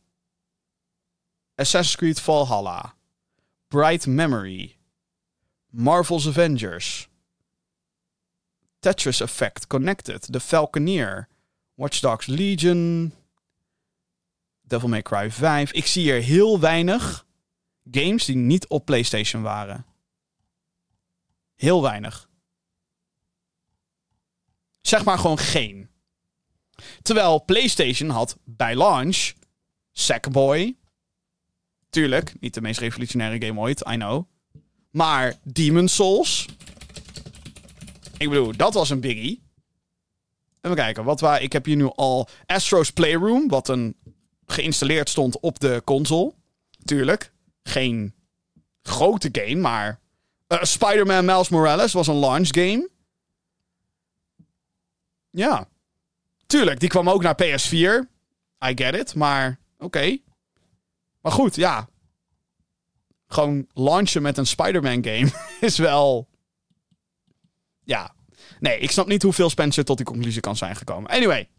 [1.55, 2.93] Assassin's Creed Valhalla.
[3.67, 4.77] Bright Memory.
[5.69, 7.08] Marvel's Avengers.
[8.79, 11.27] Tetris Effect Connected, The Falconeer,
[11.73, 13.13] Watch Dogs Legion,
[14.61, 15.71] Devil May Cry 5.
[15.71, 17.25] Ik zie hier heel weinig
[17.91, 19.85] games die niet op PlayStation waren.
[21.55, 22.29] Heel weinig.
[24.81, 25.89] Zeg maar gewoon geen.
[27.01, 29.33] Terwijl PlayStation had bij launch
[29.91, 30.77] Sackboy.
[31.89, 34.27] Tuurlijk, niet de meest revolutionaire game ooit, I know.
[34.89, 36.45] Maar Demon Souls.
[38.19, 39.43] Ik bedoel, dat was een biggie.
[40.61, 41.41] Even kijken, wat waar.
[41.41, 43.95] Ik heb hier nu al Astro's Playroom, wat een
[44.45, 46.33] geïnstalleerd stond op de console.
[46.83, 48.13] Tuurlijk, geen
[48.81, 49.99] grote game, maar
[50.47, 52.89] uh, Spider-Man Miles Morales was een launch game.
[55.29, 55.67] Ja.
[56.45, 58.09] Tuurlijk, die kwam ook naar PS4.
[58.65, 60.17] I get it, maar oké.
[61.21, 61.89] Maar goed, ja.
[63.27, 65.31] Gewoon launchen met een Spider-Man game
[65.67, 66.28] is wel
[67.89, 68.13] ja.
[68.59, 71.09] Nee, ik snap niet hoeveel Spencer tot die conclusie kan zijn gekomen.
[71.11, 71.49] Anyway.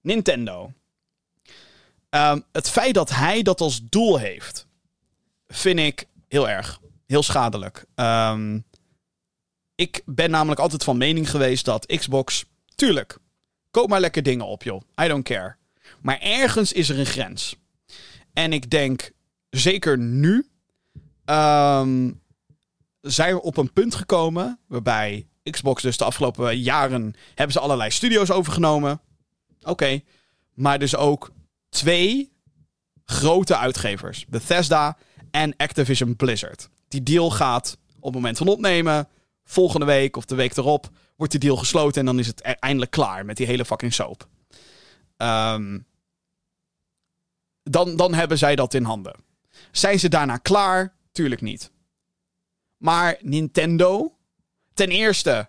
[0.00, 0.72] Nintendo.
[2.10, 4.66] Um, het feit dat hij dat als doel heeft,
[5.46, 6.80] vind ik heel erg.
[7.06, 7.84] Heel schadelijk.
[7.94, 8.64] Um,
[9.74, 12.44] ik ben namelijk altijd van mening geweest dat Xbox.
[12.74, 13.18] Tuurlijk,
[13.70, 14.82] koop maar lekker dingen op, joh.
[15.02, 15.56] I don't care.
[16.00, 17.56] Maar ergens is er een grens.
[18.32, 19.10] En ik denk,
[19.50, 20.48] zeker nu.
[21.24, 22.20] Um,
[23.00, 27.90] zijn we op een punt gekomen waarbij Xbox dus de afgelopen jaren hebben ze allerlei
[27.90, 29.00] studio's overgenomen.
[29.62, 30.00] Oké.
[30.54, 31.32] Maar dus ook
[31.68, 32.32] twee
[33.04, 34.26] grote uitgevers.
[34.26, 34.96] Bethesda
[35.30, 36.68] en Activision Blizzard.
[36.88, 39.08] Die deal gaat op het moment van opnemen.
[39.44, 42.00] Volgende week of de week erop wordt die deal gesloten.
[42.00, 44.28] En dan is het e- eindelijk klaar met die hele fucking soap.
[45.16, 45.86] Um,
[47.62, 49.14] dan, dan hebben zij dat in handen.
[49.72, 50.94] Zijn ze daarna klaar?
[51.12, 51.70] Tuurlijk niet.
[52.78, 54.16] Maar Nintendo,
[54.74, 55.48] ten eerste,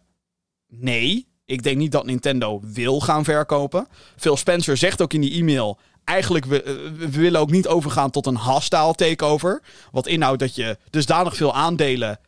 [0.68, 1.28] nee.
[1.46, 3.88] Ik denk niet dat Nintendo wil gaan verkopen.
[4.16, 5.80] Phil Spencer zegt ook in die e-mail.
[6.04, 9.62] Eigenlijk, we, eh, we willen ook niet overgaan tot een hostile takeover.
[9.92, 12.20] Wat inhoudt dat je dusdanig veel aandelen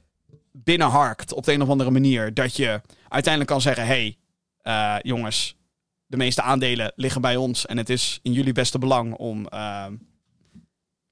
[0.52, 2.34] binnenharkt op de een of andere manier.
[2.34, 4.16] Dat je uiteindelijk kan zeggen: hé,
[4.64, 5.56] hey, uh, jongens,
[6.06, 7.66] de meeste aandelen liggen bij ons.
[7.66, 9.86] En het is in jullie beste belang om uh,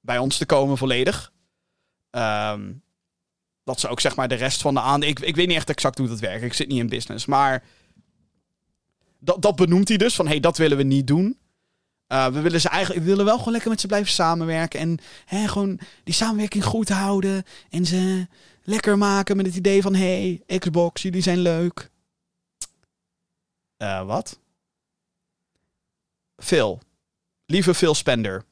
[0.00, 1.32] bij ons te komen volledig.
[2.10, 2.82] Um,
[3.70, 5.16] dat ze ook zeg maar de rest van de aandelen...
[5.16, 6.44] Ik, ik weet niet echt exact hoe dat werkt.
[6.44, 7.26] Ik zit niet in business.
[7.26, 7.64] Maar
[9.18, 10.14] dat, dat benoemt hij dus.
[10.14, 11.38] Van, hé, hey, dat willen we niet doen.
[12.08, 14.80] Uh, we willen ze eigenlijk, we willen wel gewoon lekker met ze blijven samenwerken.
[14.80, 17.44] En hè, gewoon die samenwerking goed houden.
[17.70, 18.26] En ze
[18.62, 21.90] lekker maken met het idee van: hey, Xbox, jullie zijn leuk.
[23.78, 24.38] Uh, wat?
[26.36, 26.80] Phil.
[27.46, 28.44] Lieve Phil Spender.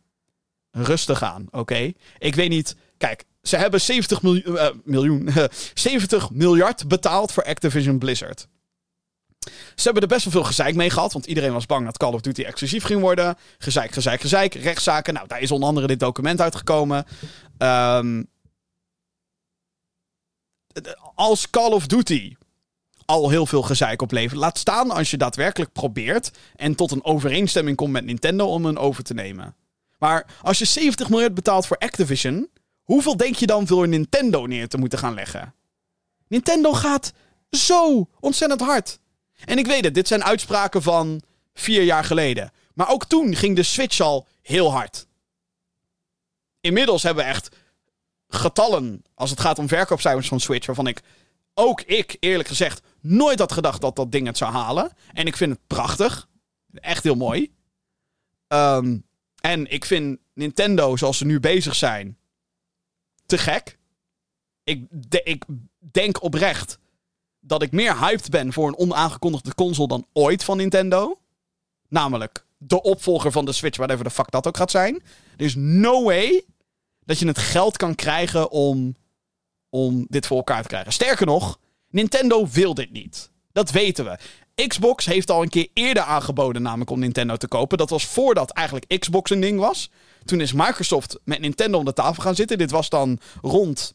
[0.70, 1.92] Rustig aan, oké?
[2.18, 2.76] Ik weet niet.
[2.96, 5.30] Kijk, ze hebben 70 miljoen, uh, miljoen
[5.74, 8.48] 70 miljard betaald voor Activision Blizzard.
[9.74, 12.12] Ze hebben er best wel veel gezeik mee gehad, want iedereen was bang dat Call
[12.12, 13.36] of Duty exclusief ging worden.
[13.58, 15.14] Gezeik, gezeik, gezeik, rechtszaken.
[15.14, 17.04] Nou, daar is onder andere dit document uitgekomen.
[17.58, 18.26] Um,
[21.14, 22.34] als Call of Duty
[23.04, 24.40] al heel veel gezeik oplevert.
[24.40, 28.78] Laat staan als je daadwerkelijk probeert en tot een overeenstemming komt met Nintendo om een
[28.78, 29.54] over te nemen.
[29.98, 32.48] Maar als je 70 miljard betaalt voor Activision,
[32.88, 35.54] hoeveel denk je dan voor Nintendo neer te moeten gaan leggen?
[36.28, 37.12] Nintendo gaat
[37.50, 38.98] zo ontzettend hard.
[39.44, 41.22] En ik weet het, dit zijn uitspraken van
[41.54, 42.52] vier jaar geleden.
[42.74, 45.06] Maar ook toen ging de Switch al heel hard.
[46.60, 47.56] Inmiddels hebben we echt
[48.28, 51.02] getallen als het gaat om verkoopcijfers van Switch, waarvan ik
[51.54, 54.92] ook ik, eerlijk gezegd, nooit had gedacht dat dat ding het zou halen.
[55.12, 56.28] En ik vind het prachtig.
[56.72, 57.52] Echt heel mooi.
[58.48, 59.06] Um,
[59.40, 62.18] en ik vind Nintendo, zoals ze nu bezig zijn,
[63.28, 63.78] te gek.
[64.64, 64.86] Ik,
[65.22, 65.44] ik
[65.78, 66.78] denk oprecht
[67.40, 71.18] dat ik meer hyped ben voor een onaangekondigde console dan ooit van Nintendo.
[71.88, 75.02] Namelijk de opvolger van de Switch, whatever de fuck dat ook gaat zijn.
[75.36, 76.44] Er is no way
[77.04, 78.96] dat je het geld kan krijgen om,
[79.68, 80.92] om dit voor elkaar te krijgen.
[80.92, 81.58] Sterker nog,
[81.90, 83.30] Nintendo wil dit niet.
[83.52, 84.18] Dat weten we.
[84.66, 87.78] Xbox heeft al een keer eerder aangeboden namelijk om Nintendo te kopen.
[87.78, 89.90] Dat was voordat eigenlijk Xbox een ding was.
[90.28, 92.58] Toen is Microsoft met Nintendo om de tafel gaan zitten.
[92.58, 93.94] Dit was dan rond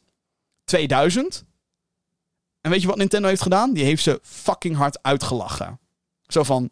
[0.64, 1.44] 2000.
[2.62, 3.74] En weet je wat Nintendo heeft gedaan?
[3.74, 5.80] Die heeft ze fucking hard uitgelachen.
[6.28, 6.70] Zo van...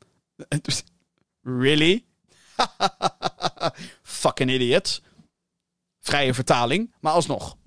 [1.42, 2.06] Really?
[4.04, 5.02] fucking idiots.
[6.00, 7.58] Vrije vertaling, maar alsnog.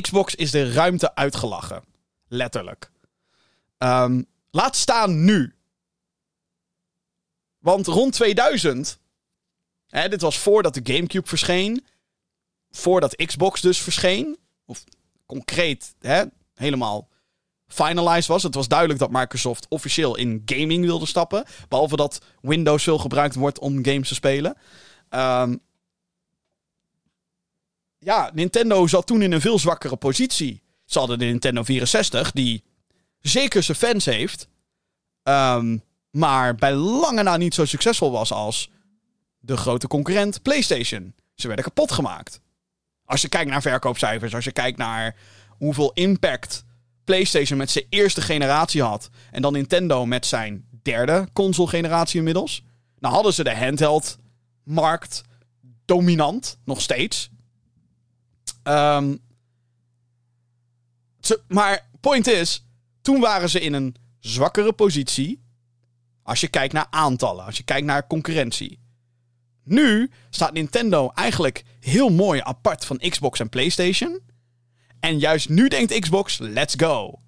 [0.00, 1.84] Xbox is de ruimte uitgelachen.
[2.28, 2.90] Letterlijk.
[3.78, 5.54] Um, Laat staan nu.
[7.58, 8.98] Want rond 2000,
[10.02, 11.84] dit was voordat de GameCube verscheen,
[12.70, 14.84] voordat Xbox dus verscheen, of
[15.26, 16.24] concreet hè,
[16.54, 17.08] helemaal
[17.68, 18.42] finalized was.
[18.42, 21.44] Het was duidelijk dat Microsoft officieel in gaming wilde stappen.
[21.68, 24.56] Behalve dat Windows veel gebruikt wordt om games te spelen.
[25.10, 25.60] Um,
[27.98, 30.62] ja, Nintendo zat toen in een veel zwakkere positie.
[30.84, 32.64] Ze hadden de Nintendo 64, die
[33.20, 34.48] zeker zijn fans heeft.
[35.22, 38.70] Um, maar bij lange na niet zo succesvol was als
[39.46, 41.14] de grote concurrent PlayStation.
[41.34, 42.40] Ze werden kapot gemaakt.
[43.04, 45.16] Als je kijkt naar verkoopcijfers, als je kijkt naar
[45.48, 46.64] hoeveel impact
[47.04, 49.10] PlayStation met zijn eerste generatie had.
[49.30, 52.62] En dan Nintendo met zijn derde console-generatie inmiddels.
[52.98, 55.22] Nou hadden ze de handheld-markt
[55.84, 57.30] dominant, nog steeds.
[58.64, 59.18] Um,
[61.48, 62.64] maar point is,
[63.02, 65.44] toen waren ze in een zwakkere positie.
[66.22, 68.78] Als je kijkt naar aantallen, als je kijkt naar concurrentie.
[69.68, 74.20] Nu staat Nintendo eigenlijk heel mooi apart van Xbox en PlayStation.
[75.00, 77.18] En juist nu denkt Xbox: let's go.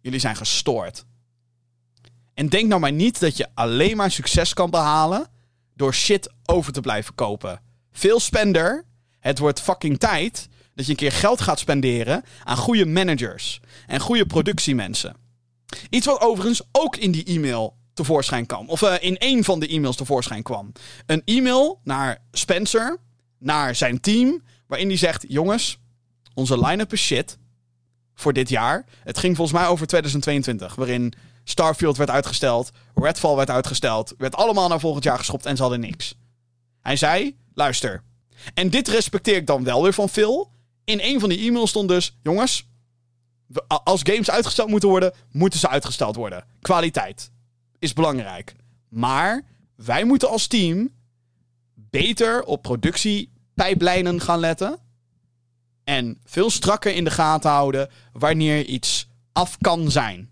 [0.00, 1.04] Jullie zijn gestoord.
[2.34, 5.26] En denk nou maar niet dat je alleen maar succes kan behalen
[5.74, 7.60] door shit over te blijven kopen.
[7.92, 8.84] Veel spender.
[9.20, 14.00] Het wordt fucking tijd dat je een keer geld gaat spenderen aan goede managers en
[14.00, 15.16] goede productiemensen.
[15.90, 18.68] Iets wat overigens ook in die e-mail tevoorschijn kwam.
[18.68, 20.72] Of uh, in één van de e-mails tevoorschijn kwam.
[21.06, 22.98] Een e-mail naar Spencer,
[23.38, 25.78] naar zijn team, waarin hij zegt: Jongens,
[26.34, 27.38] onze line-up is shit
[28.14, 28.84] voor dit jaar.
[29.04, 31.14] Het ging volgens mij over 2022, waarin
[31.44, 35.80] Starfield werd uitgesteld, Redfall werd uitgesteld, werd allemaal naar volgend jaar geschopt en ze hadden
[35.80, 36.14] niks.
[36.80, 38.02] Hij zei: Luister.
[38.54, 40.52] En dit respecteer ik dan wel weer van Phil.
[40.84, 42.68] In een van die e-mails stond dus: Jongens,
[43.66, 46.44] als games uitgesteld moeten worden, moeten ze uitgesteld worden.
[46.60, 47.32] Kwaliteit
[47.84, 48.54] is belangrijk.
[48.88, 49.42] Maar
[49.76, 50.90] wij moeten als team
[51.74, 54.78] beter op productiepijplijnen gaan letten.
[55.84, 60.30] En veel strakker in de gaten houden wanneer iets af kan zijn.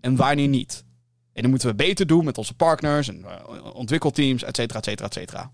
[0.00, 0.84] En wanneer niet.
[1.32, 4.84] En dan moeten we beter doen met onze partners en eh, ontwikkelteams, et cetera, et
[4.84, 5.52] cetera, et cetera.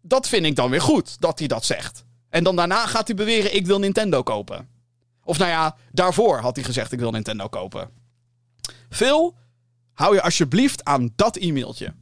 [0.00, 2.04] Dat vind ik dan weer goed, dat hij dat zegt.
[2.28, 4.68] En dan daarna gaat hij beweren, ik wil Nintendo kopen.
[5.24, 7.90] Of nou ja, daarvoor had hij gezegd: ik wil Nintendo kopen.
[8.90, 9.36] Phil,
[9.96, 11.94] hou je alsjeblieft aan dat e-mailtje.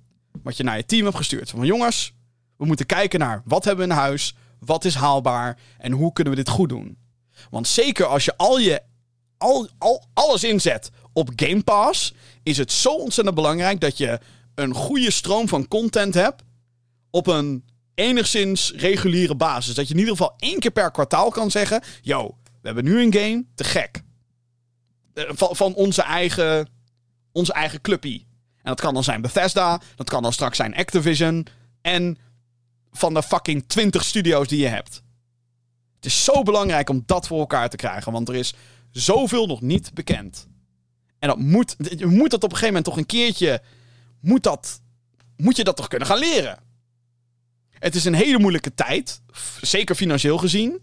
[0.42, 1.50] Wat je naar je team hebt gestuurd.
[1.50, 2.12] Van jongens,
[2.56, 4.34] we moeten kijken naar wat hebben we in huis.
[4.58, 6.98] Wat is haalbaar en hoe kunnen we dit goed doen?
[7.50, 8.82] Want zeker als je al je
[9.38, 14.20] al, al, alles inzet op Game Pass, is het zo ontzettend belangrijk dat je
[14.54, 16.42] een goede stroom van content hebt
[17.10, 17.64] op een
[17.94, 19.74] enigszins reguliere basis.
[19.74, 23.02] Dat je in ieder geval één keer per kwartaal kan zeggen: Yo, we hebben nu
[23.02, 24.02] een game, te gek.
[25.14, 26.68] Eh, van, van onze eigen,
[27.34, 28.26] onze eigen clubpie.
[28.56, 31.46] En dat kan dan zijn Bethesda, dat kan dan straks zijn Activision.
[31.80, 32.18] En
[32.92, 35.02] van de fucking 20 studio's die je hebt.
[35.94, 38.54] Het is zo belangrijk om dat voor elkaar te krijgen, want er is
[38.90, 40.46] zoveel nog niet bekend.
[41.18, 43.62] En dat moet, je moet dat op een gegeven moment toch een keertje,
[44.20, 44.80] moet, dat,
[45.36, 46.58] moet je dat toch kunnen gaan leren.
[47.70, 49.20] Het is een hele moeilijke tijd,
[49.60, 50.80] zeker financieel gezien.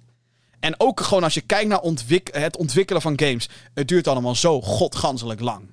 [0.59, 3.49] En ook gewoon als je kijkt naar ontwik het ontwikkelen van games.
[3.73, 5.69] Het duurt allemaal zo godganselijk lang.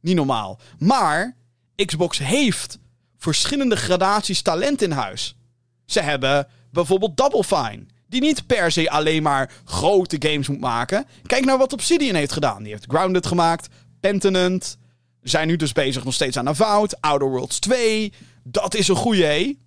[0.00, 0.60] Niet normaal.
[0.78, 1.36] Maar
[1.84, 2.78] Xbox heeft
[3.16, 5.36] verschillende gradaties talent in huis.
[5.84, 7.86] Ze hebben bijvoorbeeld Double Fine.
[8.08, 11.06] Die niet per se alleen maar grote games moet maken.
[11.26, 12.62] Kijk naar wat Obsidian heeft gedaan.
[12.62, 13.68] Die heeft Grounded gemaakt,
[14.00, 14.78] Pentanent.
[15.22, 18.12] Zijn nu dus bezig nog steeds aan Avowed, Outer Worlds 2.
[18.42, 19.58] Dat is een goeie.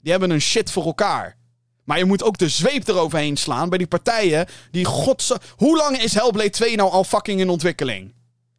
[0.00, 1.36] Die hebben een shit voor elkaar.
[1.84, 5.32] Maar je moet ook de zweep eroverheen slaan bij die partijen die gods...
[5.56, 8.14] Hoe lang is Hellblade 2 nou al fucking in ontwikkeling?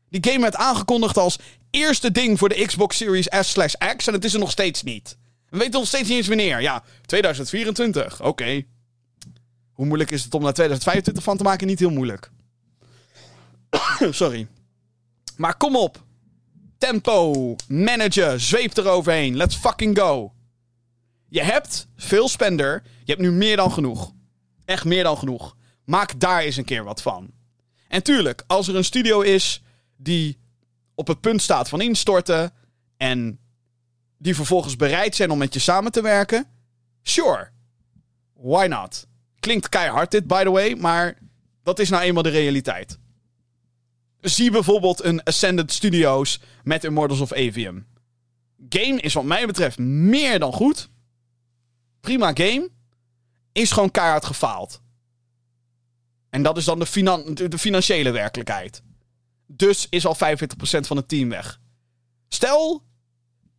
[0.10, 1.38] Die game werd aangekondigd als
[1.70, 4.84] eerste ding voor de Xbox Series S slash X en het is er nog steeds
[4.84, 5.18] niet.
[5.50, 6.62] We weten nog steeds niet eens wanneer.
[6.62, 8.22] Ja, 2024.
[8.22, 8.64] Oké.
[9.72, 11.68] Hoe moeilijk is het om naar 2025 van te maken?
[11.68, 12.32] Niet heel moeilijk.
[14.10, 14.48] Sorry.
[15.36, 16.04] Maar kom op.
[16.78, 17.56] Tempo.
[17.68, 18.40] Managen.
[18.40, 19.36] Zweep eroverheen.
[19.36, 20.34] Let's fucking go.
[21.30, 22.84] Je hebt veel spender.
[23.04, 24.12] Je hebt nu meer dan genoeg.
[24.66, 25.56] Echt meer dan genoeg.
[25.86, 27.32] Maak daar eens een keer wat van.
[27.88, 29.62] En tuurlijk, als er een studio is
[29.98, 30.38] die
[30.96, 32.54] op het punt staat van instorten.
[32.98, 33.40] en
[34.18, 36.48] die vervolgens bereid zijn om met je samen te werken.
[37.02, 37.50] Sure.
[38.34, 39.08] Why not?
[39.40, 41.18] Klinkt keihard dit, by the way, maar
[41.64, 43.00] dat is nou eenmaal de realiteit.
[44.22, 47.88] Zie bijvoorbeeld een Ascended Studios met Immortals of Avium.
[48.70, 50.90] Game is wat mij betreft meer dan goed.
[52.02, 52.70] Prima game.
[53.52, 54.82] Is gewoon keihard gefaald.
[56.30, 58.82] En dat is dan de, finan de financiële werkelijkheid.
[59.48, 60.20] Dus is al 45%
[60.60, 61.60] van het team weg.
[62.28, 62.84] Stel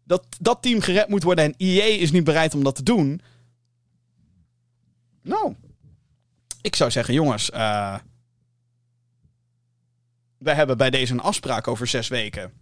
[0.04, 3.20] dat dat team gered moet worden en EA is niet bereid om dat te doen.
[5.22, 5.54] Nou,
[6.60, 7.98] ik zou zeggen, jongens, uh,
[10.38, 12.52] we hebben bij deze een afspraak over zes weken.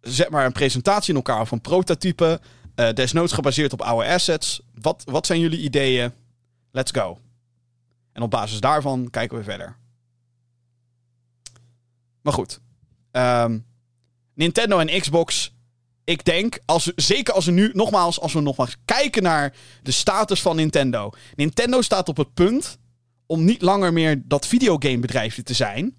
[0.00, 2.40] Zet maar een presentatie in elkaar van prototypen.
[2.76, 4.60] Uh, desnoods gebaseerd op oude assets.
[4.74, 6.12] Wat, wat zijn jullie ideeën?
[6.70, 7.18] Let's go.
[8.12, 9.76] En op basis daarvan kijken we verder.
[12.28, 12.60] Maar goed.
[13.12, 13.66] Um,
[14.34, 15.54] Nintendo en Xbox.
[16.04, 20.42] Ik denk, als zeker als we nu, nogmaals, als we nogmaals kijken naar de status
[20.42, 21.10] van Nintendo.
[21.34, 22.78] Nintendo staat op het punt
[23.26, 25.96] om niet langer meer dat videogamebedrijfje te zijn.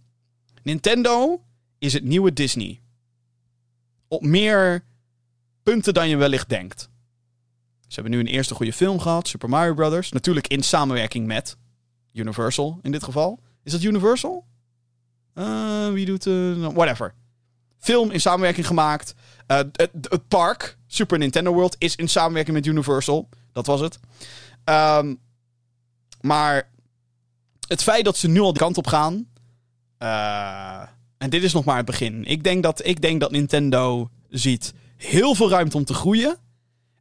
[0.64, 1.44] Nintendo
[1.80, 2.82] is het nieuwe Disney.
[4.08, 4.86] Op meer
[5.64, 6.90] punten dan je wellicht denkt.
[7.88, 10.12] Ze hebben nu een eerste goede film gehad, Super Mario Brothers.
[10.12, 11.58] Natuurlijk in samenwerking met
[12.14, 13.40] Universal in dit geval.
[13.64, 14.48] Is dat Universal?
[15.40, 16.26] Uh, wie doet...
[16.26, 17.14] Uh, whatever.
[17.80, 19.16] Film in samenwerking gemaakt.
[19.48, 23.30] Uh, het, het, park, Super Nintendo World, is in samenwerking met Universal.
[23.52, 24.00] Dat was het.
[24.66, 25.20] Um,
[26.22, 26.70] maar
[27.68, 29.28] het feit dat ze nu al de kant op gaan.
[30.00, 30.82] Uh,
[31.18, 32.26] en dit is nog maar het begin.
[32.26, 36.38] Ik denk, dat, ik denk dat Nintendo ziet heel veel ruimte om te groeien.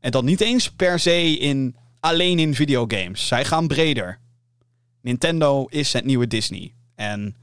[0.01, 3.27] En dat niet eens per se in, alleen in videogames.
[3.27, 4.19] Zij gaan breder.
[5.03, 6.75] Nintendo is het nieuwe Disney.
[6.95, 7.37] En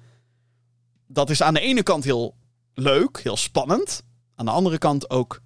[1.07, 2.35] dat is aan de ene kant heel
[2.73, 4.03] leuk, heel spannend.
[4.35, 5.41] Aan de andere kant ook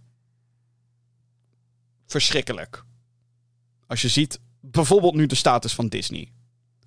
[2.08, 2.84] verschrikkelijk.
[3.88, 6.32] Als je ziet bijvoorbeeld nu de status van Disney.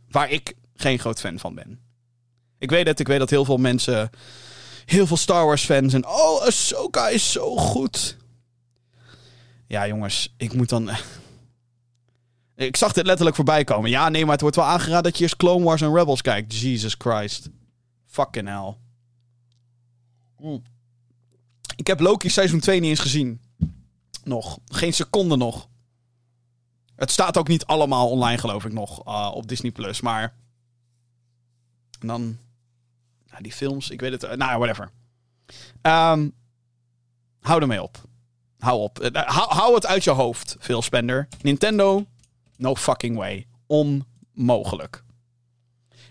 [0.08, 1.80] Waar ik geen groot fan van ben.
[2.58, 4.10] Ik weet het, ik weet dat heel veel mensen,
[4.84, 8.16] heel veel Star Wars fans en oh, Ahsoka is zo goed.
[9.66, 10.90] Ja, jongens, ik moet dan.
[12.56, 13.90] Ik zag dit letterlijk voorbij komen.
[13.90, 16.60] Ja, nee, maar het wordt wel aangeraden dat je eerst Clone Wars en Rebels kijkt.
[16.60, 17.48] Jesus Christ.
[18.12, 18.76] Fucking hell.
[21.76, 23.40] Ik heb Loki seizoen 2 niet eens gezien.
[24.24, 24.58] Nog.
[24.66, 25.68] Geen seconde nog.
[26.96, 30.00] Het staat ook niet allemaal online, geloof ik, nog uh, op Disney Plus.
[30.00, 30.34] Maar.
[32.00, 32.38] En dan.
[33.30, 34.24] Nou, die films, ik weet het.
[34.24, 34.90] Uh, nou, whatever.
[35.82, 36.34] Um,
[37.40, 38.02] hou ermee op.
[38.58, 39.10] Hou op.
[39.12, 41.28] Hou, hou, het uit je hoofd, Phil Spender.
[41.42, 42.06] Nintendo,
[42.56, 43.46] no fucking way.
[43.66, 45.04] Onmogelijk.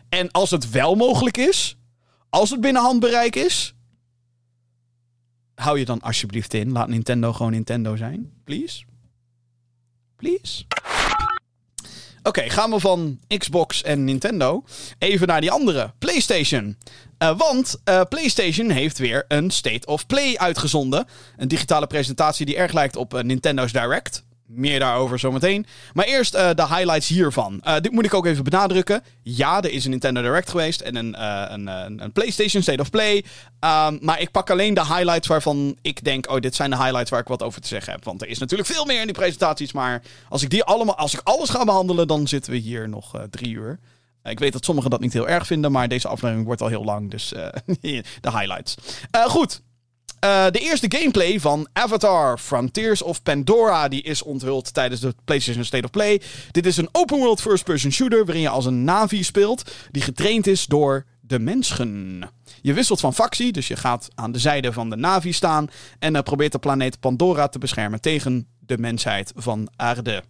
[0.09, 1.75] En als het wel mogelijk is,
[2.31, 3.73] als het binnen handbereik is,
[5.55, 6.71] hou je dan alsjeblieft in.
[6.71, 8.31] Laat Nintendo gewoon Nintendo zijn.
[8.43, 8.83] Please.
[10.15, 10.63] Please.
[12.23, 14.63] Oké, gaan we van Xbox en Nintendo
[14.97, 16.77] even naar die andere, PlayStation.
[17.19, 21.05] Uh, want uh, PlayStation heeft weer een State of Play uitgezonden.
[21.37, 24.23] Een digitale presentatie die erg lijkt op uh, Nintendo's Direct.
[24.53, 25.65] Meer daarover zometeen.
[25.93, 27.61] Maar eerst uh, de highlights hiervan.
[27.67, 29.03] Uh, dit moet ik ook even benadrukken.
[29.21, 31.67] Ja, er is een Nintendo Direct geweest en een, uh, een,
[32.01, 33.15] een, PlayStation State of Play.
[33.15, 37.09] Um, maar ik pak alleen de highlights waarvan ik denk: oh, dit zijn de highlights
[37.09, 38.03] waar ik wat over te zeggen heb.
[38.03, 39.71] Want er is natuurlijk veel meer in die presentaties.
[39.71, 43.27] Maar als ik die allemaal, als ik alles ga behandelen, dan zitten we hier nog
[43.29, 43.79] drie uur.
[44.23, 46.83] Ik weet dat sommigen dat niet heel erg vinden, maar deze aflevering wordt al heel
[46.83, 47.11] lang.
[47.11, 47.29] Dus
[48.21, 48.75] de highlights.
[49.11, 49.61] goed.
[50.21, 55.63] Eh, de eerste gameplay van Avatar Frontiers of Pandora die is onthuld tijdens de PlayStation
[55.63, 56.21] State of Play.
[56.51, 60.47] Dit is een open world first-person shooter waarin je als een Navi speelt die getraind
[60.47, 62.21] is door de mensen.
[62.61, 65.67] Je wisselt van factie, dus je gaat aan de zijde van de Navi staan
[65.99, 70.23] en uh, probeert de planeet Pandora te beschermen tegen de mensheid van aarde.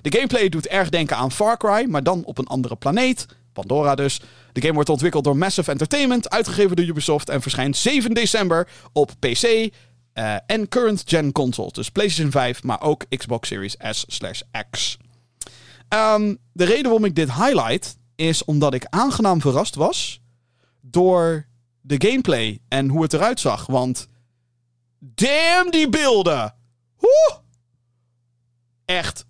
[0.00, 3.26] De gameplay doet erg denken aan Far Cry, maar dan op een andere planeet.
[3.52, 4.20] Pandora dus.
[4.56, 9.12] De game wordt ontwikkeld door Massive Entertainment, uitgegeven door Ubisoft en verschijnt 7 december op
[9.18, 9.70] PC uh,
[10.46, 11.72] en current-gen consoles.
[11.72, 14.98] Dus PlayStation 5, maar ook Xbox Series S/X.
[15.88, 20.20] Um, de reden waarom ik dit highlight is omdat ik aangenaam verrast was
[20.80, 21.46] door
[21.80, 23.66] de gameplay en hoe het eruit zag.
[23.66, 24.08] Want
[24.98, 26.54] damn die beelden!
[26.98, 27.40] Woe!
[28.84, 29.26] Echt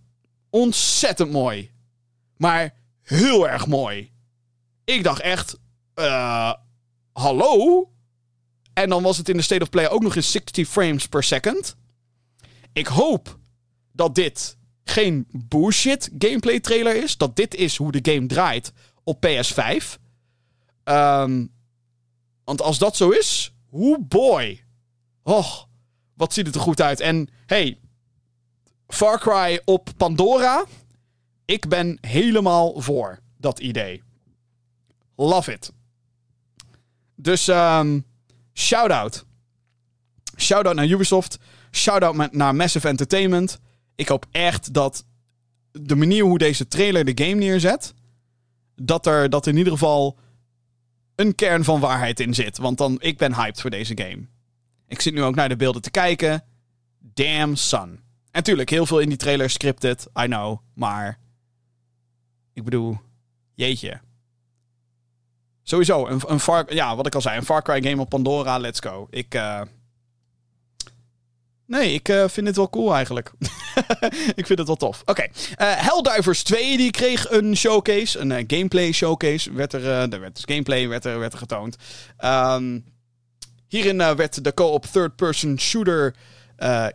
[0.51, 1.71] ontzettend mooi.
[2.37, 4.15] Maar heel erg mooi.
[4.87, 5.59] Ik dacht echt,
[5.95, 6.53] uh,
[7.13, 7.91] hallo?
[8.73, 11.23] En dan was het in de State of Play ook nog eens 60 frames per
[11.23, 11.77] second.
[12.73, 13.39] Ik hoop
[13.93, 17.17] dat dit geen bullshit gameplay trailer is.
[17.17, 18.73] Dat dit is hoe de game draait
[19.05, 19.99] op PS5.
[20.85, 21.53] Um,
[22.45, 24.65] want als dat zo is, hoe boy.
[25.23, 25.63] Oh,
[26.15, 27.01] wat ziet het er goed uit.
[27.01, 27.79] En hey,
[28.89, 30.65] Far Cry op Pandora.
[31.45, 34.03] Ik ben helemaal voor dat idee.
[35.17, 35.73] Love it.
[37.15, 38.05] Dus um,
[38.55, 39.25] shout-out.
[40.37, 41.39] Shout-out naar Ubisoft.
[41.71, 43.59] Shout-out naar Massive Entertainment.
[43.95, 45.05] Ik hoop echt dat
[45.73, 47.95] de manier hoe deze trailer de game neerzet...
[48.75, 50.19] dat er dat in ieder geval
[51.15, 52.59] een kern van waarheid in zit.
[52.59, 54.27] Want dan, ik ben hyped voor deze game.
[54.89, 56.45] Ik zit nu ook naar de beelden te kijken.
[56.99, 57.89] Damn son.
[57.91, 60.09] En natuurlijk, heel veel in die trailer scripted.
[60.21, 60.59] I know.
[60.75, 61.19] Maar
[62.53, 62.99] ik bedoel,
[63.55, 64.01] jeetje.
[65.69, 68.59] Sowieso, een, een Far, ja, wat ik al zei, een Far Cry game op Pandora,
[68.59, 69.07] let's go.
[69.11, 69.61] Ik, uh...
[71.67, 73.33] nee, ik uh, vind het wel cool eigenlijk.
[74.41, 75.01] ik vind het wel tof.
[75.01, 75.31] Oké, okay.
[75.75, 79.53] uh, Helldivers 2 die kreeg een showcase, een gameplay showcase.
[79.53, 81.77] Werd er, er werd dus gameplay werd er, werd er getoond.
[82.25, 82.85] Um,
[83.69, 86.15] hierin werd de co-op third-person shooter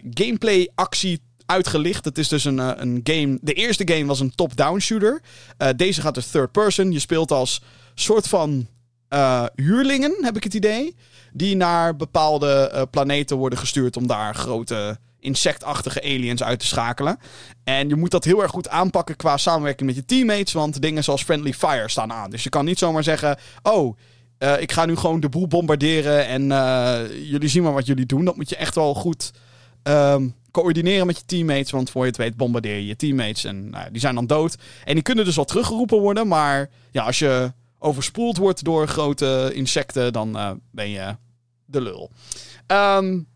[0.10, 2.06] gameplay actie uitgelicht.
[2.06, 3.38] Het is dus een, een game.
[3.42, 5.22] De eerste game was een top-down shooter.
[5.76, 6.92] Deze gaat dus third person.
[6.92, 7.62] Je speelt als
[8.02, 8.68] soort van
[9.14, 10.96] uh, huurlingen, heb ik het idee.
[11.34, 17.18] Die naar bepaalde uh, planeten worden gestuurd om daar grote insectachtige aliens uit te schakelen.
[17.64, 20.54] En je moet dat heel erg goed aanpakken qua samenwerking met je teammates.
[20.54, 22.30] Want dingen zoals Friendly Fire staan aan.
[22.30, 23.98] Dus je kan niet zomaar zeggen: Oh,
[24.40, 26.28] uh, ik ga nu gewoon de boel bombarderen.
[26.28, 26.48] En
[27.24, 28.26] jullie zien maar wat jullie doen.
[28.26, 29.32] Dat moet je echt wel goed.
[29.84, 31.72] Um, coördineren met je teammates.
[31.72, 33.44] Want voor je het weet bombardeer je je teammates.
[33.44, 34.56] En nou, die zijn dan dood.
[34.84, 36.28] En die kunnen dus wel teruggeroepen worden.
[36.28, 37.52] Maar ja, als je
[37.84, 41.16] overspoeld wordt door grote insecten, dan uh, ben je
[41.66, 42.12] de lul.
[42.68, 43.28] Um,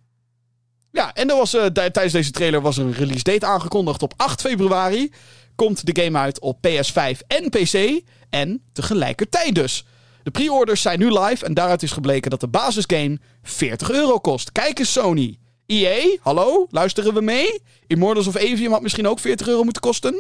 [0.92, 4.04] ja, en er was, uh, tijdens deze trailer was een release date aangekondigd.
[4.04, 5.12] Op 8 februari
[5.56, 8.02] komt de game uit op PS5 en PC.
[8.30, 9.86] En tegelijkertijd dus.
[10.24, 14.52] De pre-orders zijn nu live en daaruit is gebleken dat de basisgame 40 euro kost.
[14.52, 15.38] Kijk eens Sony.
[15.66, 17.62] EA, hallo, luisteren we mee?
[17.88, 20.16] Immortals of Avium had misschien ook 40 euro moeten kosten.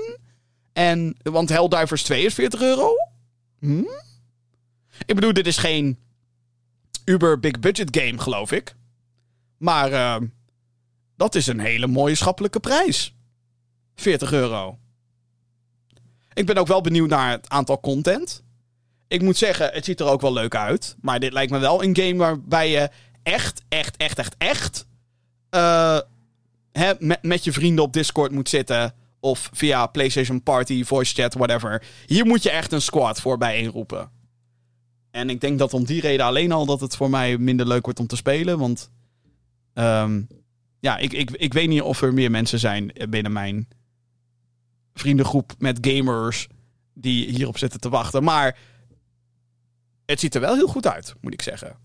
[0.74, 2.94] En, want Helldivers 2 is 40 euro?
[3.60, 3.84] Hm?
[5.06, 6.00] Ik bedoel, dit is geen
[7.06, 8.76] uber big budget game, geloof ik.
[9.58, 10.28] Maar uh,
[11.16, 13.14] dat is een hele mooie schappelijke prijs.
[13.96, 14.78] 40 euro.
[16.34, 18.44] Ik ben ook wel benieuwd naar het aantal content.
[19.08, 20.96] Ik moet zeggen, het ziet er ook wel leuk uit.
[21.02, 22.90] Maar dit lijkt me wel een game waarbij je
[23.24, 24.86] echt, echt, echt, echt, echt
[25.52, 26.00] uh,
[26.72, 28.94] hè, met, met je vrienden op Discord moet zitten.
[29.20, 31.84] Of via PlayStation Party, voice chat, whatever.
[32.06, 34.12] Hier moet je echt een squad voor bijeenroepen.
[35.16, 37.84] En ik denk dat om die reden alleen al dat het voor mij minder leuk
[37.84, 38.58] wordt om te spelen.
[38.58, 38.92] Want
[39.74, 40.28] um,
[40.80, 43.68] ja, ik, ik, ik weet niet of er meer mensen zijn binnen mijn
[44.94, 46.48] vriendengroep met gamers
[46.94, 48.24] die hierop zitten te wachten.
[48.24, 48.58] Maar
[50.06, 51.78] het ziet er wel heel goed uit, moet ik zeggen.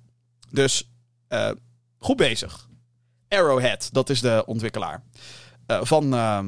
[0.51, 0.90] Dus
[1.28, 1.51] uh,
[1.98, 2.69] goed bezig.
[3.28, 5.02] Arrowhead, dat is de ontwikkelaar
[5.66, 6.44] uh, van, uh,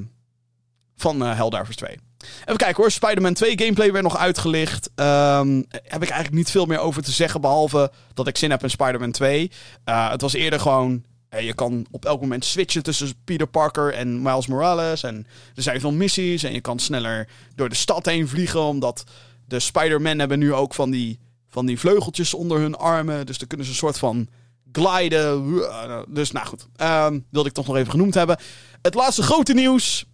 [0.97, 1.99] van uh, Helldivers 2.
[2.23, 4.91] Even kijken hoor, Spider-Man 2 gameplay werd nog uitgelicht.
[4.95, 8.63] Um, heb ik eigenlijk niet veel meer over te zeggen, behalve dat ik zin heb
[8.63, 9.51] in Spider-Man 2.
[9.85, 11.05] het was eerder gewoon,
[11.41, 15.03] je kan op elk moment switchen tussen Peter Parker en Miles Morales.
[15.03, 19.05] En er zijn veel missies en je kan sneller door de stad heen vliegen, omdat
[19.47, 21.19] de Spider-Man hebben nu ook van die,
[21.49, 23.27] van die vleugeltjes onder hun armen.
[23.27, 24.29] Dus dan kunnen ze een soort van
[24.73, 25.55] gliden.
[26.09, 28.37] Dus nou goed, um, wilde ik toch nog even genoemd hebben.
[28.83, 30.05] Het laatste grote nieuws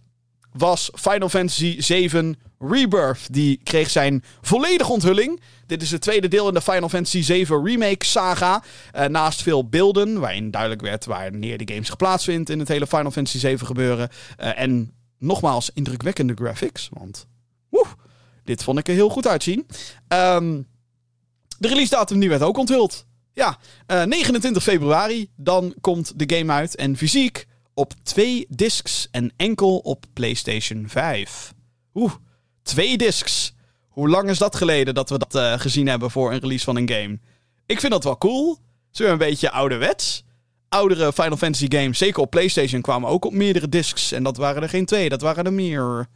[0.51, 5.41] was Final Fantasy 7 Rebirth die kreeg zijn volledige onthulling.
[5.65, 8.63] Dit is het tweede deel in de Final Fantasy VII Remake saga.
[8.95, 12.87] Uh, naast veel beelden, waarin duidelijk werd wanneer de game zich plaatsvindt in het hele
[12.87, 14.09] Final Fantasy VII gebeuren.
[14.39, 16.89] Uh, en nogmaals, indrukwekkende graphics.
[16.91, 17.27] Want
[17.69, 17.85] woe,
[18.43, 19.65] dit vond ik er heel goed uitzien.
[20.07, 20.67] Um,
[21.57, 23.05] de release datum die werd ook onthuld.
[23.33, 23.57] Ja,
[23.87, 26.75] uh, 29 februari, dan komt de game uit.
[26.75, 27.47] En fysiek
[27.79, 31.53] op twee discs en enkel op PlayStation 5.
[31.93, 32.13] Oeh,
[32.63, 33.53] twee discs.
[33.87, 36.75] Hoe lang is dat geleden dat we dat uh, gezien hebben voor een release van
[36.75, 37.19] een game?
[37.65, 38.57] Ik vind dat wel cool.
[38.91, 40.23] Zo een beetje ouderwets.
[40.69, 44.11] Oudere Final Fantasy games, zeker op PlayStation, kwamen ook op meerdere discs.
[44.11, 46.07] En dat waren er geen twee, dat waren er meer.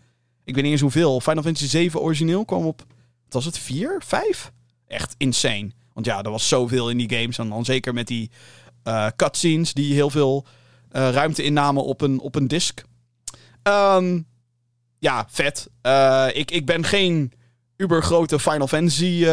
[0.44, 1.22] Ik weet niet eens hoeveel.
[1.22, 2.86] Final Fantasy 7 origineel kwam op.
[3.30, 3.58] Was het?
[3.58, 4.02] Vier?
[4.06, 4.52] Vijf?
[4.88, 5.72] Echt insane.
[5.94, 7.38] Want ja, er was zoveel in die games.
[7.38, 8.32] En dan zeker met die
[8.88, 10.46] uh, cutscenes die heel veel
[10.94, 12.82] uh, ruimte innamen op een, op een disc.
[13.64, 14.28] Um,
[15.00, 15.70] ja, vet.
[15.86, 17.32] Uh, ik, ik ben geen
[17.78, 19.26] ubergrote Final Fantasy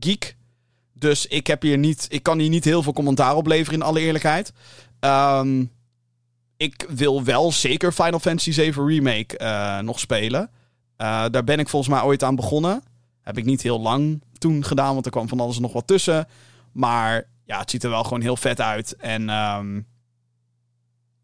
[0.00, 0.36] geek.
[0.92, 3.86] Dus ik, heb hier niet, ik kan hier niet heel veel commentaar op leveren, in
[3.86, 4.52] alle eerlijkheid.
[5.00, 5.70] Um,
[6.56, 10.50] ik wil wel zeker Final Fantasy 7 Remake nog spelen.
[10.96, 12.82] Daar ben ik volgens mij ooit aan begonnen.
[13.22, 16.26] Heb ik niet heel lang toen gedaan, want er kwam van alles nog wat tussen.
[16.72, 18.96] Maar ja, het ziet er wel gewoon heel vet uit.
[18.96, 19.86] En um,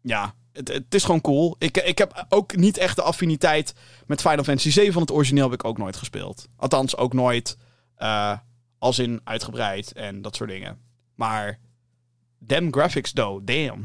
[0.01, 1.55] ja, het, het, is gewoon cool.
[1.59, 3.73] Ik, ik heb ook niet echt de affiniteit
[4.05, 6.47] met Final Fantasy 7, van het origineel heb ik ook nooit gespeeld.
[6.55, 7.57] Althans, ook nooit
[7.97, 8.37] uh,
[8.77, 10.77] als in uitgebreid en dat soort dingen.
[11.15, 11.59] Maar
[12.39, 13.83] damn graphics though, damn.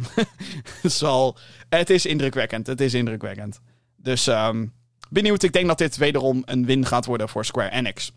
[1.69, 3.61] Het is indrukwekkend, het is indrukwekkend.
[3.97, 4.73] Dus um,
[5.11, 8.13] benieuwd, ik denk dat dit wederom een win gaat worden voor Square Enix.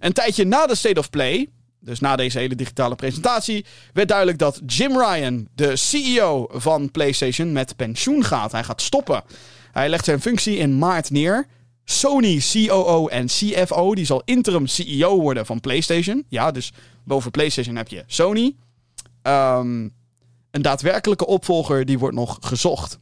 [0.00, 1.48] Een tijdje na de State of Play,
[1.80, 7.52] dus na deze hele digitale presentatie, werd duidelijk dat Jim Ryan, de CEO van PlayStation,
[7.52, 8.52] met pensioen gaat.
[8.52, 9.22] Hij gaat stoppen.
[9.72, 11.46] Hij legt zijn functie in maart neer.
[11.84, 16.24] Sony COO en CFO, die zal interim CEO worden van PlayStation.
[16.28, 16.72] Ja, dus
[17.04, 18.54] boven PlayStation heb je Sony.
[19.22, 19.92] Um,
[20.50, 22.98] een daadwerkelijke opvolger die wordt nog gezocht.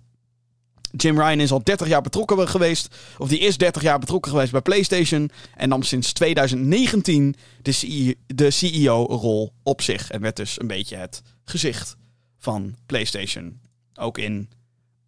[0.97, 4.53] Jim Ryan is al 30 jaar betrokken geweest, of die is 30 jaar betrokken geweest
[4.53, 10.61] bij PlayStation en nam sinds 2019 de, CEO, de CEO-rol op zich en werd dus
[10.61, 11.97] een beetje het gezicht
[12.39, 13.61] van PlayStation.
[13.95, 14.51] Ook in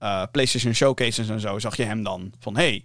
[0.03, 2.85] uh, PlayStation Showcases en zo zag je hem dan van hey.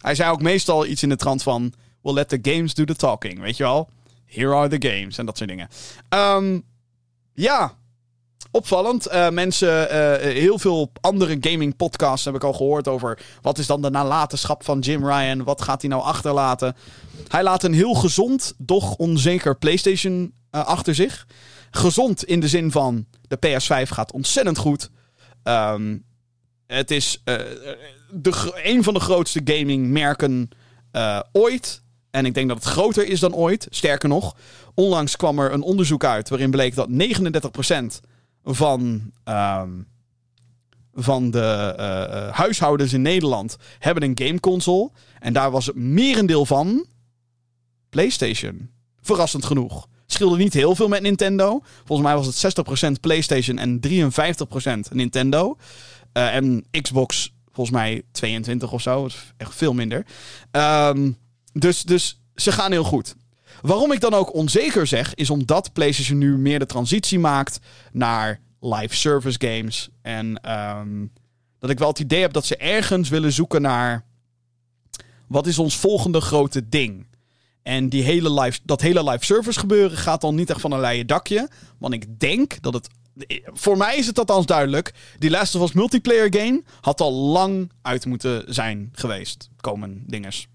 [0.00, 1.72] Hij zei ook meestal iets in de trant van
[2.02, 3.90] we'll let the games do the talking, weet je wel?
[4.24, 5.68] Here are the games en dat soort dingen.
[6.08, 6.64] Um,
[7.34, 7.76] ja,
[8.52, 9.08] opvallend.
[9.08, 13.66] Uh, mensen, uh, heel veel andere gaming podcasts heb ik al gehoord over wat is
[13.66, 15.44] dan de nalatenschap van Jim Ryan?
[15.44, 16.76] Wat gaat hij nou achterlaten?
[17.28, 21.26] Hij laat een heel gezond, doch onzeker PlayStation achter zich.
[21.70, 24.90] Gezond in de zin van de PS5 gaat ontzettend goed.
[25.44, 26.04] Um,
[26.66, 27.22] het is
[28.10, 30.48] de, een van de grootste gamingmerken
[31.32, 31.82] ooit.
[32.10, 33.66] En ik denk dat het groter is dan ooit.
[33.70, 34.36] Sterker nog,
[34.74, 38.00] onlangs kwam er een onderzoek uit waarin bleek dat 39%
[38.44, 39.86] van, um,
[40.94, 44.90] van de uh, huishoudens in Nederland hebben een gameconsole.
[45.18, 46.86] En daar was het merendeel van
[47.88, 48.70] PlayStation.
[49.00, 49.88] Verrassend genoeg.
[50.06, 51.60] Scheelde niet heel veel met Nintendo.
[51.84, 55.56] Volgens mij was het 60% PlayStation en 53% Nintendo.
[56.12, 59.08] Uh, en Xbox volgens mij 22 of zo.
[59.36, 60.06] Echt veel minder.
[60.50, 61.16] Um,
[61.52, 63.14] dus, dus ze gaan heel goed.
[63.62, 67.58] Waarom ik dan ook onzeker zeg, is omdat PlayStation nu meer de transitie maakt
[67.92, 69.88] naar live service games.
[70.02, 71.12] En um,
[71.58, 74.04] dat ik wel het idee heb dat ze ergens willen zoeken naar.
[75.28, 77.06] Wat is ons volgende grote ding?
[77.62, 80.80] En die hele live, dat hele live service gebeuren gaat dan niet echt van een
[80.80, 81.48] leien dakje.
[81.78, 82.88] Want ik denk dat het.
[83.44, 84.94] Voor mij is het althans duidelijk.
[85.18, 89.48] Die Last of Us multiplayer game had al lang uit moeten zijn geweest.
[89.60, 90.48] Komen dinges.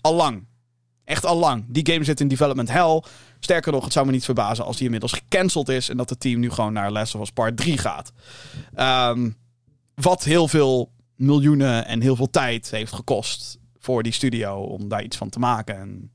[0.00, 0.44] Al lang.
[1.06, 1.64] Echt al lang.
[1.68, 3.02] Die game zit in development hell.
[3.40, 5.88] Sterker nog, het zou me niet verbazen als die inmiddels gecanceld is.
[5.88, 8.12] En dat het team nu gewoon naar Last of Part 3 gaat.
[8.76, 9.36] Um,
[9.94, 15.02] wat heel veel miljoenen en heel veel tijd heeft gekost voor die studio om daar
[15.02, 15.76] iets van te maken.
[15.76, 16.10] En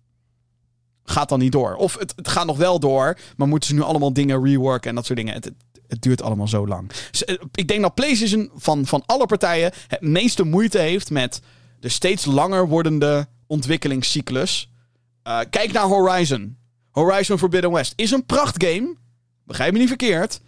[1.04, 1.76] gaat dan niet door.
[1.76, 5.06] Of het, gaat nog wel door, maar moeten ze nu allemaal dingen reworken en dat
[5.06, 5.34] soort dingen.
[5.34, 5.52] Het,
[6.00, 6.92] duurt allemaal zo lang.
[7.12, 11.42] Dus, ik denk dat PlayStation van, van alle partijen het meeste moeite heeft met
[11.80, 14.71] de steeds langer wordende ontwikkelingscyclus.
[15.28, 16.58] Uh, kijk naar Horizon.
[16.92, 18.96] Horizon Forbidden West is een prachtgame.
[19.46, 20.42] Begrijp me niet verkeerd.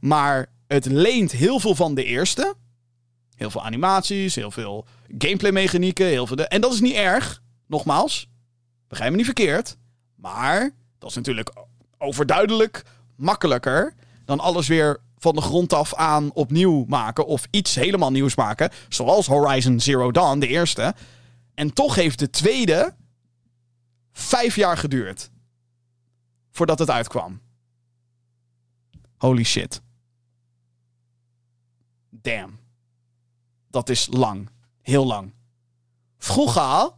[0.00, 2.54] Maar het leent heel veel van de eerste.
[3.34, 4.86] Heel veel animaties, heel veel
[5.18, 6.06] gameplay mechanieken.
[6.06, 6.36] Heel veel.
[6.36, 7.42] En dat is niet erg.
[7.66, 8.28] Nogmaals,
[8.88, 9.76] begrijp me niet verkeerd.
[10.16, 11.52] Maar dat is natuurlijk
[11.98, 12.84] overduidelijk
[13.16, 13.94] makkelijker
[14.24, 17.26] dan alles weer van de grond af aan opnieuw maken.
[17.26, 18.70] Of iets helemaal nieuws maken.
[18.88, 20.94] Zoals Horizon Zero Dawn, de eerste.
[21.54, 22.94] En toch heeft de tweede
[24.18, 25.30] vijf jaar geduurd.
[26.50, 27.40] Voordat het uitkwam.
[29.16, 29.80] Holy shit.
[32.10, 32.58] Damn.
[33.70, 34.50] Dat is lang.
[34.82, 35.32] Heel lang.
[36.18, 36.90] Vroeger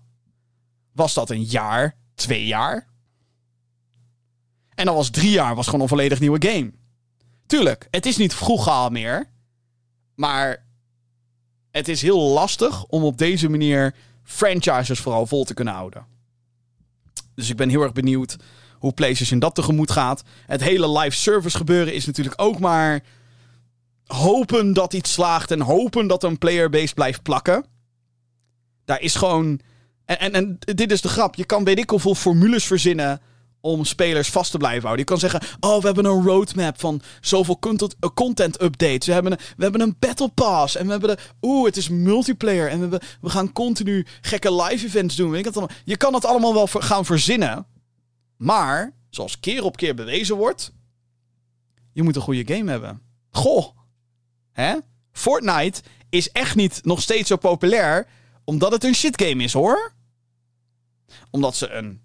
[0.93, 2.89] was dat een jaar, twee jaar.
[4.75, 6.73] En dan was drie jaar was gewoon een volledig nieuwe game.
[7.47, 9.31] Tuurlijk, het is niet vroeger meer.
[10.15, 10.67] Maar
[11.71, 16.10] het is heel lastig om op deze manier franchises vooral vol te kunnen houden.
[17.41, 18.37] Dus ik ben heel erg benieuwd
[18.79, 20.23] hoe PlayStation dat tegemoet gaat.
[20.47, 23.03] Het hele live service gebeuren is natuurlijk ook maar
[24.07, 27.65] hopen dat iets slaagt en hopen dat een playerbase blijft plakken.
[28.85, 29.61] Daar is gewoon.
[30.05, 31.35] En, en, en dit is de grap.
[31.35, 33.21] Je kan weet ik hoeveel formules verzinnen
[33.61, 35.07] om spelers vast te blijven houden.
[35.07, 39.07] Je kan zeggen, oh, we hebben een roadmap van zoveel content, uh, content updates.
[39.07, 40.77] We hebben, een, we hebben een battle pass.
[40.77, 42.69] En we hebben de, oeh, het is multiplayer.
[42.69, 45.35] En we, we gaan continu gekke live events doen.
[45.35, 47.67] Het je kan het allemaal wel gaan verzinnen.
[48.37, 50.73] Maar, zoals keer op keer bewezen wordt,
[51.93, 53.03] je moet een goede game hebben.
[53.31, 53.67] Goh.
[54.53, 54.77] Hè?
[55.13, 58.07] Fortnite is echt niet nog steeds zo populair
[58.45, 59.93] omdat het een shitgame is, hoor.
[61.31, 62.01] Omdat ze een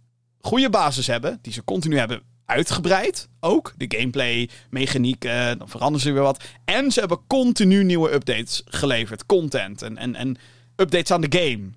[0.46, 3.30] goede basis hebben, die ze continu hebben uitgebreid.
[3.40, 6.44] Ook de gameplay, mechaniek, uh, dan veranderen ze weer wat.
[6.66, 10.38] En ze hebben continu nieuwe updates geleverd, content en, en, en
[10.76, 11.70] updates aan de game.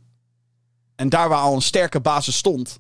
[0.96, 2.78] En daar waar al een sterke basis stond.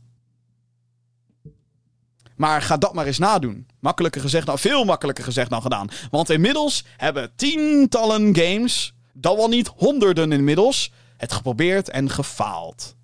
[2.36, 3.66] Maar ga dat maar eens nadoen.
[3.80, 5.88] Makkelijker gezegd dan, veel makkelijker gezegd dan gedaan.
[6.10, 12.96] Want inmiddels hebben tientallen games, dan wel niet honderden inmiddels, het geprobeerd en gefaald.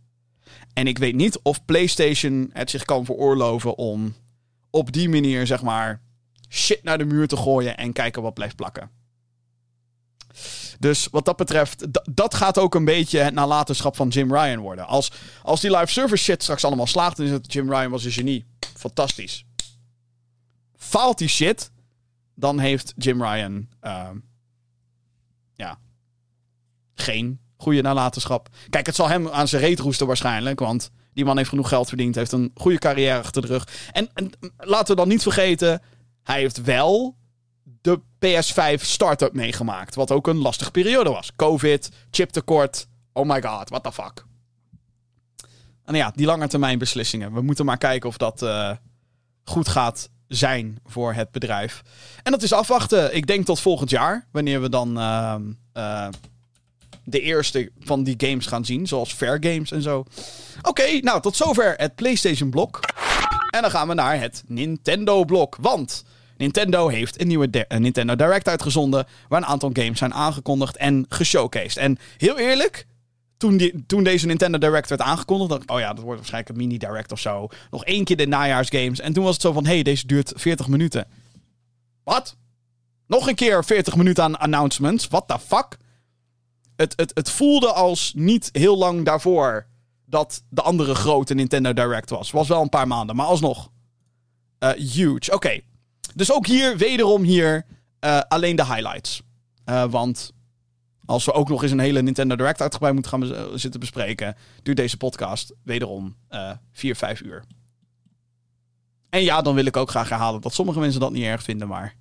[0.75, 4.15] En ik weet niet of PlayStation het zich kan veroorloven om
[4.71, 6.01] op die manier, zeg maar,
[6.49, 8.91] shit naar de muur te gooien en kijken wat blijft plakken.
[10.79, 14.87] Dus wat dat betreft, dat gaat ook een beetje het nalatenschap van Jim Ryan worden.
[14.87, 18.05] Als, als die live service shit straks allemaal slaagt, dan is het Jim Ryan was
[18.05, 18.45] een genie.
[18.77, 19.45] Fantastisch.
[20.77, 21.71] Faalt die shit,
[22.35, 24.09] dan heeft Jim Ryan uh,
[25.55, 25.79] ja,
[26.95, 28.49] geen goede nalatenschap.
[28.71, 30.59] Kijk, het zal hem aan zijn reet roesten waarschijnlijk.
[30.59, 32.15] Want die man heeft genoeg geld verdiend.
[32.15, 33.69] Heeft een goede carrière achter de rug.
[33.93, 35.83] En, en laten we dan niet vergeten.
[36.23, 37.17] Hij heeft wel
[37.81, 39.95] de PS5 start-up meegemaakt.
[39.95, 41.31] Wat ook een lastige periode was.
[41.37, 42.87] Covid, chiptekort.
[43.13, 44.25] Oh my god, what the fuck.
[45.85, 47.33] En ja, die lange termijn beslissingen.
[47.33, 48.71] We moeten maar kijken of dat uh,
[49.45, 51.83] goed gaat zijn voor het bedrijf.
[52.23, 53.15] En dat is afwachten.
[53.15, 54.27] Ik denk tot volgend jaar.
[54.33, 55.35] Wanneer we dan uh,
[55.75, 56.09] uh,
[57.05, 58.87] de eerste van die games gaan zien.
[58.87, 60.05] Zoals Fair Games en zo.
[60.63, 62.81] Oké, nou tot zover het PlayStation blok.
[63.51, 65.57] En dan gaan we naar het Nintendo blok.
[65.61, 66.05] Want
[66.37, 69.07] Nintendo heeft een nieuwe Nintendo Direct uitgezonden.
[69.29, 71.77] Waar een aantal games zijn aangekondigd en geshowcased.
[71.77, 72.87] En heel eerlijk,
[73.37, 76.53] toen, die, toen deze Nintendo Direct werd aangekondigd, dacht ik, oh ja, dat wordt waarschijnlijk
[76.53, 77.49] een mini-direct of zo.
[77.71, 79.01] Nog één keer de najaarsgames.
[79.01, 81.07] En toen was het zo van, hey, deze duurt 40 minuten.
[82.05, 82.37] Wat?
[83.07, 85.09] Nog een keer 40 minuten aan announcements?
[85.09, 85.77] What the fuck?
[86.77, 89.67] Het, het, het voelde als niet heel lang daarvoor
[90.07, 92.31] dat de andere grote Nintendo Direct was.
[92.31, 93.71] Was wel een paar maanden, maar alsnog.
[94.59, 95.33] Uh, huge.
[95.33, 95.61] Oké.
[96.15, 97.67] Dus ook hier, wederom hier,
[98.05, 99.23] uh, alleen de highlights.
[99.67, 100.33] Uh, want
[101.05, 104.77] als we ook nog eens een hele Nintendo Direct uitgebreid moeten gaan zitten bespreken, duurt
[104.77, 106.17] deze podcast wederom
[106.73, 107.45] 4, 5 uur.
[109.11, 111.69] En ja, dan wil ik ook graag herhalen dat sommige mensen dat niet erg vinden,
[111.69, 111.95] maar.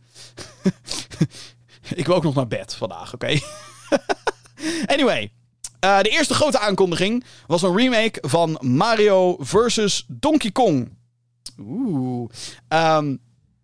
[1.95, 3.39] ik wil ook nog naar bed vandaag, oké?
[4.85, 5.31] Anyway.
[5.85, 10.05] Uh, de eerste grote aankondiging was een remake van Mario vs.
[10.07, 10.89] Donkey Kong.
[11.59, 12.29] Oeh.
[12.69, 13.19] Um,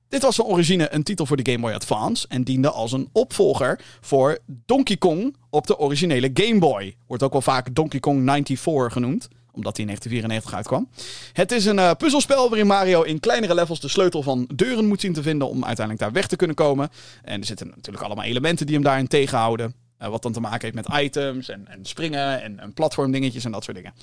[0.10, 3.10] dit was van origine een titel voor de Game Boy Advance en diende als een
[3.12, 6.96] opvolger voor Donkey Kong op de originele Game Boy.
[7.08, 10.90] Wordt ook wel vaak Donkey Kong 94 genoemd, omdat hij in 1994 uitkwam.
[11.34, 15.02] Het is een uh, puzzelspel waarin Mario in kleinere levels de sleutel van deuren moet
[15.02, 16.90] zien te vinden om uiteindelijk daar weg te kunnen komen.
[17.24, 19.74] En er zitten natuurlijk allemaal elementen die hem daarin tegenhouden.
[20.02, 23.64] Uh, wat dan te maken heeft met items en, en springen en, platformdingetjes en dat
[23.64, 23.94] soort dingen.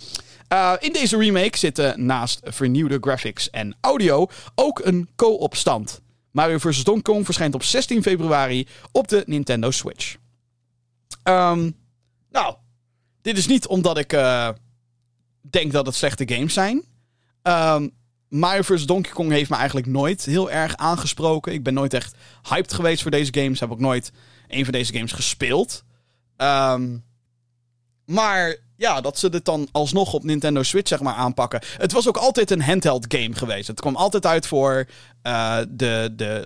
[0.52, 6.00] Uh, in deze remake zitten naast vernieuwde graphics en audio ook een co-op stand.
[6.30, 6.84] Mario vs.
[6.84, 10.16] Donkey Kong verschijnt op 16 februari op de Nintendo Switch.
[11.24, 11.76] Um,
[12.30, 12.54] nou,
[13.22, 14.48] dit is niet omdat ik uh,
[15.40, 16.84] denk dat het slechte games zijn.
[17.42, 17.90] Um,
[18.28, 18.86] Mario vs.
[18.86, 21.52] Donkey Kong heeft me eigenlijk nooit heel erg aangesproken.
[21.52, 22.16] Ik ben nooit echt
[22.48, 23.60] hyped geweest voor deze games.
[23.60, 24.12] Heb ook nooit
[24.48, 25.84] een van deze games gespeeld.
[26.36, 27.04] Um,
[28.04, 31.60] maar ja, dat ze dit dan alsnog op Nintendo Switch zeg maar aanpakken.
[31.78, 33.66] Het was ook altijd een handheld game geweest.
[33.66, 34.86] Het kwam altijd uit voor
[35.22, 36.44] uh, de, de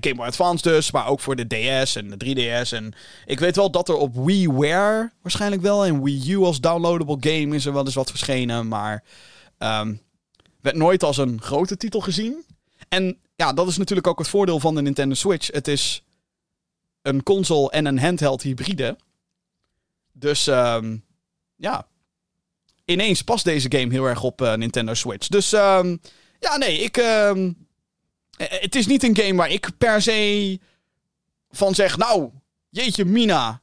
[0.00, 2.70] Game Boy Advance dus, maar ook voor de DS en de 3DS.
[2.70, 2.94] En
[3.24, 7.54] ik weet wel dat er op WiiWare waarschijnlijk wel en Wii U als downloadable game
[7.54, 9.04] is er wel eens wat verschenen, maar
[9.58, 10.00] um,
[10.60, 12.44] werd nooit als een grote titel gezien.
[12.88, 15.52] En ja, dat is natuurlijk ook het voordeel van de Nintendo Switch.
[15.52, 16.02] Het is
[17.02, 18.96] een console en een handheld hybride.
[20.20, 21.04] Dus um,
[21.56, 21.86] ja,
[22.84, 25.28] ineens past deze game heel erg op uh, Nintendo Switch.
[25.28, 26.00] Dus um,
[26.38, 26.96] ja, nee, ik.
[26.96, 27.48] Uh,
[28.36, 30.60] het is niet een game waar ik per se
[31.50, 32.30] van zeg, nou,
[32.68, 33.60] jeetje, Mina.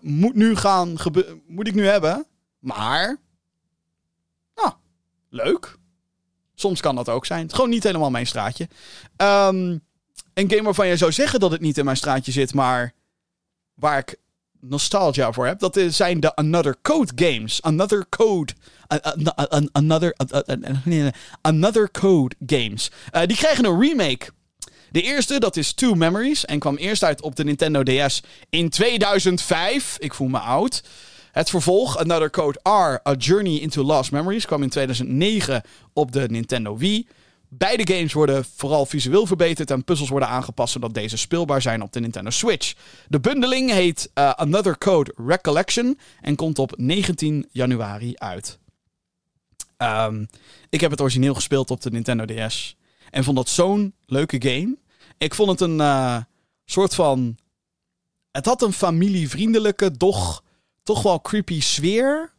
[0.00, 0.96] Moet nu gaan
[1.46, 2.26] moet ik nu hebben.
[2.58, 3.18] Maar.
[4.54, 4.72] Nou,
[5.28, 5.76] leuk.
[6.54, 7.50] Soms kan dat ook zijn.
[7.50, 8.68] Gewoon niet helemaal mijn straatje.
[9.16, 12.94] Een game waarvan je zou zeggen dat het niet in mijn straatje zit, maar
[13.74, 14.16] waar ik
[14.62, 15.58] nostalgia voor heb.
[15.58, 17.62] Dat zijn de Another Code games.
[17.62, 18.52] Another Code.
[19.72, 20.14] Another,
[21.40, 22.90] another Code games.
[23.12, 24.26] Uh, die krijgen een remake.
[24.90, 26.44] De eerste, dat is Two Memories.
[26.44, 29.96] En kwam eerst uit op de Nintendo DS in 2005.
[29.98, 30.82] Ik voel me oud.
[31.32, 35.62] Het vervolg, Another Code R, A Journey into Lost Memories, kwam in 2009
[35.92, 37.06] op de Nintendo Wii.
[37.54, 41.92] Beide games worden vooral visueel verbeterd en puzzels worden aangepast zodat deze speelbaar zijn op
[41.92, 42.74] de Nintendo Switch.
[43.08, 48.58] De bundeling heet uh, Another Code Recollection en komt op 19 januari uit.
[49.78, 50.28] Um,
[50.70, 52.76] ik heb het origineel gespeeld op de Nintendo DS
[53.10, 54.76] en vond dat zo'n leuke game.
[55.18, 56.16] Ik vond het een uh,
[56.64, 57.36] soort van.
[58.30, 60.42] Het had een familievriendelijke, doch
[60.82, 62.32] toch wel creepy sfeer.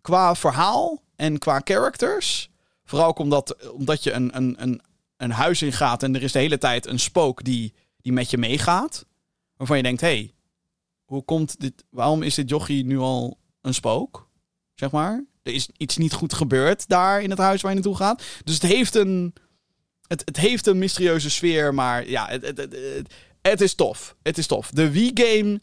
[0.00, 2.52] Qua verhaal en qua characters.
[2.84, 4.80] Vooral ook omdat, omdat je een, een, een,
[5.16, 8.30] een huis in gaat en er is de hele tijd een spook die, die met
[8.30, 9.06] je meegaat.
[9.56, 10.34] Waarvan je denkt, hé, hey,
[11.04, 14.28] hoe komt dit, waarom is dit jochie nu al een spook?
[14.74, 15.24] Zeg maar.
[15.42, 18.22] Er is iets niet goed gebeurd daar in het huis waar je naartoe gaat.
[18.44, 19.34] Dus het heeft een,
[20.06, 24.16] het, het heeft een mysterieuze sfeer, maar ja, het, het, het, het is tof.
[24.22, 24.70] Het is tof.
[24.70, 25.60] De Wii-game,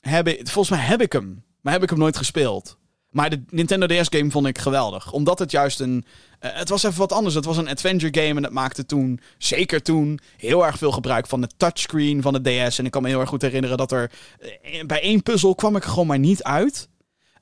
[0.00, 2.78] heb ik, volgens mij heb ik hem, maar heb ik hem nooit gespeeld.
[3.10, 5.12] Maar de Nintendo DS game vond ik geweldig.
[5.12, 6.04] Omdat het juist een.
[6.40, 7.34] Uh, het was even wat anders.
[7.34, 8.34] Het was een adventure game.
[8.34, 12.68] En dat maakte toen, zeker toen, heel erg veel gebruik van de touchscreen van de
[12.68, 12.78] DS.
[12.78, 14.10] En ik kan me heel erg goed herinneren dat er.
[14.40, 16.88] Uh, bij één puzzel kwam ik gewoon maar niet uit.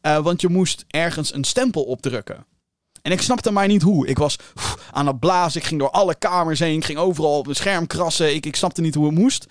[0.03, 2.47] Uh, want je moest ergens een stempel opdrukken.
[3.03, 4.07] En ik snapte maar niet hoe.
[4.07, 4.36] Ik was
[4.90, 5.61] aan het blazen.
[5.61, 6.77] Ik ging door alle kamers heen.
[6.77, 8.35] Ik ging overal op een scherm krassen.
[8.35, 9.47] Ik, ik snapte niet hoe het moest.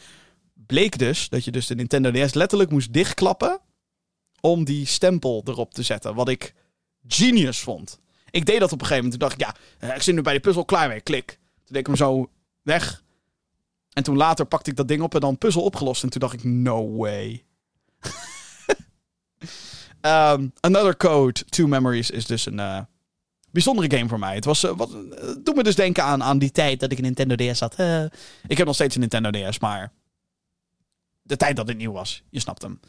[0.54, 3.60] Bleek dus dat je dus de Nintendo DS letterlijk moest dichtklappen
[4.42, 6.16] om die stempel erop te zetten.
[6.16, 6.54] Wat ik
[7.08, 8.00] genius vond.
[8.30, 9.22] Ik deed dat op een gegeven moment.
[9.22, 11.02] Toen dacht ik, ja, ik zit nu bij de puzzel klaar mee.
[11.02, 11.28] Klik.
[11.28, 12.30] Toen deed ik hem zo
[12.62, 13.04] weg.
[13.94, 16.04] En toen later pakte ik dat ding op en dan puzzel opgelost.
[16.04, 17.46] En toen dacht ik, no way.
[20.02, 22.80] um, Another Code, Two Memories is dus een uh,
[23.52, 24.36] bijzondere game voor mij.
[24.36, 24.90] Het was, uh, wat,
[25.44, 27.76] doet me dus denken aan, aan die tijd dat ik een Nintendo DS had.
[28.48, 29.92] ik heb nog steeds een Nintendo DS, maar
[31.28, 32.24] de tijd dat het nieuw was.
[32.30, 32.80] Je snapt hem.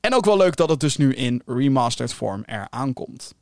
[0.00, 3.34] En ook wel leuk dat het dus nu in remastered vorm er aankomt.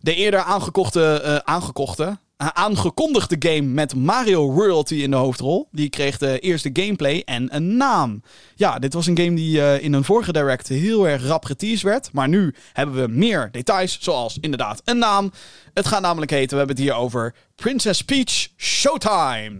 [0.00, 5.68] De eerder aangekochte, uh, aangekochte, uh, aangekondigde game met Mario Royalty in de hoofdrol.
[5.70, 8.22] Die kreeg de eerste gameplay en een naam.
[8.54, 11.82] Ja, dit was een game die uh, in een vorige direct heel erg rap geteased
[11.82, 12.12] werd.
[12.12, 15.32] Maar nu hebben we meer details, zoals inderdaad een naam.
[15.74, 19.58] Het gaat namelijk heten, we hebben het hier over Princess Peach Showtime.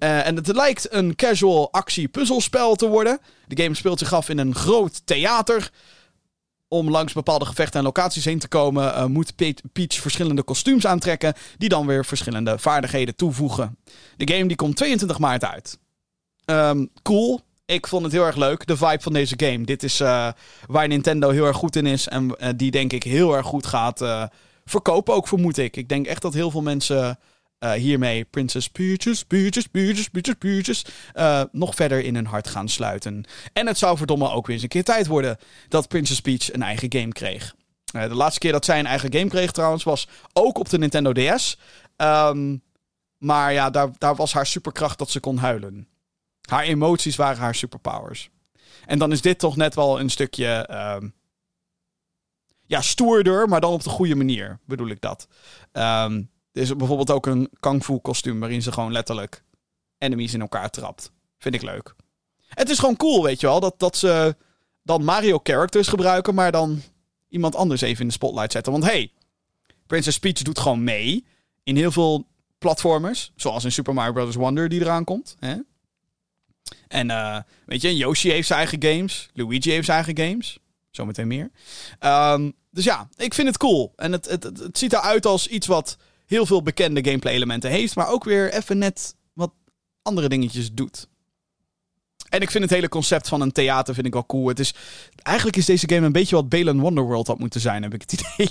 [0.00, 3.18] Uh, en het lijkt een casual actie-puzzelspel te worden.
[3.46, 5.70] De game speelt zich af in een groot theater.
[6.68, 9.36] Om langs bepaalde gevechten en locaties heen te komen, uh, moet
[9.72, 11.34] Peach verschillende kostuums aantrekken.
[11.58, 13.76] Die dan weer verschillende vaardigheden toevoegen.
[14.16, 15.78] De game die komt 22 maart uit.
[16.44, 17.40] Um, cool.
[17.66, 19.64] Ik vond het heel erg leuk, de vibe van deze game.
[19.64, 20.28] Dit is uh,
[20.66, 22.08] waar Nintendo heel erg goed in is.
[22.08, 24.02] En die denk ik heel erg goed gaat
[24.64, 25.76] verkopen, ook vermoed ik.
[25.76, 27.18] Ik denk echt dat heel veel mensen
[27.60, 30.84] uh, hiermee Princess Peaches, Peaches, Peaches, Peaches, Peaches
[31.14, 33.24] uh, nog verder in hun hart gaan sluiten.
[33.52, 35.38] En het zou verdomme ook weer eens een keer tijd worden
[35.68, 37.54] dat Princess Peach een eigen game kreeg.
[37.96, 40.78] Uh, de laatste keer dat zij een eigen game kreeg trouwens was ook op de
[40.78, 41.58] Nintendo DS.
[41.96, 42.62] Um,
[43.18, 45.88] maar ja, daar, daar was haar superkracht dat ze kon huilen.
[46.48, 48.30] Haar emoties waren haar superpowers.
[48.86, 50.68] En dan is dit toch net wel een stukje...
[50.70, 51.14] Um,
[52.66, 55.28] ja, stoerder, maar dan op de goede manier, bedoel ik dat.
[55.72, 59.42] Um, er is bijvoorbeeld ook een kung fu kostuum waarin ze gewoon letterlijk
[59.98, 61.12] enemies in elkaar trapt.
[61.38, 61.94] Vind ik leuk.
[62.46, 64.36] Het is gewoon cool, weet je wel, dat, dat ze
[64.82, 66.82] dan Mario characters gebruiken, maar dan
[67.28, 68.72] iemand anders even in de spotlight zetten.
[68.72, 69.12] Want hey,
[69.86, 71.26] Princess Peach doet gewoon mee
[71.62, 72.26] in heel veel
[72.58, 74.34] platformers, zoals in Super Mario Bros.
[74.34, 75.36] Wonder die eraan komt.
[75.38, 75.56] Hè?
[76.88, 80.58] En uh, weet je, Yoshi heeft zijn eigen games, Luigi heeft zijn eigen games.
[80.90, 81.50] Zometeen meer.
[81.98, 83.92] Ehm, dus ja, ik vind het cool.
[83.96, 85.96] En het, het, het ziet eruit als iets wat
[86.30, 89.52] heel veel bekende gameplay elementen heeft, maar ook weer even net wat
[90.02, 91.08] andere dingetjes doet.
[92.28, 94.48] En ik vind het hele concept van een theater vind ik wel cool.
[94.48, 94.74] Het is,
[95.22, 98.12] eigenlijk is deze game een beetje wat Balen Wonderworld had moeten zijn, heb ik het
[98.20, 98.50] idee.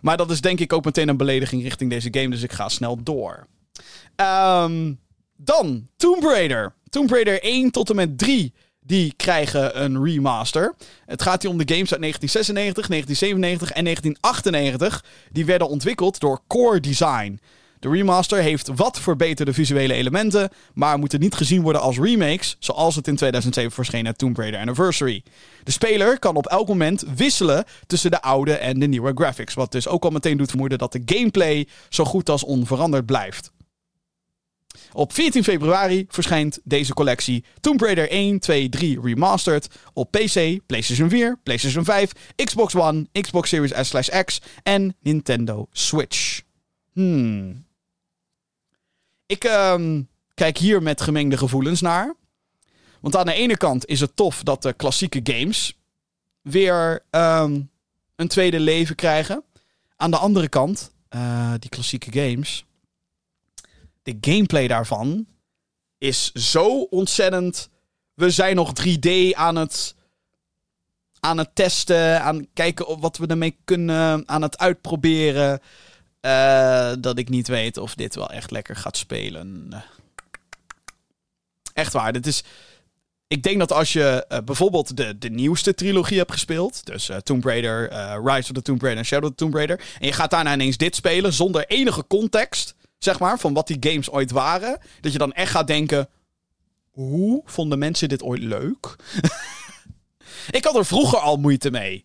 [0.00, 2.68] Maar dat is denk ik ook meteen een belediging richting deze game, dus ik ga
[2.68, 3.46] snel door.
[4.14, 4.92] Ehm,
[5.36, 6.74] dan Tomb Raider.
[6.88, 8.54] Tomb Raider 1 tot en met 3
[8.86, 10.74] die krijgen een remaster.
[11.06, 15.04] Het gaat hier om de games uit 1996, 1997 en 1998.
[15.32, 17.40] Die werden ontwikkeld door Core Design.
[17.80, 22.96] De remaster heeft wat verbeterde visuele elementen, maar moeten niet gezien worden als remakes, zoals
[22.96, 25.22] het in 2007 verschenen Tomb Raider Anniversary.
[25.64, 29.72] De speler kan op elk moment wisselen tussen de oude en de nieuwe graphics, wat
[29.72, 33.52] dus ook al meteen doet vermoeden dat de gameplay zo goed als onveranderd blijft.
[34.92, 41.08] Op 14 februari verschijnt deze collectie Tomb Raider 1, 2, 3 Remastered op PC, PlayStation
[41.08, 42.12] 4, PlayStation 5,
[42.44, 46.42] Xbox One, Xbox Series S/X en Nintendo Switch.
[46.92, 47.64] Hmm.
[49.26, 50.02] Ik ehm,
[50.34, 52.14] kijk hier met gemengde gevoelens naar.
[53.00, 55.78] Want aan de ene kant is het tof dat de klassieke games
[56.42, 57.60] weer ehm,
[58.16, 59.44] een tweede leven krijgen.
[59.96, 62.65] Aan de andere kant, uh, die klassieke games.
[64.06, 65.26] De gameplay daarvan
[65.98, 67.68] is zo ontzettend.
[68.14, 69.94] We zijn nog 3D aan het,
[71.20, 75.60] aan het testen, aan kijken wat we ermee kunnen, aan het uitproberen.
[76.20, 79.72] Uh, dat ik niet weet of dit wel echt lekker gaat spelen.
[81.72, 82.12] Echt waar.
[82.12, 82.44] Dit is.
[83.28, 86.84] Ik denk dat als je uh, bijvoorbeeld de, de nieuwste trilogie hebt gespeeld.
[86.84, 87.90] Dus uh, Tomb Raider,
[88.24, 89.80] Rise of the Tomb Raider en Shadow of the Tomb Raider.
[89.98, 92.74] En je gaat daarna ineens dit spelen zonder enige context.
[92.98, 94.78] Zeg maar, van wat die games ooit waren.
[95.00, 96.08] Dat je dan echt gaat denken.
[96.90, 98.96] Hoe vonden mensen dit ooit leuk?
[100.50, 102.04] ik had er vroeger al moeite mee.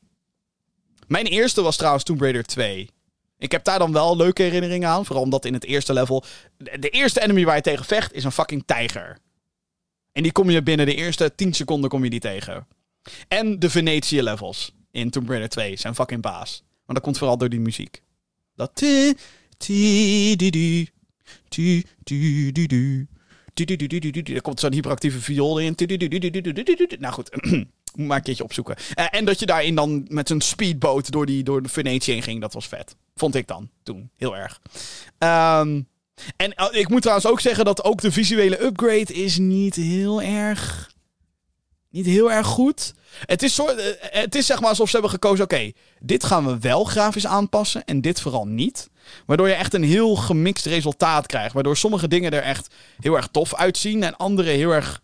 [1.08, 2.90] Mijn eerste was trouwens Tomb Raider 2.
[3.38, 5.06] Ik heb daar dan wel leuke herinneringen aan.
[5.06, 6.24] Vooral omdat in het eerste level.
[6.58, 9.18] De eerste enemy waar je tegen vecht is een fucking tijger.
[10.12, 12.68] En die kom je binnen de eerste 10 seconden kom je die tegen.
[13.28, 16.64] En de Venetië levels in Tomb Raider 2 zijn fucking baas.
[16.86, 18.02] Maar dat komt vooral door die muziek.
[18.56, 18.84] Dat.
[24.34, 25.76] Er komt zo'n hyperactieve viool in.
[27.00, 27.30] Nou goed.
[27.96, 28.76] Moet maar een keertje opzoeken.
[28.96, 32.42] Uh, en dat je daarin dan met een speedboot door, de Venetië heen ging.
[32.42, 32.96] Dat was vet.
[33.16, 34.10] Vond ik dan toen.
[34.18, 34.62] Heel erg.
[35.20, 35.88] Um,
[36.36, 40.22] en uh, ik moet trouwens ook zeggen dat ook de visuele upgrade is niet heel
[40.22, 40.94] erg...
[41.90, 42.94] Niet heel erg goed.
[43.26, 45.44] Het is, soort, uh, het is zeg maar alsof ze hebben gekozen...
[45.44, 47.86] Oké, dit gaan we wel grafisch aanpassen.
[47.86, 48.90] En dit vooral niet.
[49.26, 51.54] Waardoor je echt een heel gemixt resultaat krijgt.
[51.54, 54.04] Waardoor sommige dingen er echt heel erg tof uitzien.
[54.04, 55.02] En andere heel erg...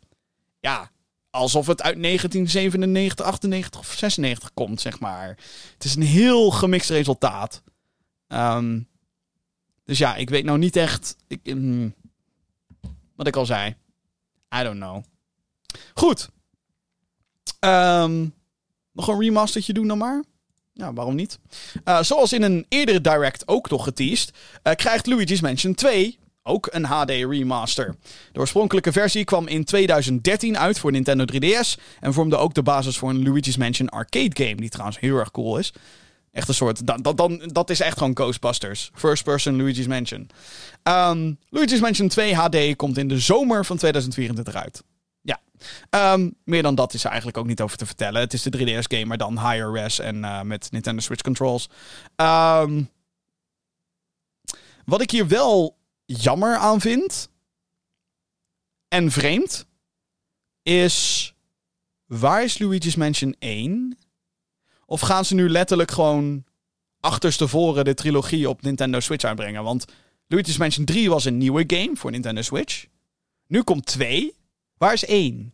[0.59, 0.91] Ja,
[1.29, 5.27] alsof het uit 1997, 98 of 96 komt, zeg maar.
[5.73, 7.63] Het is een heel gemixt resultaat.
[8.27, 8.87] Um,
[9.87, 11.15] dus ja, ik weet nou niet echt.
[11.27, 11.93] Ik, mm,
[13.15, 13.75] wat ik al zei.
[14.59, 15.03] I don't know.
[15.93, 16.29] Goed.
[17.59, 18.33] Um,
[18.91, 20.23] nog een remastertje doen dan maar.
[20.73, 21.39] Ja, waarom niet?
[21.85, 24.33] Uh, zoals in een eerdere direct ook nog geteased,
[24.63, 27.95] uh, krijgt Luigi's Mansion 2 ook een HD remaster.
[28.31, 32.97] De oorspronkelijke versie kwam in 2013 uit voor Nintendo 3DS en vormde ook de basis
[32.97, 35.73] voor een Luigi's Mansion arcade game, die trouwens heel erg cool is.
[36.31, 36.87] Echt een soort.
[36.87, 38.91] Dat, dat, dan, dat is echt gewoon Ghostbusters.
[38.93, 40.29] First person Luigi's Mansion.
[40.83, 44.83] Um, Luigi's Mansion 2 HD komt in de zomer van 2024 uit.
[45.89, 48.21] Um, meer dan dat is er eigenlijk ook niet over te vertellen.
[48.21, 51.69] Het is de 3DS-game, maar dan higher res en uh, met Nintendo Switch controls.
[52.15, 52.89] Um,
[54.85, 57.29] wat ik hier wel jammer aan vind.
[58.87, 59.65] En vreemd.
[60.63, 61.31] Is.
[62.05, 63.97] Waar is Luigi's Mansion 1?
[64.85, 66.43] Of gaan ze nu letterlijk gewoon
[66.99, 69.63] achterstevoren de trilogie op Nintendo Switch uitbrengen?
[69.63, 69.85] Want
[70.27, 72.85] Luigi's Mansion 3 was een nieuwe game voor Nintendo Switch.
[73.47, 74.36] Nu komt 2.
[74.77, 75.53] Waar is 1?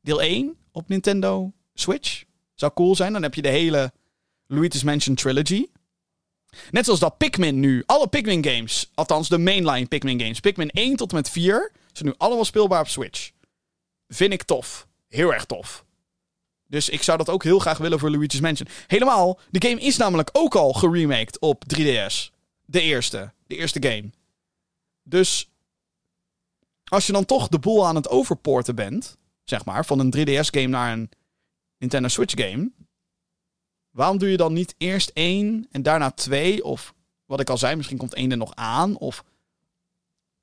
[0.00, 2.24] Deel 1 op Nintendo Switch?
[2.54, 3.12] Zou cool zijn.
[3.12, 3.92] Dan heb je de hele
[4.46, 5.66] Luigi's Mansion trilogy.
[6.70, 10.96] Net zoals dat Pikmin nu, alle Pikmin games, althans de mainline Pikmin games, Pikmin 1
[10.96, 13.30] tot en met 4, zijn nu allemaal speelbaar op Switch.
[14.08, 14.86] Vind ik tof.
[15.08, 15.84] Heel erg tof.
[16.66, 18.68] Dus ik zou dat ook heel graag willen voor Luigi's Mansion.
[18.86, 22.32] Helemaal, de game is namelijk ook al geremaked op 3DS.
[22.64, 23.32] De eerste.
[23.46, 24.10] De eerste game.
[25.02, 25.48] Dus
[26.84, 30.66] als je dan toch de boel aan het overporten bent, zeg maar, van een 3DS-game
[30.66, 31.10] naar een
[31.78, 32.70] Nintendo Switch-game,
[33.90, 36.64] waarom doe je dan niet eerst één en daarna twee?
[36.64, 36.94] Of
[37.26, 38.96] wat ik al zei, misschien komt één er nog aan.
[38.96, 39.24] Of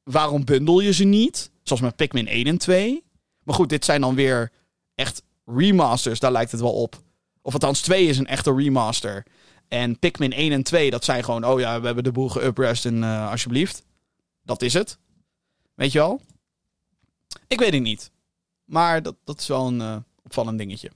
[0.03, 1.51] waarom bundel je ze niet?
[1.63, 3.03] Zoals met Pikmin 1 en 2.
[3.43, 4.51] Maar goed, dit zijn dan weer
[4.95, 7.01] echt remasters, daar lijkt het wel op.
[7.41, 9.26] Of althans, 2 is een echte remaster.
[9.68, 11.45] En Pikmin 1 en 2, dat zijn gewoon...
[11.45, 13.84] Oh ja, we hebben de boel geuprest en uh, alsjeblieft.
[14.43, 14.97] Dat is het.
[15.76, 16.22] Weet je wel?
[17.52, 18.11] Ik weet het niet.
[18.65, 20.91] Maar dat, dat is wel een uh, opvallend dingetje.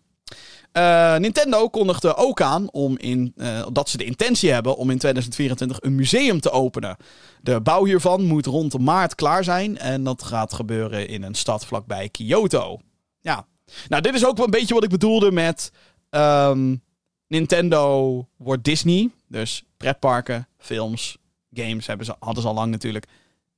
[0.73, 4.97] Uh, Nintendo kondigde ook aan om in, uh, dat ze de intentie hebben om in
[4.97, 6.97] 2024 een museum te openen.
[7.41, 11.65] De bouw hiervan moet rond maart klaar zijn en dat gaat gebeuren in een stad
[11.65, 12.79] vlakbij Kyoto.
[13.19, 13.45] Ja,
[13.87, 15.71] nou dit is ook wel een beetje wat ik bedoelde met
[16.09, 16.83] um,
[17.27, 19.09] Nintendo wordt Disney.
[19.27, 21.17] Dus pretparken, films,
[21.53, 23.05] games hebben ze, hadden ze al lang natuurlijk.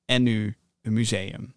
[0.05, 1.55] En nu een museum.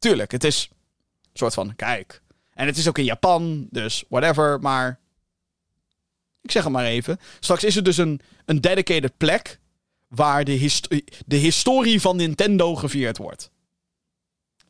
[0.00, 2.22] Tuurlijk, het is een soort van, kijk,
[2.54, 4.60] en het is ook in Japan, dus whatever.
[4.60, 4.98] Maar
[6.40, 7.20] ik zeg het maar even.
[7.40, 9.60] Straks is er dus een, een dedicated plek
[10.08, 10.80] waar de,
[11.26, 13.50] de historie van Nintendo gevierd wordt.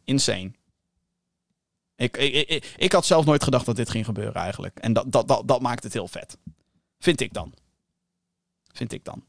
[0.04, 0.52] Insane.
[1.96, 4.78] Ik, ik, ik, ik, had zelf nooit gedacht dat dit ging gebeuren eigenlijk.
[4.78, 6.38] En dat, dat, dat, dat maakt het heel vet.
[6.98, 7.54] Vind ik dan.
[8.72, 9.24] Vind ik dan.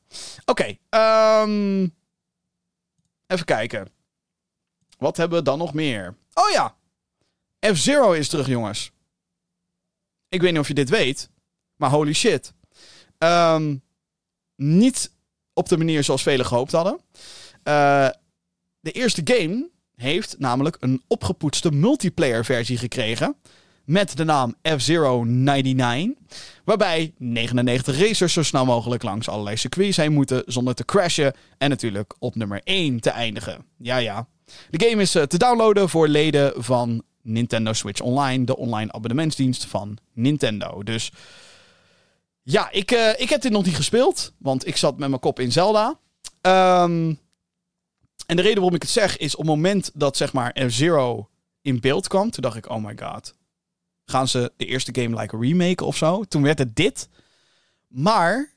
[0.46, 0.78] Oké.
[0.90, 1.96] Um,
[3.28, 3.88] even kijken.
[5.02, 6.16] Wat hebben we dan nog meer?
[6.34, 6.76] Oh ja.
[7.74, 8.92] F-Zero is terug, jongens.
[10.30, 11.30] Ik weet niet of je dit weet,
[11.76, 12.54] maar holy shit.
[13.18, 13.82] Um,
[14.56, 15.12] niet
[15.54, 17.00] op de manier zoals velen gehoopt hadden.
[17.64, 18.10] Uh,
[18.80, 23.36] de eerste game heeft namelijk een opgepoetste multiplayer versie gekregen.
[23.86, 26.24] Met de naam F-Zero 99.
[26.64, 31.34] Waarbij 99 racers zo snel mogelijk langs allerlei circuits heen moeten zonder te crashen.
[31.58, 33.66] En natuurlijk op nummer 1 te eindigen.
[33.78, 34.28] Ja, ja.
[34.70, 39.66] De game is uh, te downloaden voor leden van Nintendo Switch Online, de online abonnementsdienst
[39.66, 40.84] van Nintendo.
[40.84, 41.12] Dus
[42.44, 45.40] ja, ik, uh, ik heb dit nog niet gespeeld, want ik zat met mijn kop
[45.40, 46.00] in Zelda.
[46.42, 47.20] Um,
[48.26, 51.30] en de reden waarom ik het zeg is op het moment dat zeg maar F-Zero
[51.62, 53.34] in beeld kwam, toen dacht ik, oh my god.
[54.06, 56.24] Gaan ze de eerste game like remake of zo?
[56.24, 57.10] Toen werd het dit.
[57.88, 58.54] Maar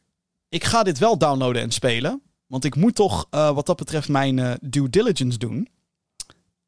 [0.48, 2.22] ik ga dit wel downloaden en spelen.
[2.46, 5.68] Want ik moet toch uh, wat dat betreft mijn due diligence doen.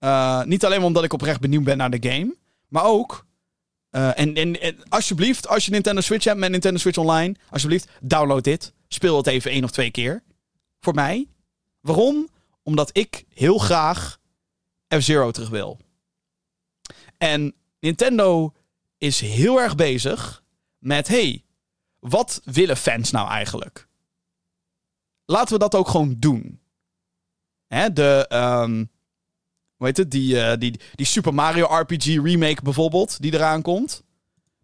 [0.01, 2.37] Uh, niet alleen omdat ik oprecht benieuwd ben naar de game.
[2.69, 3.27] Maar ook.
[3.91, 7.35] Uh, en, en, alsjeblieft, als je Nintendo Switch hebt met Nintendo Switch Online.
[7.51, 8.73] Alsjeblieft, download dit.
[8.89, 10.23] Speel het even één of twee keer.
[10.81, 11.29] Voor mij.
[11.81, 12.29] Waarom?
[12.63, 14.19] Omdat ik heel graag
[14.95, 15.79] F-Zero terug wil.
[17.19, 18.53] En Nintendo
[18.99, 20.43] is heel erg bezig
[20.79, 21.45] met: hey,
[21.99, 23.89] wat willen fans nou eigenlijk?
[25.25, 26.61] Laten we dat ook gewoon doen.
[27.67, 28.27] Hè, de.
[28.33, 28.91] Um,
[29.85, 30.11] heet het?
[30.11, 34.03] Die, uh, die, die Super Mario RPG remake bijvoorbeeld, die eraan komt.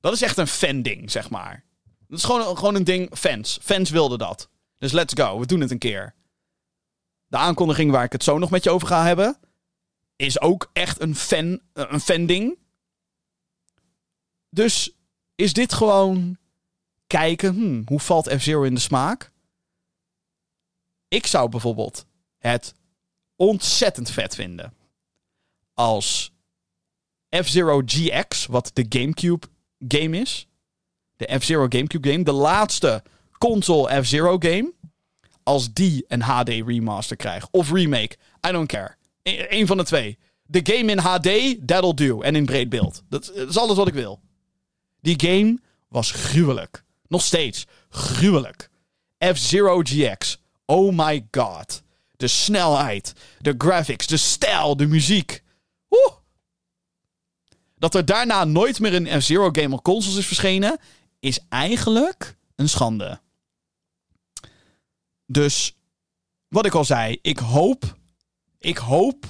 [0.01, 1.65] Dat is echt een fan-ding, zeg maar.
[2.09, 3.17] Dat is gewoon, gewoon een ding.
[3.19, 3.59] Fans.
[3.63, 4.49] Fans wilden dat.
[4.79, 5.39] Dus let's go.
[5.39, 6.15] We doen het een keer.
[7.27, 9.39] De aankondiging waar ik het zo nog met je over ga hebben.
[10.17, 12.59] Is ook echt een fan, een fan-ding.
[14.49, 14.97] Dus
[15.35, 16.39] is dit gewoon
[17.07, 17.55] kijken.
[17.55, 19.33] Hmm, hoe valt F-Zero in de smaak?
[21.09, 22.07] Ik zou bijvoorbeeld
[22.39, 22.75] het
[23.37, 24.75] ontzettend vet vinden
[25.83, 26.33] als
[27.37, 29.47] F-Zero GX, wat de GameCube
[29.89, 30.47] game is.
[31.17, 32.25] De F-Zero GameCube game.
[32.25, 33.03] De laatste
[33.39, 34.73] console F-Zero game.
[35.43, 37.49] Als die een HD remaster krijgt.
[37.51, 38.17] Of remake.
[38.49, 38.97] I don't care.
[39.23, 40.19] Eén van de twee.
[40.47, 42.21] De game in HD, that'll do.
[42.21, 43.03] En in breed beeld.
[43.09, 44.21] Dat, dat is alles wat ik wil.
[45.01, 46.85] Die game was gruwelijk.
[47.09, 48.69] Nog steeds gruwelijk.
[49.19, 50.39] F-Zero GX.
[50.65, 51.83] Oh my god.
[52.17, 55.42] De snelheid, de graphics, de stijl, de muziek.
[57.83, 60.79] Dat er daarna nooit meer een F-Zero game op consoles is verschenen,
[61.21, 63.21] is eigenlijk een schande.
[65.27, 65.77] Dus,
[66.49, 67.97] wat ik al zei, ik hoop,
[68.59, 69.25] ik hoop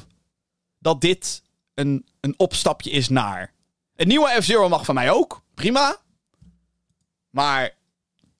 [0.78, 1.42] dat dit
[1.74, 3.52] een, een opstapje is naar.
[3.94, 5.96] Een nieuwe F-Zero mag van mij ook, prima.
[7.30, 7.76] Maar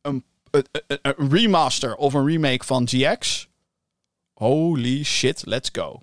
[0.01, 0.67] een, een,
[1.03, 3.49] een remaster of een remake van GX,
[4.33, 6.03] holy shit, let's go.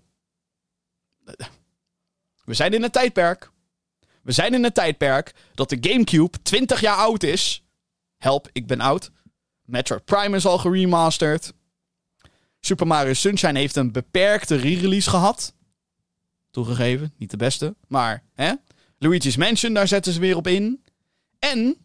[2.49, 3.51] We zijn in een tijdperk.
[4.21, 7.63] We zijn in een tijdperk dat de GameCube 20 jaar oud is.
[8.17, 9.11] Help, ik ben oud.
[9.65, 11.53] Metroid Prime is al geremasterd.
[12.59, 15.53] Super Mario Sunshine heeft een beperkte re-release gehad.
[16.51, 17.75] Toegegeven, niet de beste.
[17.87, 18.53] Maar, hè?
[18.97, 20.83] Luigi's Mansion, daar zetten ze weer op in.
[21.39, 21.77] En,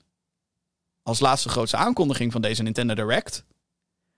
[1.03, 3.45] als laatste grootste aankondiging van deze Nintendo Direct...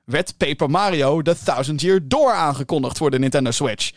[0.05, 3.93] werd Paper Mario The Thousand Year Door aangekondigd voor de Nintendo Switch.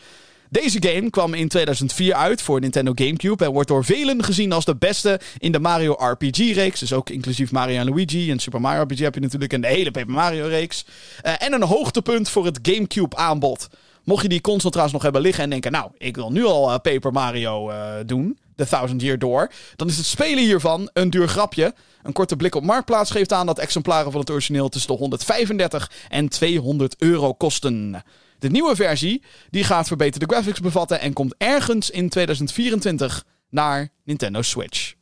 [0.50, 4.64] Deze game kwam in 2004 uit voor Nintendo GameCube en wordt door velen gezien als
[4.64, 6.80] de beste in de Mario RPG-reeks.
[6.80, 9.90] Dus ook inclusief Mario Luigi en Super Mario RPG heb je natuurlijk en de hele
[9.90, 10.84] Paper Mario-reeks.
[11.26, 13.68] Uh, en een hoogtepunt voor het GameCube-aanbod.
[14.04, 15.72] Mocht je die console trouwens nog hebben liggen en denken...
[15.72, 19.50] nou, ik wil nu al eh, Paper Mario uh, doen, The Thousand Year Door...
[19.76, 21.74] dan is het spelen hiervan een duur grapje.
[22.02, 24.68] Een korte blik op Marktplaats geeft aan dat exemplaren van het origineel...
[24.68, 28.02] tussen de 135 en 200 euro kosten.
[28.40, 31.00] De nieuwe versie die gaat verbeterde graphics bevatten...
[31.00, 34.94] en komt ergens in 2024 naar Nintendo Switch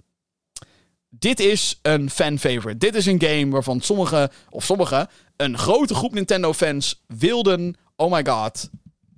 [1.11, 2.79] dit is een fan-favorite.
[2.79, 7.77] Dit is een game waarvan sommige, of sommige, een grote groep Nintendo-fans wilden.
[7.97, 8.71] Oh my god,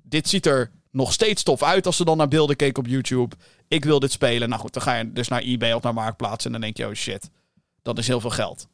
[0.03, 3.37] dit ziet er nog steeds tof uit als ze dan naar beelden keken op YouTube.
[3.69, 4.49] Ik wil dit spelen.
[4.49, 6.87] Nou goed, dan ga je dus naar eBay of naar Marktplaats en dan denk je,
[6.87, 7.31] oh shit,
[7.83, 8.67] dat is heel veel geld.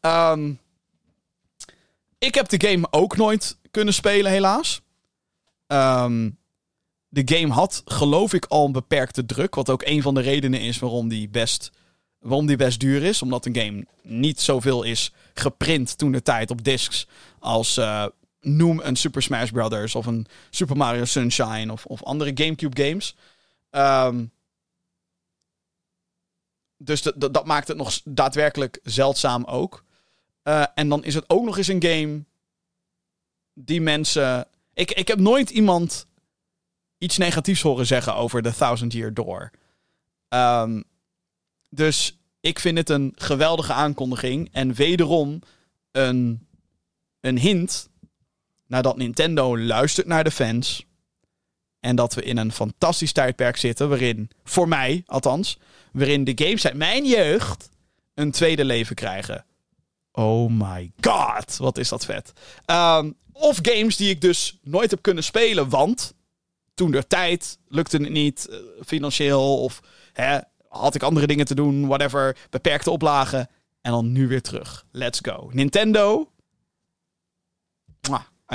[0.00, 0.52] Ehm,
[2.18, 4.80] ik heb de game ook nooit kunnen spelen, helaas.
[5.66, 6.30] Ehm,
[7.08, 9.54] de game had, geloof ik, al een beperkte druk.
[9.54, 11.70] Wat ook een van de redenen is waarom die best
[12.18, 13.22] waarom die best duur is.
[13.22, 17.06] Omdat een game niet zoveel is geprint toen de tijd op discs
[17.38, 18.06] als uh,
[18.40, 23.16] noem een Super Smash Brothers of een Super Mario Sunshine of, of andere GameCube games.
[23.70, 24.32] Um,
[26.76, 29.84] dus dat maakt het nog daadwerkelijk zeldzaam ook.
[30.44, 32.24] Uh, en dan is het ook nog eens een game
[33.54, 34.46] die mensen.
[34.76, 36.06] Ik, ik heb nooit iemand
[36.98, 39.50] iets negatiefs horen zeggen over The Thousand Year Door.
[40.28, 40.84] Um,
[41.70, 44.48] dus ik vind het een geweldige aankondiging.
[44.52, 45.40] En wederom
[45.90, 46.46] een,
[47.20, 47.88] een hint
[48.66, 50.84] nadat Nintendo luistert naar de fans.
[51.80, 53.88] En dat we in een fantastisch tijdperk zitten.
[53.88, 55.58] Waarin, voor mij althans,
[55.92, 57.68] waarin de games uit mijn jeugd
[58.14, 59.45] een tweede leven krijgen.
[60.18, 62.32] Oh my god, wat is dat vet.
[62.66, 66.14] Um, of games die ik dus nooit heb kunnen spelen, want
[66.74, 68.56] toen de tijd lukte het niet, uh,
[68.86, 69.80] financieel of
[70.12, 70.38] hè,
[70.68, 72.36] had ik andere dingen te doen, whatever.
[72.50, 73.48] Beperkte oplagen.
[73.80, 74.86] En dan nu weer terug.
[74.90, 75.50] Let's go.
[75.52, 76.30] Nintendo.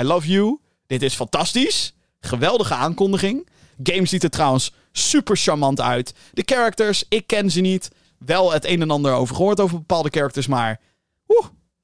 [0.00, 0.60] I love you.
[0.86, 1.94] Dit is fantastisch.
[2.20, 3.48] Geweldige aankondiging.
[3.82, 6.14] Game ziet er trouwens super charmant uit.
[6.32, 7.90] De characters, ik ken ze niet.
[8.18, 10.80] Wel het een en ander over gehoord over bepaalde characters, maar...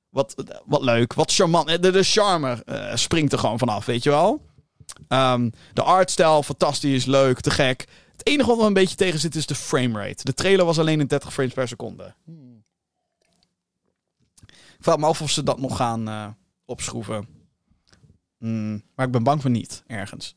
[0.09, 1.83] Wat, wat leuk, wat charmant.
[1.83, 4.47] De, de charme uh, springt er gewoon vanaf, weet je wel.
[5.09, 7.87] Um, de artstijl, fantastisch, leuk, te gek.
[8.13, 10.25] Het enige wat er een beetje tegen zit is de framerate.
[10.25, 12.15] De trailer was alleen in 30 frames per seconde.
[14.47, 16.27] Ik vraag me af of ze dat nog gaan uh,
[16.65, 17.29] opschroeven.
[18.39, 20.35] Hmm, maar ik ben bang voor niet, ergens.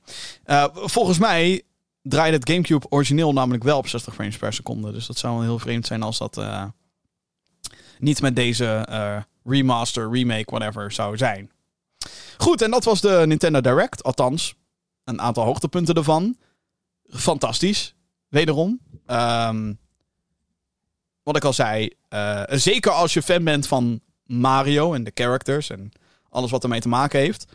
[0.73, 1.61] Volgens mij
[2.01, 4.91] draait het GameCube origineel namelijk wel op 60 frames per seconde.
[4.91, 6.38] Dus dat zou wel heel vreemd zijn als dat
[8.01, 8.85] niet met deze
[9.43, 11.51] remaster, remake, whatever zou zijn.
[12.37, 14.03] Goed, en dat was de Nintendo Direct.
[14.03, 14.55] Althans,
[15.03, 16.37] een aantal hoogtepunten ervan
[17.09, 17.95] fantastisch.
[18.27, 18.79] Wederom.
[19.07, 19.79] Um,
[21.23, 21.89] wat ik al zei.
[22.09, 25.91] Uh, zeker als je fan bent van Mario en de characters en
[26.29, 27.45] alles wat ermee te maken heeft.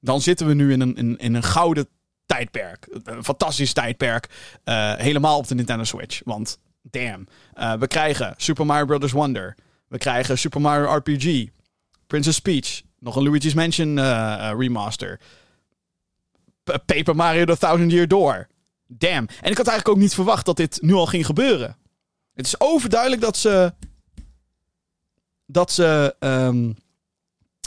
[0.00, 1.88] Dan zitten we nu in een, in, in een gouden
[2.26, 3.00] tijdperk.
[3.04, 4.28] Een fantastisch tijdperk.
[4.64, 6.20] Uh, helemaal op de Nintendo Switch.
[6.24, 7.26] Want damn.
[7.78, 9.12] We krijgen Super Mario Bros.
[9.12, 9.56] Wonder.
[9.88, 11.46] We krijgen Super Mario RPG.
[12.06, 12.82] Princess Peach.
[12.98, 14.00] Nog een Luigi's Mansion
[14.58, 15.20] remaster.
[16.64, 18.48] P Paper Mario The Thousand Year Door
[18.88, 19.28] damn.
[19.40, 21.76] En ik had eigenlijk ook niet verwacht dat dit nu al ging gebeuren.
[22.34, 23.74] Het is overduidelijk dat ze.
[25.46, 26.76] dat ze um,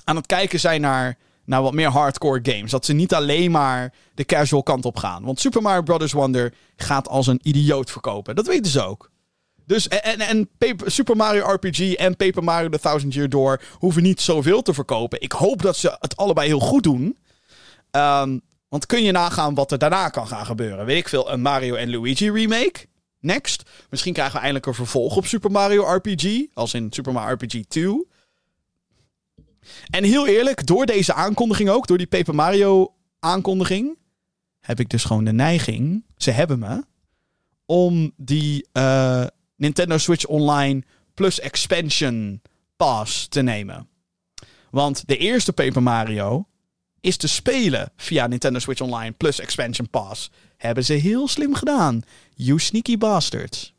[0.04, 2.72] aan het kijken zijn naar, naar wat meer hardcore games.
[2.72, 5.24] Dat ze niet alleen maar de casual kant op gaan.
[5.24, 6.12] Want Super Mario Bros.
[6.12, 8.36] Wonder gaat als een idioot verkopen.
[8.36, 9.11] Dat weten ze ook.
[9.72, 10.50] Dus, en, en
[10.86, 15.22] Super Mario RPG en Paper Mario The Thousand Year Door hoeven niet zoveel te verkopen.
[15.22, 17.18] Ik hoop dat ze het allebei heel goed doen.
[17.92, 20.86] Um, want kun je nagaan wat er daarna kan gaan gebeuren?
[20.86, 22.86] Weet ik veel, een Mario en Luigi remake?
[23.20, 23.70] Next.
[23.90, 26.46] Misschien krijgen we eindelijk een vervolg op Super Mario RPG.
[26.54, 28.08] Als in Super Mario RPG 2.
[29.90, 33.98] En heel eerlijk, door deze aankondiging ook, door die Paper Mario aankondiging,
[34.60, 36.84] heb ik dus gewoon de neiging, ze hebben me,
[37.66, 39.26] om die uh,
[39.62, 40.84] Nintendo Switch Online
[41.14, 42.42] plus Expansion
[42.76, 43.88] Pass te nemen.
[44.70, 46.48] Want de eerste Paper Mario
[47.02, 50.32] is te spelen via Nintendo Switch Online plus Expansion Pass.
[50.58, 52.02] Hebben ze heel slim gedaan.
[52.36, 53.74] You sneaky bastards.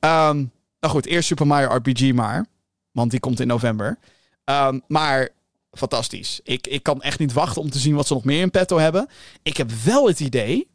[0.00, 2.46] Um, nou goed, eerst Super Mario RPG maar.
[2.92, 3.98] Want die komt in november.
[4.44, 5.28] Um, maar
[5.70, 6.40] fantastisch.
[6.42, 8.78] Ik, ik kan echt niet wachten om te zien wat ze nog meer in petto
[8.78, 9.08] hebben.
[9.42, 10.68] Ik heb wel het idee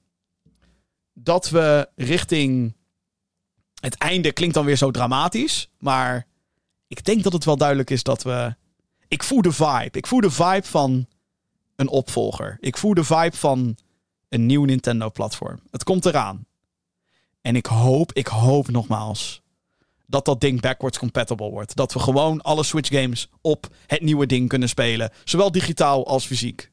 [1.14, 2.78] dat we richting
[3.80, 5.70] het einde klinkt dan weer zo dramatisch.
[5.80, 6.28] Maar
[6.88, 8.56] ik denk dat het wel duidelijk is dat we.
[9.08, 9.90] Ik voel de vibe.
[9.92, 11.08] Ik voel de vibe van
[11.76, 12.58] een opvolger.
[12.60, 13.78] Ik voel de vibe van
[14.30, 15.60] een nieuw Nintendo-platform.
[15.72, 16.46] Het komt eraan.
[17.42, 19.42] En ik hoop, ik hoop nogmaals
[20.06, 21.76] dat dat ding backwards compatible wordt.
[21.76, 25.12] Dat we gewoon alle Switch games op het nieuwe ding kunnen spelen.
[25.24, 26.72] Zowel digitaal als fysiek.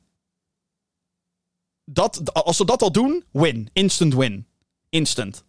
[1.85, 3.69] dat, als ze dat al doen, win.
[3.73, 4.47] Instant win.
[4.89, 5.45] Instant.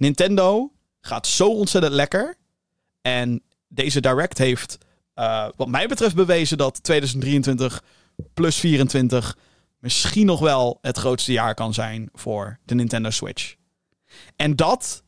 [0.00, 2.36] Nintendo gaat zo ontzettend lekker.
[3.02, 4.78] En deze Direct heeft,
[5.14, 7.82] uh, wat mij betreft, bewezen dat 2023
[8.34, 9.36] plus 24
[9.78, 13.54] misschien nog wel het grootste jaar kan zijn voor de Nintendo Switch.
[14.36, 15.02] En dat,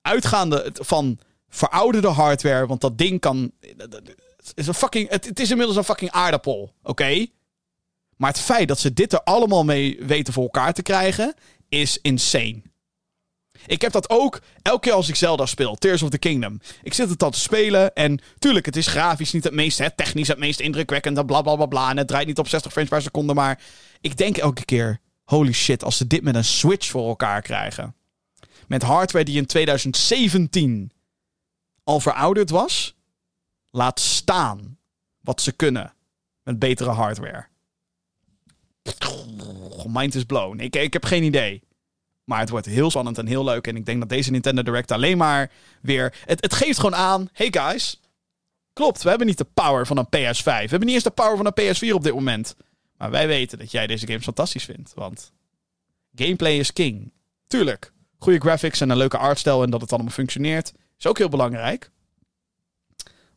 [0.00, 1.18] uitgaande van
[1.48, 3.52] verouderde hardware, want dat ding kan.
[3.60, 7.26] Het is, een fucking, het, is inmiddels een fucking aardappel, oké?
[8.16, 11.34] Maar het feit dat ze dit er allemaal mee weten voor elkaar te krijgen,
[11.68, 12.62] is insane.
[13.66, 16.60] Ik heb dat ook elke keer als ik Zelda speel, Tears of the Kingdom.
[16.82, 19.90] Ik zit het dan te spelen en tuurlijk, het is grafisch niet het meest, hè,
[19.90, 21.90] technisch het meest indrukwekkend en bla bla bla bla.
[21.90, 23.60] En het draait niet op 60 frames per seconde, maar
[24.00, 27.94] ik denk elke keer, holy shit, als ze dit met een Switch voor elkaar krijgen.
[28.66, 30.92] Met hardware die in 2017
[31.84, 32.94] al verouderd was,
[33.70, 34.78] laat staan
[35.20, 35.94] wat ze kunnen
[36.42, 37.46] met betere hardware.
[39.86, 40.58] Mind is blown.
[40.58, 41.62] Ik, ik heb geen idee.
[42.24, 43.66] Maar het wordt heel spannend en heel leuk.
[43.66, 45.50] En ik denk dat deze Nintendo Direct alleen maar
[45.82, 46.14] weer.
[46.24, 47.28] Het, het geeft gewoon aan.
[47.32, 48.00] Hey guys.
[48.72, 50.42] Klopt, we hebben niet de power van een PS5.
[50.44, 52.56] We hebben niet eens de power van een PS4 op dit moment.
[52.96, 54.92] Maar wij weten dat jij deze games fantastisch vindt.
[54.94, 55.32] Want
[56.14, 57.12] gameplay is king.
[57.46, 57.92] Tuurlijk.
[58.18, 60.72] Goede graphics en een leuke artstijl en dat het allemaal functioneert.
[60.98, 61.90] Is ook heel belangrijk.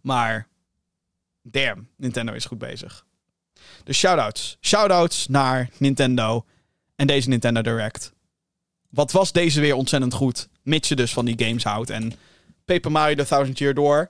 [0.02, 0.48] Maar.
[1.42, 3.06] Damn, Nintendo is goed bezig.
[3.84, 4.58] Dus shoutouts.
[4.62, 6.46] Shoutouts naar Nintendo
[6.96, 8.14] en deze Nintendo Direct.
[8.90, 10.48] Wat was deze weer ontzettend goed.
[10.64, 11.90] Mits je dus van die games houdt.
[11.90, 12.14] En
[12.66, 14.10] Paper Mario The Thousand Year Door.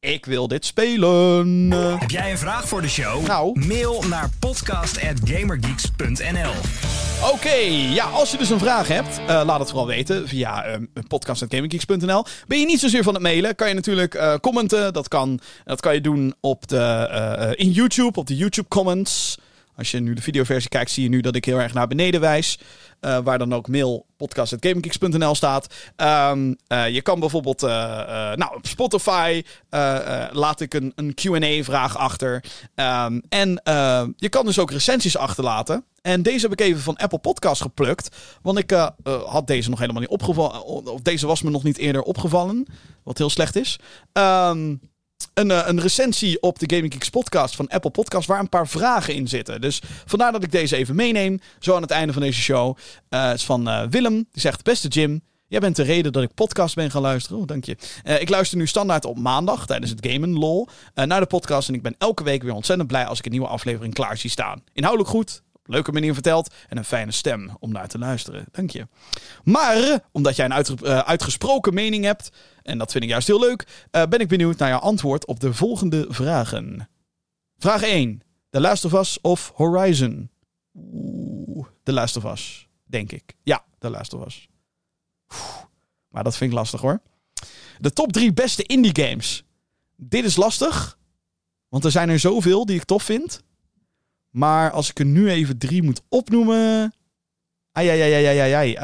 [0.00, 1.70] Ik wil dit spelen.
[1.98, 3.26] Heb jij een vraag voor de show?
[3.26, 3.66] Nou.
[3.66, 6.52] Mail naar podcast.gamergeeks.nl
[7.32, 7.54] Oké,
[7.94, 10.76] ja, als je dus een vraag hebt, uh, laat het vooral weten via uh,
[11.08, 12.24] podcast.gaminggeeks.nl.
[12.46, 14.92] Ben je niet zozeer van het mailen, kan je natuurlijk uh, commenten.
[14.92, 19.38] Dat kan, dat kan je doen op de, in YouTube, op de YouTube comments.
[19.80, 22.20] Als je nu de videoversie kijkt, zie je nu dat ik heel erg naar beneden
[22.20, 22.58] wijs.
[23.00, 25.74] Uh, waar dan ook mail podcast.gaminggeeks.nl staat.
[25.96, 27.70] Um, uh, je kan bijvoorbeeld, uh,
[28.34, 29.42] nou, op Spotify
[30.30, 32.44] laat ik een, een Q&A-vraag achter.
[32.74, 33.60] Um, en
[34.16, 35.84] je kan dus ook recensies achterlaten.
[36.02, 38.16] En deze heb ik even van Apple Podcast geplukt.
[38.42, 38.90] Want ik
[39.26, 40.64] had deze nog helemaal niet opgevallen.
[40.64, 42.66] Of deze was me nog niet eerder opgevallen.
[43.02, 43.78] Wat heel slecht is.
[44.12, 44.80] Um,
[45.34, 48.68] een, eh, een recensie op de Gaming Geeks podcast van Apple Podcast waar een paar
[48.68, 49.60] vragen in zitten.
[49.60, 52.76] Dus vandaar dat ik deze even meeneem, zo aan het einde van deze show.
[53.10, 56.22] Uh, het is van uh, Willem, die zegt, beste Jim, Jij bent de reden dat
[56.22, 57.38] ik podcast ben gaan luisteren.
[57.38, 57.76] Oh, dank je.
[58.18, 61.68] Ik luister nu standaard op maandag tijdens het Gamen LOL uh, naar de podcast.
[61.68, 64.30] En ik ben elke week weer ontzettend blij als ik een nieuwe aflevering klaar zie
[64.30, 64.62] staan.
[64.72, 68.44] Inhoudelijk goed, leuke manier verteld en een fijne stem om naar te luisteren.
[68.52, 68.86] Dank je.
[69.44, 72.30] Maar, omdat jij een uitge uitgesproken mening hebt,
[72.70, 75.40] en dat vind ik juist heel leuk, uh, ben ik benieuwd naar jouw antwoord op
[75.40, 76.88] de volgende vragen.
[77.56, 78.22] Vraag 1.
[78.50, 80.30] The Last of Us of Horizon?
[80.76, 83.36] Oeh, The Last of Us, denk ik.
[83.42, 84.48] Ja, The Last of Us.
[86.08, 87.00] Maar dat vind ik lastig hoor.
[87.78, 89.44] De top 3 beste indie games.
[89.96, 90.98] Dit is lastig,
[91.68, 93.42] want er zijn er zoveel die ik tof vind.
[94.30, 96.94] Maar als ik er nu even drie moet opnoemen.
[97.72, 98.76] Ai, ai, ai, ai, ai, ai.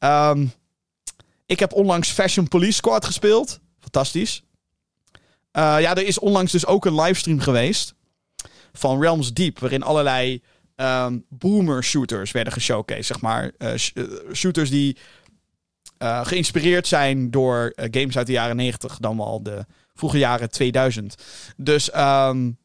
[0.00, 0.48] Uh,
[1.46, 3.60] ik heb onlangs Fashion Police Squad gespeeld.
[3.80, 4.42] Fantastisch.
[5.52, 7.94] Uh, ja, er is onlangs dus ook een livestream geweest.
[8.72, 9.58] Van Realms Deep.
[9.58, 10.42] Waarin allerlei
[10.76, 13.06] um, boomer shooters werden geshowcased.
[13.06, 13.52] Zeg maar.
[13.58, 13.92] Uh, sh
[14.32, 14.96] shooters die
[15.98, 18.98] geïnspireerd zijn door games uit de jaren 90.
[18.98, 19.64] Dan wel de
[19.94, 21.14] vroege jaren 2000.
[21.56, 22.58] Dus um,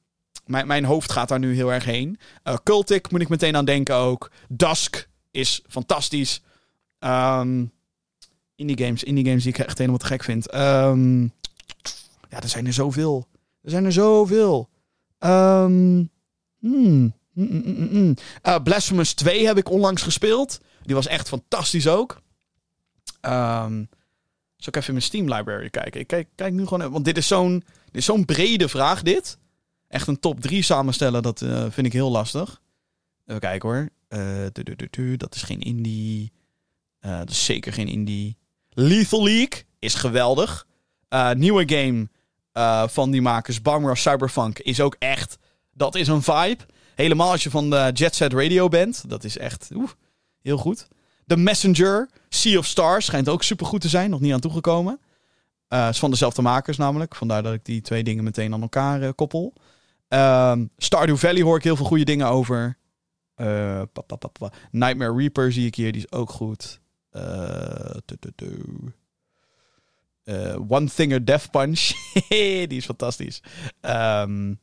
[0.45, 2.19] mijn, mijn hoofd gaat daar nu heel erg heen.
[2.63, 4.31] Cultic moet ik meteen aan denken ook.
[4.47, 6.41] Dusk is fantastisch.
[6.99, 7.71] Um,
[8.59, 10.53] indie games, indie games die ik echt helemaal te gek vind.
[10.53, 11.21] Um,
[12.29, 13.27] ja, er zijn er zoveel.
[13.61, 14.69] Er zijn er zoveel.
[15.19, 16.09] Um,
[16.59, 17.17] hmm.
[17.33, 18.15] Mm,
[18.63, 20.59] Blasphemous 2 heb ik onlangs gespeeld.
[20.81, 22.21] Die was echt fantastisch ook.
[23.21, 23.89] Um,
[24.55, 25.99] zal ik even in mijn Steam library kijken?
[25.99, 26.91] Ik kijk, kijk nu gewoon...
[26.91, 29.37] Want dit is zo'n zo'n brede vraag, dit
[29.87, 32.61] echt een top 3 samenstellen, dat uh, vind ik heel lastig.
[33.25, 33.89] Even kijken hoor.
[34.09, 36.31] Uh, dat is geen indie.
[36.99, 38.37] Dat is zeker geen indie.
[38.79, 40.65] Lethal League is geweldig.
[41.33, 42.09] nieuwe game
[42.87, 45.37] van die makers, Barmara Cyberpunk, is ook echt...
[45.73, 46.63] Dat is een vibe.
[46.95, 49.09] Helemaal als je van de Jet Set Radio bent.
[49.09, 49.89] Dat is echt oeh,
[50.41, 50.87] heel goed.
[51.25, 54.09] The Messenger, Sea of Stars, schijnt ook super goed te zijn.
[54.09, 54.99] Nog niet aan toegekomen.
[55.69, 57.15] Uh, is van dezelfde makers namelijk.
[57.15, 59.53] Vandaar dat ik die twee dingen meteen aan elkaar koppel.
[60.07, 62.77] Um, Stardew Valley hoor ik heel veel goede dingen over.
[64.71, 66.79] Nightmare Reaper zie ik hier, die is ook goed.
[67.11, 67.95] Uh,
[70.23, 71.91] uh, One Thinger Death Punch,
[72.29, 73.41] die is fantastisch.
[73.81, 74.59] Um,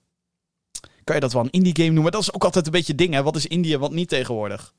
[1.05, 2.12] kan je dat wel een indie game noemen?
[2.12, 3.23] Dat is ook altijd een beetje ding, hè?
[3.23, 4.74] Wat is indie wat niet tegenwoordig?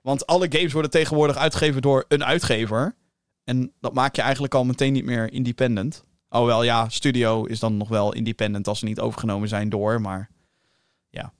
[0.00, 2.94] Want alle games worden tegenwoordig uitgegeven door een uitgever.
[3.44, 6.04] En dat maak je eigenlijk al meteen niet meer independent.
[6.28, 10.00] Oh wel, ja, studio is dan nog wel independent als ze niet overgenomen zijn door.
[10.00, 10.30] Maar
[11.08, 11.32] ja,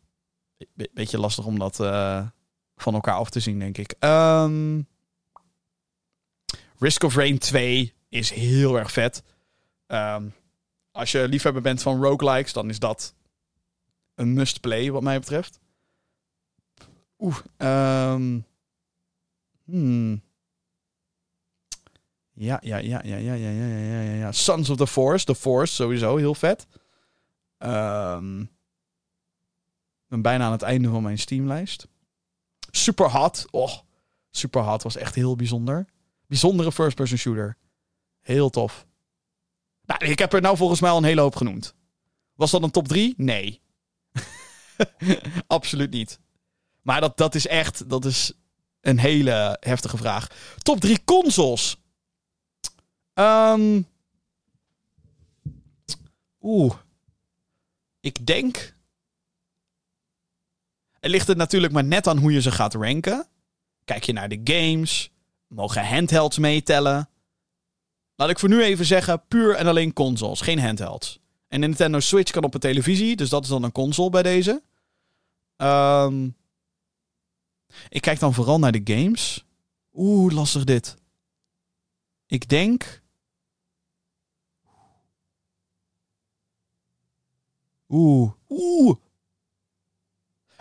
[0.74, 2.26] be beetje lastig om dat uh,
[2.76, 3.94] van elkaar af te zien, denk ik.
[4.00, 4.86] Um,
[6.78, 9.22] Risk of Rain 2 is heel erg vet.
[9.86, 10.34] Um,
[10.92, 13.14] als je liefhebber bent van roguelikes, dan is dat
[14.14, 15.60] een must-play wat mij betreft.
[17.18, 18.44] Oeh, um.
[22.36, 24.32] Ja, ja, ja, ja, ja, ja, ja, ja, ja, ja.
[24.32, 25.24] Sons of the Force.
[25.24, 26.66] The Force, sowieso, heel vet.
[27.58, 31.88] Um, ik ben bijna aan het einde van mijn Steamlijst.
[32.70, 33.46] Super Hot.
[33.50, 33.72] Oh,
[34.30, 35.86] Super Hot was echt heel bijzonder.
[36.26, 37.56] Bijzondere first-person shooter.
[38.20, 38.86] Heel tof.
[39.84, 41.74] Nou, ik heb er nou volgens mij al een hele hoop genoemd.
[42.34, 43.14] Was dat een top 3?
[43.16, 43.60] Nee.
[45.46, 46.18] Absoluut niet.
[46.82, 48.32] Maar dat, dat is echt dat is
[48.80, 50.26] een hele heftige vraag.
[50.62, 51.76] Top 3 consoles.
[53.14, 53.86] Um,
[56.40, 56.74] Oeh.
[58.00, 58.74] Ik denk.
[61.00, 63.26] Het ligt er natuurlijk maar net aan hoe je ze gaat ranken.
[63.84, 65.10] Kijk je naar de games.
[65.54, 67.08] Mogen handhelds meetellen?
[68.16, 71.20] Laat ik voor nu even zeggen, puur en alleen consoles, geen handhelds.
[71.48, 74.22] En de Nintendo Switch kan op een televisie, dus dat is dan een console bij
[74.22, 74.62] deze.
[75.56, 76.36] Um,
[77.88, 79.44] ik kijk dan vooral naar de games.
[79.92, 80.96] Oeh, lastig dit.
[82.26, 83.02] Ik denk.
[87.88, 88.96] Oeh, oeh.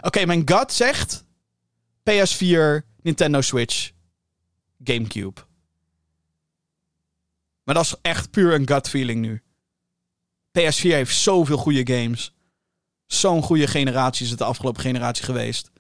[0.02, 1.26] Oké, mijn gut zegt
[2.10, 3.93] PS4, Nintendo Switch,
[4.84, 5.42] GameCube.
[7.64, 9.42] Maar dat is echt puur een gut feeling nu.
[10.60, 12.34] PS4 heeft zoveel goede games.
[13.06, 15.72] Zo'n goede generatie is het de afgelopen generatie geweest.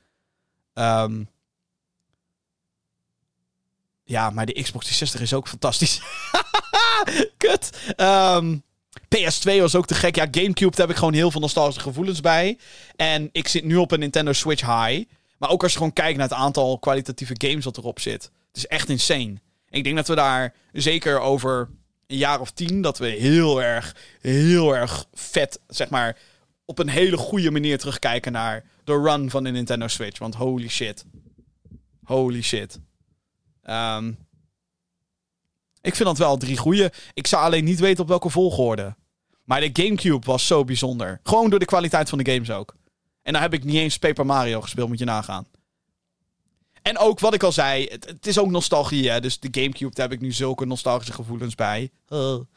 [0.73, 1.29] Um,
[4.03, 6.01] ja, maar de Xbox 360 is ook fantastisch.
[7.37, 7.93] Kut.
[7.95, 8.57] Ehm,
[9.15, 10.15] PS2 was ook te gek.
[10.15, 12.57] Ja, Gamecube, daar heb ik gewoon heel veel nostalgische gevoelens bij.
[12.95, 15.09] En ik zit nu op een Nintendo Switch High.
[15.37, 18.31] Maar ook als je gewoon kijkt naar het aantal kwalitatieve games dat erop zit.
[18.53, 19.41] Het is echt insane.
[19.69, 21.69] Ik denk dat we daar zeker over
[22.07, 26.17] een jaar of tien, dat we heel erg, heel erg vet, zeg maar,
[26.65, 30.19] op een hele goede manier terugkijken naar de run van de Nintendo Switch.
[30.19, 31.05] Want holy shit.
[32.03, 32.79] Holy shit.
[33.69, 34.17] Um,
[35.81, 36.91] ik vind dat wel drie goede.
[37.13, 38.95] Ik zou alleen niet weten op welke volgorde.
[39.43, 41.19] Maar de GameCube was zo bijzonder.
[41.23, 42.75] Gewoon door de kwaliteit van de games ook.
[43.21, 45.47] En dan heb ik niet eens Paper Mario gespeeld, moet je nagaan.
[46.83, 49.09] En ook wat ik al zei, het, is ook nostalgie.
[49.09, 49.21] Hè?
[49.21, 51.89] Dus de Gamecube, daar heb ik nu zulke nostalgische gevoelens bij.
[52.07, 52.47] De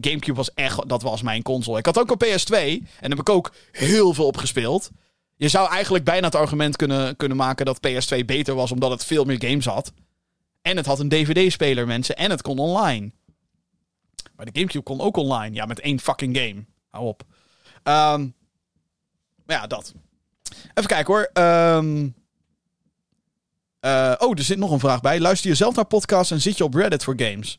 [0.00, 1.78] Gamecube was echt, dat was mijn console.
[1.78, 4.90] Ik had ook een PS2 en heb ik ook heel veel opgespeeld.
[5.36, 9.04] Je zou eigenlijk bijna het argument kunnen, kunnen maken dat PS2 beter was omdat het
[9.04, 9.92] veel meer games had.
[10.62, 12.16] En het had een DVD-speler, mensen.
[12.16, 13.10] En het kon online.
[14.36, 15.54] Maar de Gamecube kon ook online.
[15.54, 16.64] Ja, met één fucking game.
[16.90, 17.22] Hou op.
[17.82, 18.34] Um,
[19.46, 19.94] maar ja, dat.
[20.74, 21.30] Even kijken hoor.
[21.44, 22.14] Um,
[23.84, 25.20] uh, oh, er zit nog een vraag bij.
[25.20, 27.58] Luister je zelf naar podcasts en zit je op Reddit voor games?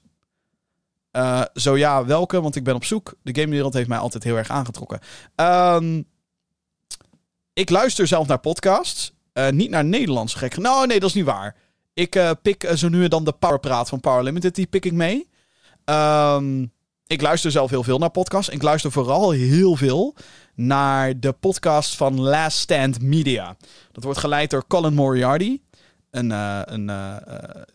[1.11, 2.41] Uh, zo ja, welke?
[2.41, 3.13] Want ik ben op zoek.
[3.23, 4.99] De gamewereld heeft mij altijd heel erg aangetrokken.
[5.35, 6.05] Um,
[7.53, 9.13] ik luister zelf naar podcasts.
[9.33, 10.57] Uh, niet naar Nederlands gek.
[10.57, 11.55] Nou, nee, dat is niet waar.
[11.93, 14.55] Ik pik zo nu en dan de Powerpraat van Power Limited.
[14.55, 15.29] Die pik ik mee.
[15.85, 16.73] Um,
[17.07, 18.53] ik luister zelf heel veel naar podcasts.
[18.53, 20.15] Ik luister vooral heel veel
[20.55, 23.55] naar de podcast van Last Stand Media.
[23.91, 25.61] Dat wordt geleid door Colin Moriarty.
[26.15, 27.15] Een, uh, een, uh,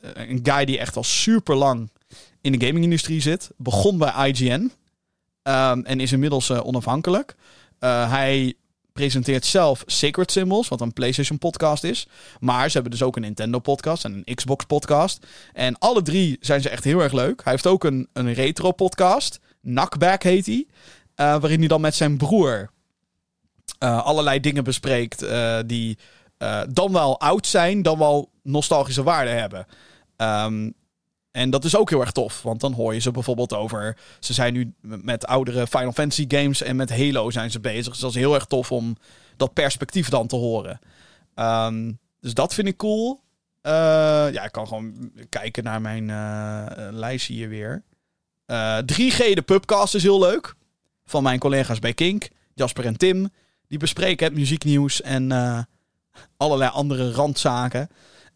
[0.00, 1.90] een guy die echt al super lang
[2.40, 3.50] in de gaming-industrie zit.
[3.56, 4.72] Begon bij IGN.
[5.42, 7.34] Um, en is inmiddels onafhankelijk.
[7.78, 8.54] hij
[8.92, 12.06] presenteert zelf Sacred Symbols, wat een PlayStation podcast is.
[12.38, 15.26] Maar ze hebben dus ook een Nintendo podcast en een Xbox podcast.
[15.52, 17.40] En alle drie zijn ze echt heel erg leuk.
[17.44, 19.40] Hij heeft ook een, een retro podcast.
[19.62, 20.66] Knockback heet hij.
[21.14, 22.70] Waarin hij dan met zijn broer
[23.78, 25.24] allerlei dingen bespreekt
[25.66, 25.98] die
[26.68, 29.66] dan wel oud zijn, dan wel nostalgische waarde hebben.
[30.16, 30.74] Um,
[31.30, 33.96] en dat is ook heel erg tof, want dan hoor je ze bijvoorbeeld over.
[34.20, 37.92] Ze zijn nu met oudere Final Fantasy games en met Halo zijn ze bezig.
[37.92, 38.96] Dus dat is heel erg tof om
[39.36, 40.80] dat perspectief dan te horen.
[41.34, 43.20] Um, dus dat vind ik cool.
[43.62, 43.72] Uh,
[44.32, 47.82] ja, ik kan gewoon kijken naar mijn uh, lijstje hier weer.
[48.46, 50.54] Uh, 3G de Pubcast is heel leuk.
[51.04, 53.28] Van mijn collega's bij Kink, Jasper en Tim.
[53.68, 55.28] Die bespreken het muzieknieuws en
[56.36, 57.88] allerlei andere randzaken.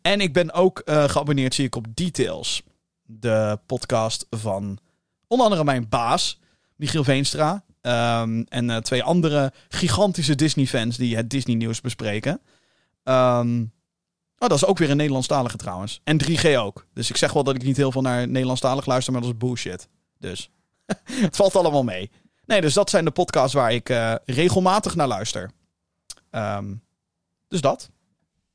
[0.03, 2.63] En ik ben ook geabonneerd, zie ik, op Details
[3.07, 4.79] de podcast van
[5.27, 6.41] onder andere mijn baas,
[6.77, 7.65] Michiel Veenstra.
[7.81, 12.41] Ehm, en eh, twee andere gigantische Disney-fans die het Disney-nieuws bespreken.
[13.03, 13.61] Ehm,
[14.39, 16.01] oh, dat is ook weer een Nederlandstalige trouwens.
[16.05, 16.87] En 3G ook.
[16.95, 19.37] Dus ik zeg wel dat ik niet heel veel naar Nederlandstalig luister, maar dat is
[19.39, 19.89] bullshit.
[20.19, 20.51] Dus
[21.27, 22.11] het valt allemaal mee.
[22.47, 25.51] Nee, dus dat zijn de podcasts waar ik eh, regelmatig naar luister.
[26.31, 26.75] Ehm,
[27.55, 27.91] dus dat.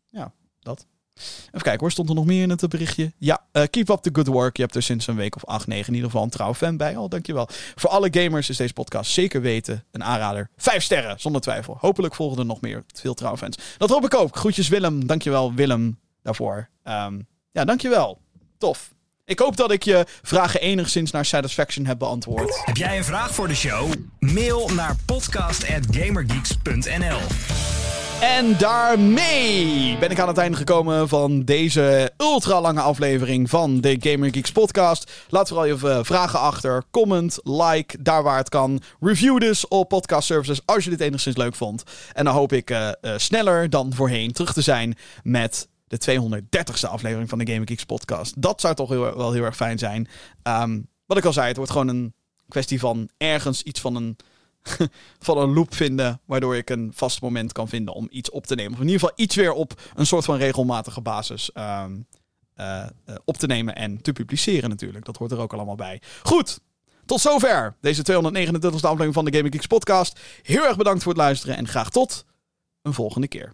[0.09, 0.85] Ja, dat.
[1.15, 3.13] Even kijken hoor, stond er nog meer in het berichtje?
[3.17, 4.57] Ja, uh, keep up the good work.
[4.57, 6.77] Je hebt er sinds een week of acht, negen in ieder geval een trouw fan
[6.77, 6.95] bij.
[6.95, 7.47] Oh, dankjewel.
[7.75, 10.49] Voor alle gamers is deze podcast zeker weten een aanrader.
[10.57, 11.77] Vijf sterren, zonder twijfel.
[11.79, 13.57] Hopelijk volgen er nog meer veel trouwfans.
[13.77, 14.35] Dat hoop ik ook.
[14.35, 15.07] Groetjes Willem.
[15.07, 16.69] Dankjewel Willem daarvoor.
[16.83, 18.21] Um, ja, dankjewel.
[18.57, 18.93] Tof.
[19.25, 22.61] Ik hoop dat ik je vragen enigszins naar satisfaction heb beantwoord.
[22.65, 23.93] Heb jij een vraag voor de show?
[24.19, 27.88] Mail naar podcast.gamergeeks.nl
[28.21, 33.97] en daarmee ben ik aan het einde gekomen van deze ultra lange aflevering van de
[33.99, 35.11] Gamer Geeks podcast.
[35.29, 38.81] Laat vooral je eh, vragen achter, comment, like, daar waar het kan.
[38.99, 41.83] Review dus op podcast services als je dit enigszins leuk vond.
[42.13, 46.89] En dan hoop ik uh, uh, sneller dan voorheen terug te zijn met de 230ste
[46.89, 48.41] aflevering van de Gamer Geeks podcast.
[48.41, 50.07] Dat zou toch heel, wel heel erg fijn zijn.
[50.43, 52.13] Um, wat ik al zei, het wordt gewoon een
[52.47, 54.17] kwestie van ergens iets van een
[55.27, 56.21] van een loop vinden.
[56.25, 58.73] Waardoor ik een vast moment kan vinden om iets op te nemen.
[58.73, 62.07] Of in ieder geval iets weer op een soort van regelmatige basis um,
[62.59, 62.85] uh,
[63.25, 65.05] op te nemen en te publiceren natuurlijk.
[65.05, 66.01] Dat hoort er ook allemaal bij.
[66.23, 66.59] Goed,
[67.05, 70.19] tot zover deze 229e aflevering van de Gaming Geeks podcast.
[70.43, 72.25] Heel erg bedankt voor het luisteren en graag tot
[72.81, 73.53] een volgende keer.